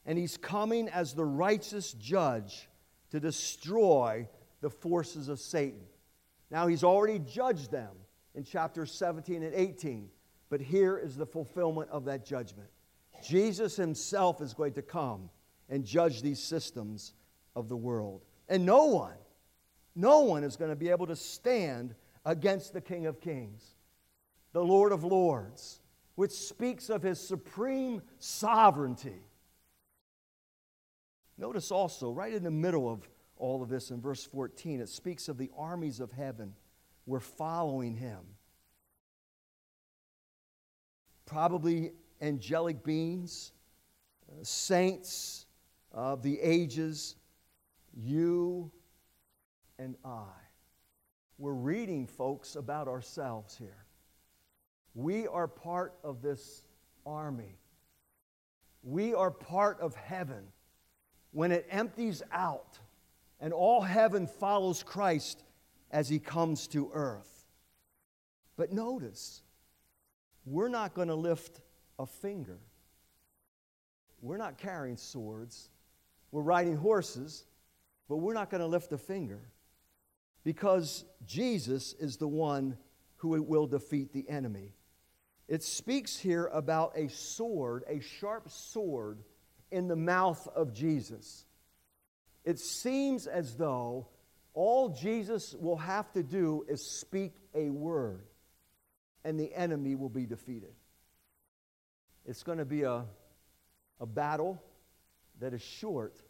And 0.05 0.17
he's 0.17 0.37
coming 0.37 0.89
as 0.89 1.13
the 1.13 1.25
righteous 1.25 1.93
judge 1.93 2.67
to 3.11 3.19
destroy 3.19 4.27
the 4.61 4.69
forces 4.69 5.27
of 5.27 5.39
Satan. 5.39 5.83
Now, 6.49 6.67
he's 6.67 6.83
already 6.83 7.19
judged 7.19 7.71
them 7.71 7.91
in 8.33 8.43
chapters 8.43 8.91
17 8.91 9.43
and 9.43 9.53
18. 9.53 10.09
But 10.49 10.61
here 10.61 10.97
is 10.97 11.15
the 11.15 11.25
fulfillment 11.25 11.89
of 11.91 12.05
that 12.05 12.25
judgment. 12.25 12.69
Jesus 13.23 13.75
himself 13.75 14.41
is 14.41 14.53
going 14.53 14.73
to 14.73 14.81
come 14.81 15.29
and 15.69 15.85
judge 15.85 16.21
these 16.21 16.41
systems 16.41 17.13
of 17.55 17.69
the 17.69 17.77
world. 17.77 18.25
And 18.49 18.65
no 18.65 18.85
one, 18.85 19.15
no 19.95 20.21
one 20.21 20.43
is 20.43 20.55
going 20.55 20.71
to 20.71 20.75
be 20.75 20.89
able 20.89 21.07
to 21.07 21.15
stand 21.15 21.95
against 22.25 22.73
the 22.73 22.81
King 22.81 23.05
of 23.05 23.21
Kings, 23.21 23.75
the 24.51 24.63
Lord 24.63 24.91
of 24.91 25.03
Lords, 25.03 25.80
which 26.21 26.33
speaks 26.33 26.91
of 26.91 27.01
his 27.01 27.19
supreme 27.19 27.99
sovereignty. 28.19 29.23
Notice 31.35 31.71
also, 31.71 32.11
right 32.11 32.31
in 32.31 32.43
the 32.43 32.51
middle 32.51 32.87
of 32.87 33.09
all 33.37 33.63
of 33.63 33.69
this 33.69 33.89
in 33.89 33.99
verse 33.99 34.23
14, 34.23 34.81
it 34.81 34.89
speaks 34.89 35.27
of 35.29 35.39
the 35.39 35.49
armies 35.57 35.99
of 35.99 36.11
heaven 36.11 36.53
were 37.07 37.19
following 37.19 37.95
him. 37.95 38.19
Probably 41.25 41.93
angelic 42.21 42.83
beings, 42.83 43.51
uh, 44.29 44.43
saints 44.43 45.47
of 45.91 46.21
the 46.21 46.39
ages, 46.39 47.15
you 47.95 48.71
and 49.79 49.95
I. 50.05 50.27
We're 51.39 51.53
reading, 51.53 52.05
folks, 52.05 52.55
about 52.55 52.87
ourselves 52.87 53.57
here. 53.57 53.85
We 54.93 55.27
are 55.27 55.47
part 55.47 55.93
of 56.03 56.21
this 56.21 56.63
army. 57.05 57.57
We 58.83 59.13
are 59.13 59.31
part 59.31 59.79
of 59.79 59.95
heaven. 59.95 60.43
When 61.31 61.51
it 61.51 61.65
empties 61.69 62.21
out 62.31 62.79
and 63.39 63.53
all 63.53 63.81
heaven 63.81 64.27
follows 64.27 64.83
Christ, 64.83 65.43
as 65.91 66.07
he 66.09 66.19
comes 66.19 66.67
to 66.67 66.89
earth. 66.93 67.45
But 68.57 68.71
notice, 68.71 69.41
we're 70.45 70.69
not 70.69 70.93
going 70.93 71.09
to 71.09 71.15
lift 71.15 71.61
a 71.99 72.05
finger. 72.05 72.59
We're 74.21 74.37
not 74.37 74.57
carrying 74.57 74.97
swords. 74.97 75.69
We're 76.31 76.41
riding 76.41 76.77
horses, 76.77 77.45
but 78.07 78.17
we're 78.17 78.33
not 78.33 78.49
going 78.49 78.61
to 78.61 78.67
lift 78.67 78.91
a 78.93 78.97
finger 78.97 79.41
because 80.43 81.03
Jesus 81.25 81.93
is 81.93 82.17
the 82.17 82.27
one 82.27 82.77
who 83.17 83.41
will 83.41 83.67
defeat 83.67 84.13
the 84.13 84.27
enemy. 84.29 84.73
It 85.47 85.63
speaks 85.63 86.17
here 86.17 86.47
about 86.47 86.93
a 86.95 87.09
sword, 87.09 87.83
a 87.87 87.99
sharp 87.99 88.49
sword 88.49 89.19
in 89.71 89.87
the 89.87 89.95
mouth 89.95 90.47
of 90.55 90.73
Jesus. 90.73 91.45
It 92.43 92.59
seems 92.59 93.27
as 93.27 93.55
though 93.55 94.07
all 94.53 94.89
Jesus 94.89 95.55
will 95.59 95.77
have 95.77 96.11
to 96.13 96.23
do 96.23 96.65
is 96.67 96.85
speak 96.85 97.33
a 97.53 97.69
word, 97.69 98.25
and 99.23 99.39
the 99.39 99.53
enemy 99.53 99.95
will 99.95 100.09
be 100.09 100.25
defeated. 100.25 100.73
It's 102.25 102.43
going 102.43 102.57
to 102.57 102.65
be 102.65 102.83
a, 102.83 103.05
a 103.99 104.05
battle 104.05 104.61
that 105.39 105.53
is 105.53 105.61
short, 105.61 106.21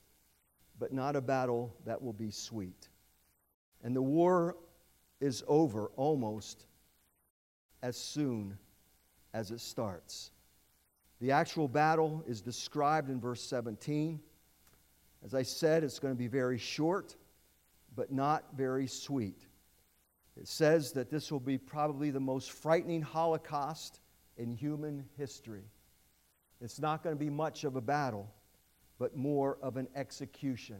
but 0.79 0.93
not 0.93 1.15
a 1.15 1.21
battle 1.21 1.75
that 1.85 2.01
will 2.01 2.13
be 2.13 2.31
sweet. 2.31 2.89
And 3.83 3.95
the 3.95 4.01
war 4.01 4.55
is 5.19 5.43
over 5.47 5.91
almost 5.95 6.65
as 7.81 7.97
soon 7.97 8.57
as 9.33 9.51
it 9.51 9.59
starts. 9.59 10.31
The 11.19 11.31
actual 11.31 11.67
battle 11.67 12.23
is 12.27 12.41
described 12.41 13.09
in 13.09 13.19
verse 13.19 13.43
17. 13.43 14.19
As 15.23 15.33
I 15.33 15.43
said, 15.43 15.83
it's 15.83 15.99
going 15.99 16.13
to 16.13 16.17
be 16.17 16.27
very 16.27 16.57
short 16.57 17.15
but 17.95 18.11
not 18.11 18.45
very 18.55 18.87
sweet. 18.87 19.45
It 20.39 20.47
says 20.47 20.93
that 20.93 21.09
this 21.09 21.31
will 21.31 21.41
be 21.41 21.57
probably 21.57 22.09
the 22.09 22.19
most 22.19 22.51
frightening 22.51 23.01
Holocaust 23.01 23.99
in 24.37 24.51
human 24.51 25.05
history. 25.17 25.65
It's 26.61 26.79
not 26.79 27.03
going 27.03 27.15
to 27.15 27.19
be 27.19 27.29
much 27.29 27.63
of 27.63 27.75
a 27.75 27.81
battle, 27.81 28.31
but 28.97 29.15
more 29.15 29.57
of 29.61 29.77
an 29.77 29.87
execution. 29.95 30.77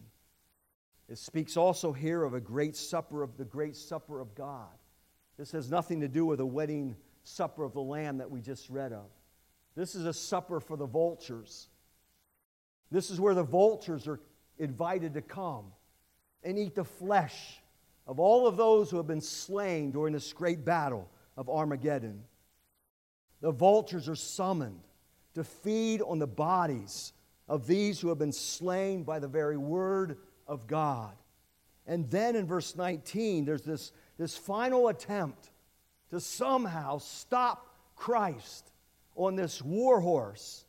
It 1.10 1.18
speaks 1.18 1.58
also 1.58 1.92
here 1.92 2.24
of 2.24 2.34
a 2.34 2.40
great 2.40 2.76
supper 2.78 3.24
of 3.24 3.38
the 3.38 3.44
great 3.44 3.76
supper 3.76 4.22
of 4.22 4.34
God. 4.36 4.70
This 5.38 5.52
has 5.52 5.70
nothing 5.70 6.00
to 6.02 6.08
do 6.08 6.26
with 6.26 6.40
a 6.40 6.46
wedding 6.46 6.96
supper 7.24 7.64
of 7.64 7.74
the 7.74 7.82
Lamb 7.82 8.18
that 8.18 8.30
we 8.30 8.42
just 8.42 8.70
read 8.70 8.94
of. 8.94 9.10
This 9.76 9.96
is 9.96 10.06
a 10.06 10.14
supper 10.14 10.60
for 10.60 10.76
the 10.76 10.86
vultures. 10.86 11.70
This 12.92 13.10
is 13.10 13.20
where 13.20 13.34
the 13.34 13.44
vultures 13.44 14.08
are 14.08 14.20
invited 14.58 15.14
to 15.14 15.22
come 15.22 15.66
and 16.44 16.58
eat 16.58 16.76
the 16.76 16.84
flesh 16.84 17.62
of 18.08 18.20
all 18.20 18.48
of 18.48 18.58
those 18.58 18.90
who 18.92 18.98
have 18.98 19.08
been 19.08 19.22
slain 19.22 19.92
during 19.92 20.14
this 20.14 20.34
great 20.34 20.66
battle 20.66 21.10
of 21.38 21.50
Armageddon. 21.50 22.24
The 23.42 23.52
vultures 23.52 24.10
are 24.10 24.16
summoned 24.16 24.82
to 25.36 25.44
feed 25.44 26.02
on 26.02 26.20
the 26.20 26.28
bodies 26.28 27.14
of 27.48 27.68
these 27.68 28.00
who 28.00 28.10
have 28.10 28.20
been 28.20 28.34
slain 28.34 29.04
by 29.04 29.20
the 29.20 29.28
very 29.28 29.58
word 29.58 30.18
of 30.48 30.68
God. 30.68 31.16
And 31.88 32.10
then 32.10 32.36
in 32.36 32.46
verse 32.46 32.76
19, 32.76 33.46
there's 33.46 33.62
this, 33.62 33.92
this 34.18 34.38
final 34.38 34.90
attempt 34.90 35.51
to 36.12 36.20
somehow 36.20 37.00
stop 37.00 37.76
Christ 37.96 38.72
on 39.16 39.36
this 39.36 39.62
war 39.62 40.00
horse. 40.00 40.66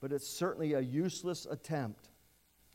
But 0.00 0.12
it's 0.12 0.28
certainly 0.28 0.74
a 0.74 0.80
useless 0.80 1.46
attempt 1.50 2.10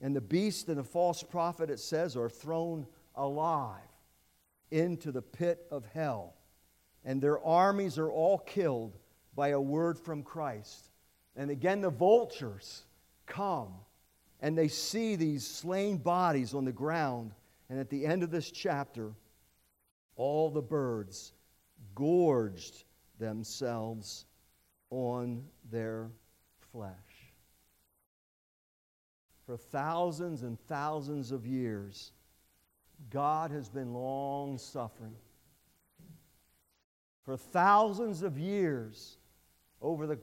and 0.01 0.15
the 0.15 0.21
beast 0.21 0.67
and 0.67 0.78
the 0.78 0.84
false 0.84 1.23
prophet, 1.23 1.69
it 1.69 1.80
says, 1.80 2.15
are 2.15 2.30
thrown 2.30 2.86
alive 3.15 3.80
into 4.71 5.11
the 5.11 5.21
pit 5.21 5.65
of 5.71 5.86
hell. 5.93 6.36
And 7.03 7.21
their 7.21 7.39
armies 7.43 7.97
are 7.97 8.11
all 8.11 8.39
killed 8.39 8.97
by 9.36 9.49
a 9.49 9.61
word 9.61 9.97
from 9.97 10.23
Christ. 10.23 10.89
And 11.36 11.49
again, 11.49 11.82
the 11.82 11.89
vultures 11.89 12.86
come 13.26 13.73
and 14.41 14.57
they 14.57 14.67
see 14.67 15.15
these 15.15 15.47
slain 15.47 15.97
bodies 15.97 16.53
on 16.53 16.65
the 16.65 16.71
ground. 16.71 17.32
And 17.69 17.80
at 17.80 17.89
the 17.89 18.05
end 18.05 18.21
of 18.21 18.32
this 18.32 18.51
chapter, 18.51 19.13
all 20.17 20.49
the 20.49 20.61
birds 20.61 21.34
gorged 21.93 22.84
themselves 23.19 24.26
on 24.89 25.43
their 25.71 26.09
flesh. 26.71 26.93
For 29.45 29.57
thousands 29.57 30.41
and 30.43 30.59
thousands 30.67 31.32
of 31.32 31.45
years, 31.45 32.11
God 33.09 33.51
has 33.51 33.69
been 33.69 33.93
long 33.93 34.57
suffering. 34.57 35.15
For 37.23 37.38
thousands 37.38 38.23
of 38.23 38.38
years, 38.38 39.17
over 39.82 40.07
the 40.07 40.19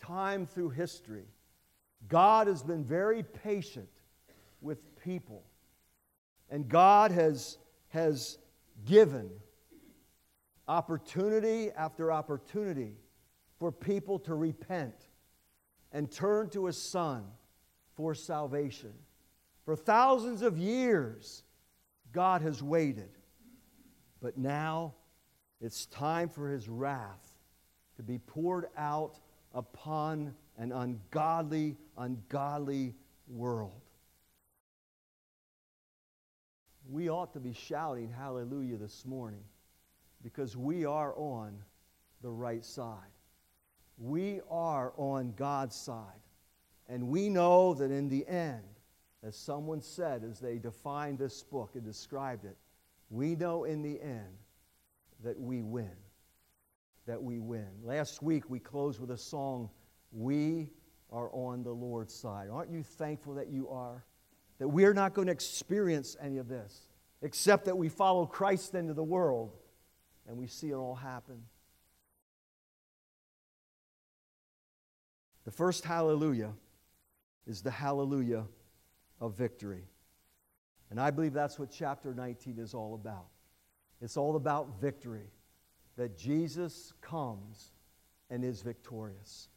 time 0.00 0.46
through 0.46 0.70
history, 0.70 1.26
God 2.08 2.46
has 2.46 2.62
been 2.62 2.84
very 2.84 3.22
patient 3.22 3.88
with 4.60 5.00
people. 5.02 5.42
And 6.50 6.68
God 6.68 7.10
has, 7.10 7.58
has 7.88 8.38
given 8.84 9.30
opportunity 10.66 11.70
after 11.70 12.12
opportunity 12.12 12.96
for 13.58 13.70
people 13.70 14.18
to 14.20 14.34
repent 14.34 15.08
and 15.92 16.10
turn 16.10 16.48
to 16.50 16.66
His 16.66 16.80
Son 16.80 17.24
for 17.94 18.14
salvation. 18.14 18.92
For 19.64 19.76
thousands 19.76 20.42
of 20.42 20.58
years, 20.58 21.42
God 22.12 22.42
has 22.42 22.62
waited. 22.62 23.10
But 24.20 24.36
now 24.38 24.94
it's 25.60 25.86
time 25.86 26.28
for 26.28 26.48
His 26.48 26.68
wrath 26.68 27.36
to 27.96 28.02
be 28.02 28.18
poured 28.18 28.66
out 28.76 29.18
upon 29.54 30.34
an 30.58 30.72
ungodly, 30.72 31.76
ungodly 31.96 32.94
world. 33.28 33.80
We 36.88 37.08
ought 37.08 37.32
to 37.32 37.40
be 37.40 37.52
shouting 37.52 38.10
hallelujah 38.10 38.76
this 38.76 39.06
morning 39.06 39.44
because 40.24 40.56
we 40.56 40.86
are 40.86 41.14
on 41.16 41.54
the 42.22 42.30
right 42.30 42.64
side. 42.64 42.96
We 43.98 44.40
are 44.50 44.94
on 44.96 45.34
God's 45.36 45.76
side. 45.76 46.22
And 46.88 47.08
we 47.08 47.28
know 47.28 47.74
that 47.74 47.90
in 47.90 48.08
the 48.08 48.26
end, 48.26 48.62
as 49.22 49.36
someone 49.36 49.82
said 49.82 50.24
as 50.24 50.40
they 50.40 50.58
defined 50.58 51.18
this 51.18 51.42
book 51.42 51.72
and 51.74 51.84
described 51.84 52.46
it, 52.46 52.56
we 53.10 53.36
know 53.36 53.64
in 53.64 53.82
the 53.82 54.00
end 54.00 54.38
that 55.22 55.38
we 55.38 55.62
win. 55.62 55.92
That 57.06 57.22
we 57.22 57.38
win. 57.38 57.68
Last 57.82 58.22
week 58.22 58.48
we 58.48 58.58
closed 58.58 59.00
with 59.00 59.10
a 59.10 59.18
song, 59.18 59.68
We 60.10 60.70
Are 61.12 61.30
on 61.32 61.62
the 61.62 61.72
Lord's 61.72 62.14
Side. 62.14 62.48
Aren't 62.50 62.70
you 62.70 62.82
thankful 62.82 63.34
that 63.34 63.48
you 63.48 63.68
are? 63.68 64.04
That 64.58 64.68
we're 64.68 64.94
not 64.94 65.12
going 65.12 65.26
to 65.26 65.32
experience 65.32 66.16
any 66.20 66.38
of 66.38 66.48
this, 66.48 66.88
except 67.20 67.66
that 67.66 67.76
we 67.76 67.90
follow 67.90 68.24
Christ 68.24 68.74
into 68.74 68.94
the 68.94 69.04
world 69.04 69.52
and 70.28 70.36
we 70.36 70.46
see 70.46 70.70
it 70.70 70.74
all 70.74 70.94
happen. 70.94 71.42
The 75.44 75.50
first 75.50 75.84
hallelujah 75.84 76.52
is 77.46 77.62
the 77.62 77.70
hallelujah 77.70 78.44
of 79.20 79.36
victory. 79.36 79.84
And 80.90 81.00
I 81.00 81.10
believe 81.10 81.32
that's 81.32 81.58
what 81.58 81.70
chapter 81.70 82.14
19 82.14 82.58
is 82.58 82.72
all 82.74 82.94
about. 82.94 83.26
It's 84.00 84.16
all 84.16 84.36
about 84.36 84.80
victory, 84.80 85.30
that 85.96 86.16
Jesus 86.16 86.92
comes 87.00 87.72
and 88.30 88.44
is 88.44 88.62
victorious. 88.62 89.48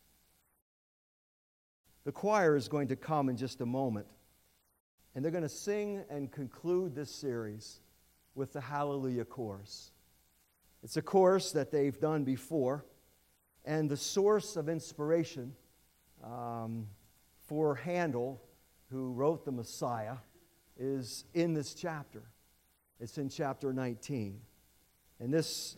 The 2.05 2.11
choir 2.11 2.55
is 2.55 2.67
going 2.67 2.87
to 2.89 2.95
come 2.95 3.27
in 3.29 3.35
just 3.35 3.59
a 3.61 3.65
moment, 3.65 4.07
and 5.13 5.23
they're 5.23 5.31
going 5.31 5.43
to 5.43 5.49
sing 5.49 6.03
and 6.09 6.31
conclude 6.31 6.95
this 6.95 7.11
series 7.11 7.81
with 8.35 8.53
the 8.53 8.61
Hallelujah 8.61 9.25
Chorus. 9.25 9.91
It's 10.87 10.95
a 10.95 11.01
course 11.01 11.51
that 11.51 11.69
they've 11.69 11.99
done 11.99 12.23
before, 12.23 12.85
and 13.65 13.89
the 13.89 13.97
source 13.97 14.55
of 14.55 14.69
inspiration 14.69 15.53
um, 16.23 16.87
for 17.45 17.75
Handel, 17.75 18.41
who 18.89 19.11
wrote 19.11 19.43
the 19.43 19.51
Messiah, 19.51 20.15
is 20.79 21.25
in 21.33 21.53
this 21.53 21.73
chapter. 21.73 22.23
It's 23.01 23.17
in 23.17 23.27
chapter 23.27 23.73
19. 23.73 24.39
And 25.19 25.33
this 25.33 25.75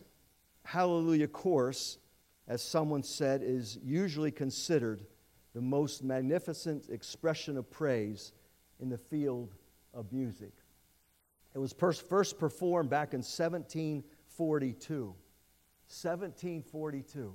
Hallelujah 0.64 1.26
Chorus, 1.26 1.98
as 2.46 2.62
someone 2.62 3.02
said, 3.02 3.42
is 3.42 3.80
usually 3.82 4.30
considered 4.30 5.04
the 5.56 5.60
most 5.60 6.04
magnificent 6.04 6.88
expression 6.88 7.56
of 7.56 7.68
praise 7.68 8.30
in 8.78 8.88
the 8.88 8.98
field 8.98 9.56
of 9.92 10.12
music. 10.12 10.52
It 11.52 11.58
was 11.58 11.72
first 11.72 12.38
performed 12.38 12.90
back 12.90 13.12
in 13.12 13.24
1742. 14.40 15.14
1742. 15.88 17.34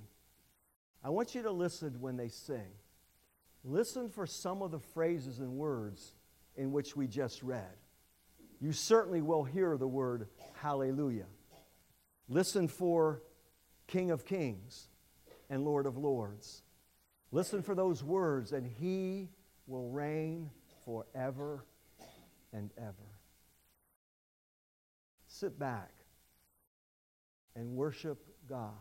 I 1.04 1.10
want 1.10 1.36
you 1.36 1.44
to 1.44 1.52
listen 1.52 2.00
when 2.00 2.18
they 2.18 2.30
sing. 2.30 2.72
Listen 3.64 4.10
for 4.10 4.26
some 4.26 4.62
of 4.62 4.72
the 4.72 4.80
phrases 4.80 5.40
and 5.40 5.52
words 5.54 6.14
in 6.56 6.72
which 6.72 6.96
we 6.96 7.08
just 7.08 7.44
read. 7.44 7.78
You 8.60 8.72
certainly 8.72 9.22
will 9.22 9.44
hear 9.44 9.78
the 9.78 9.88
word 9.88 10.28
hallelujah. 10.54 11.28
Listen 12.28 12.68
for 12.68 13.22
King 13.88 14.12
of 14.12 14.26
Kings 14.26 14.88
and 15.50 15.64
Lord 15.64 15.86
of 15.86 15.98
Lords. 15.98 16.64
Listen 17.32 17.62
for 17.62 17.76
those 17.76 18.04
words, 18.04 18.52
and 18.52 18.66
He 18.66 19.30
will 19.68 19.90
reign 19.90 20.50
forever 20.86 21.66
and 22.54 22.72
ever. 22.78 23.20
Sit 25.28 25.60
back 25.60 25.92
and 27.56 27.76
worship 27.76 28.18
God. 28.48 28.74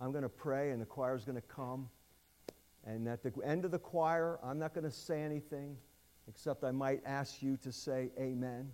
I'm 0.00 0.12
going 0.12 0.22
to 0.22 0.28
pray, 0.28 0.70
and 0.70 0.80
the 0.80 0.86
choir 0.86 1.14
is 1.14 1.24
going 1.24 1.40
to 1.40 1.46
come. 1.46 1.88
And 2.86 3.06
at 3.08 3.22
the 3.22 3.32
end 3.44 3.64
of 3.64 3.70
the 3.70 3.78
choir, 3.78 4.38
I'm 4.42 4.58
not 4.58 4.72
going 4.72 4.84
to 4.84 4.90
say 4.90 5.22
anything 5.22 5.76
except 6.28 6.64
I 6.64 6.70
might 6.70 7.02
ask 7.04 7.42
you 7.42 7.56
to 7.58 7.72
say 7.72 8.10
amen, 8.18 8.70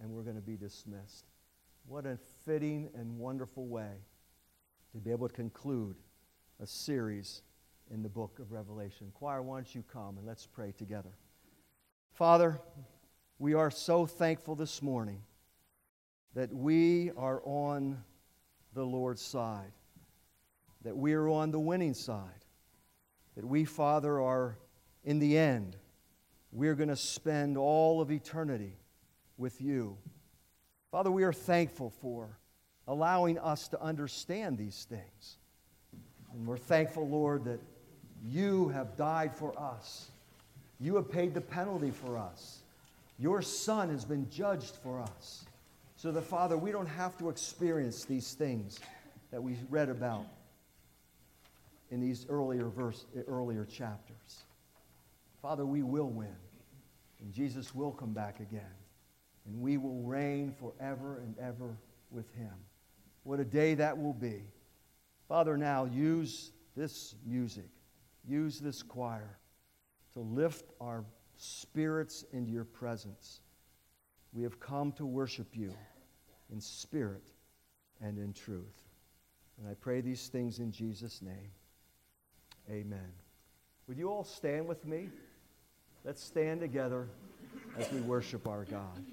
and 0.00 0.10
we're 0.10 0.22
going 0.22 0.36
to 0.36 0.42
be 0.42 0.56
dismissed. 0.56 1.24
What 1.86 2.06
a 2.06 2.18
fitting 2.44 2.90
and 2.94 3.18
wonderful 3.18 3.66
way 3.66 4.04
to 4.92 4.98
be 4.98 5.10
able 5.10 5.28
to 5.28 5.34
conclude 5.34 5.96
a 6.60 6.66
series 6.66 7.42
in 7.90 8.02
the 8.02 8.08
book 8.08 8.38
of 8.38 8.52
Revelation. 8.52 9.10
Choir, 9.14 9.42
why 9.42 9.56
don't 9.56 9.74
you 9.74 9.82
come 9.92 10.18
and 10.18 10.26
let's 10.26 10.46
pray 10.46 10.72
together. 10.72 11.10
Father, 12.12 12.60
we 13.38 13.54
are 13.54 13.70
so 13.70 14.06
thankful 14.06 14.54
this 14.54 14.82
morning 14.82 15.22
that 16.34 16.52
we 16.52 17.10
are 17.16 17.42
on 17.44 18.02
the 18.74 18.84
Lord's 18.84 19.22
side, 19.22 19.72
that 20.82 20.96
we 20.96 21.12
are 21.14 21.28
on 21.28 21.50
the 21.50 21.60
winning 21.60 21.94
side 21.94 22.40
that 23.40 23.46
we, 23.46 23.64
Father, 23.64 24.20
are 24.20 24.58
in 25.04 25.18
the 25.18 25.38
end, 25.38 25.76
we're 26.52 26.74
going 26.74 26.90
to 26.90 26.96
spend 26.96 27.56
all 27.56 28.00
of 28.00 28.10
eternity 28.10 28.76
with 29.38 29.60
you. 29.62 29.96
Father, 30.90 31.10
we 31.10 31.22
are 31.22 31.32
thankful 31.32 31.88
for 31.88 32.38
allowing 32.86 33.38
us 33.38 33.68
to 33.68 33.80
understand 33.80 34.58
these 34.58 34.86
things. 34.90 35.38
And 36.34 36.46
we're 36.46 36.58
thankful, 36.58 37.08
Lord, 37.08 37.44
that 37.44 37.60
you 38.22 38.68
have 38.68 38.96
died 38.96 39.34
for 39.34 39.58
us. 39.58 40.10
You 40.78 40.96
have 40.96 41.10
paid 41.10 41.32
the 41.32 41.40
penalty 41.40 41.90
for 41.90 42.18
us. 42.18 42.58
Your 43.18 43.40
Son 43.42 43.88
has 43.88 44.04
been 44.04 44.28
judged 44.28 44.74
for 44.82 45.00
us. 45.00 45.46
So 46.00 46.10
that, 46.12 46.22
Father, 46.22 46.56
we 46.56 46.72
don't 46.72 46.86
have 46.86 47.18
to 47.18 47.28
experience 47.28 48.06
these 48.06 48.32
things 48.32 48.80
that 49.30 49.42
we 49.42 49.58
read 49.68 49.90
about 49.90 50.24
in 51.90 52.00
these 52.00 52.24
earlier 52.30 52.70
verse, 52.70 53.04
earlier 53.28 53.66
chapters. 53.66 54.44
Father, 55.42 55.66
we 55.66 55.82
will 55.82 56.08
win, 56.08 56.34
and 57.20 57.30
Jesus 57.34 57.74
will 57.74 57.92
come 57.92 58.14
back 58.14 58.40
again, 58.40 58.72
and 59.44 59.60
we 59.60 59.76
will 59.76 60.00
reign 60.00 60.54
forever 60.58 61.18
and 61.18 61.34
ever 61.38 61.76
with 62.10 62.34
him. 62.34 62.54
What 63.24 63.38
a 63.38 63.44
day 63.44 63.74
that 63.74 63.98
will 63.98 64.14
be. 64.14 64.44
Father, 65.28 65.58
now 65.58 65.84
use 65.84 66.52
this 66.74 67.14
music, 67.26 67.68
use 68.26 68.58
this 68.58 68.82
choir 68.82 69.36
to 70.14 70.20
lift 70.20 70.64
our 70.80 71.04
spirits 71.36 72.24
into 72.32 72.50
your 72.50 72.64
presence. 72.64 73.42
We 74.32 74.42
have 74.42 74.60
come 74.60 74.92
to 74.92 75.06
worship 75.06 75.48
you 75.56 75.74
in 76.52 76.60
spirit 76.60 77.24
and 78.00 78.18
in 78.18 78.32
truth. 78.32 78.76
And 79.58 79.68
I 79.68 79.74
pray 79.74 80.00
these 80.00 80.28
things 80.28 80.58
in 80.58 80.72
Jesus' 80.72 81.20
name. 81.20 81.50
Amen. 82.70 83.12
Would 83.88 83.98
you 83.98 84.08
all 84.08 84.24
stand 84.24 84.66
with 84.68 84.86
me? 84.86 85.08
Let's 86.04 86.22
stand 86.22 86.60
together 86.60 87.08
as 87.76 87.90
we 87.92 88.00
worship 88.00 88.48
our 88.48 88.64
God. 88.64 89.04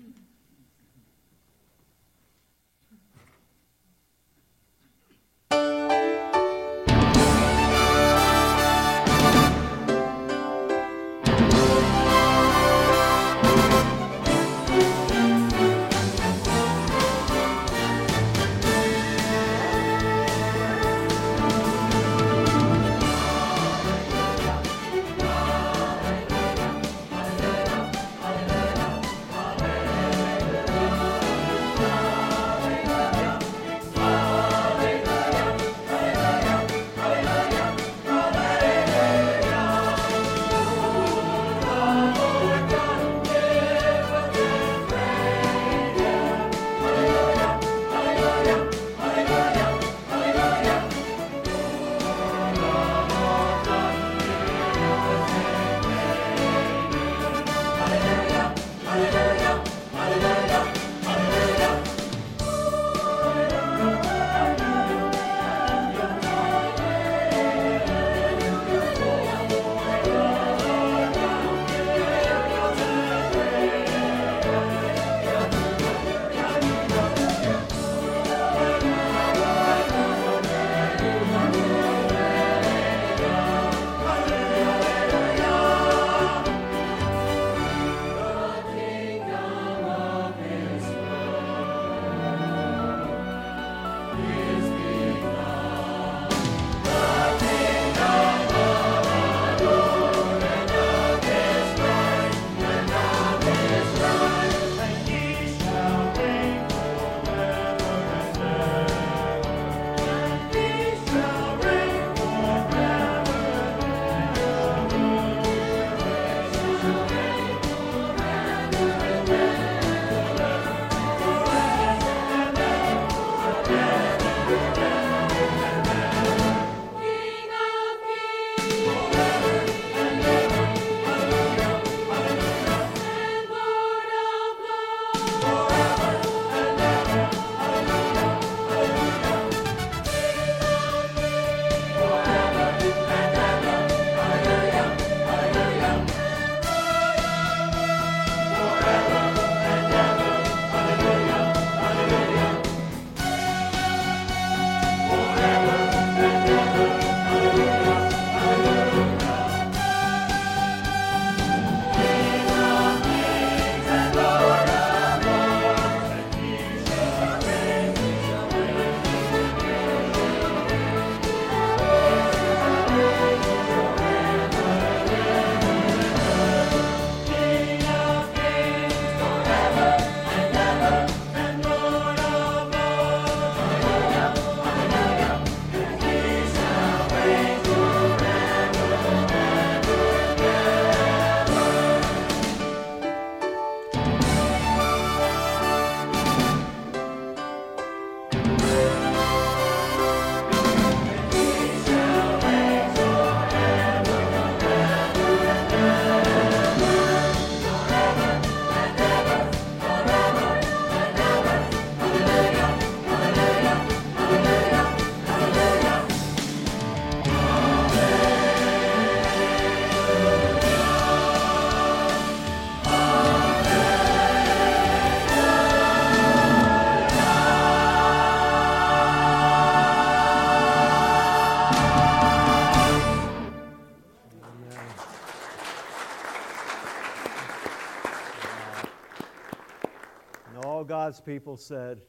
God's 241.08 241.22
people 241.22 241.56
said, 241.56 242.02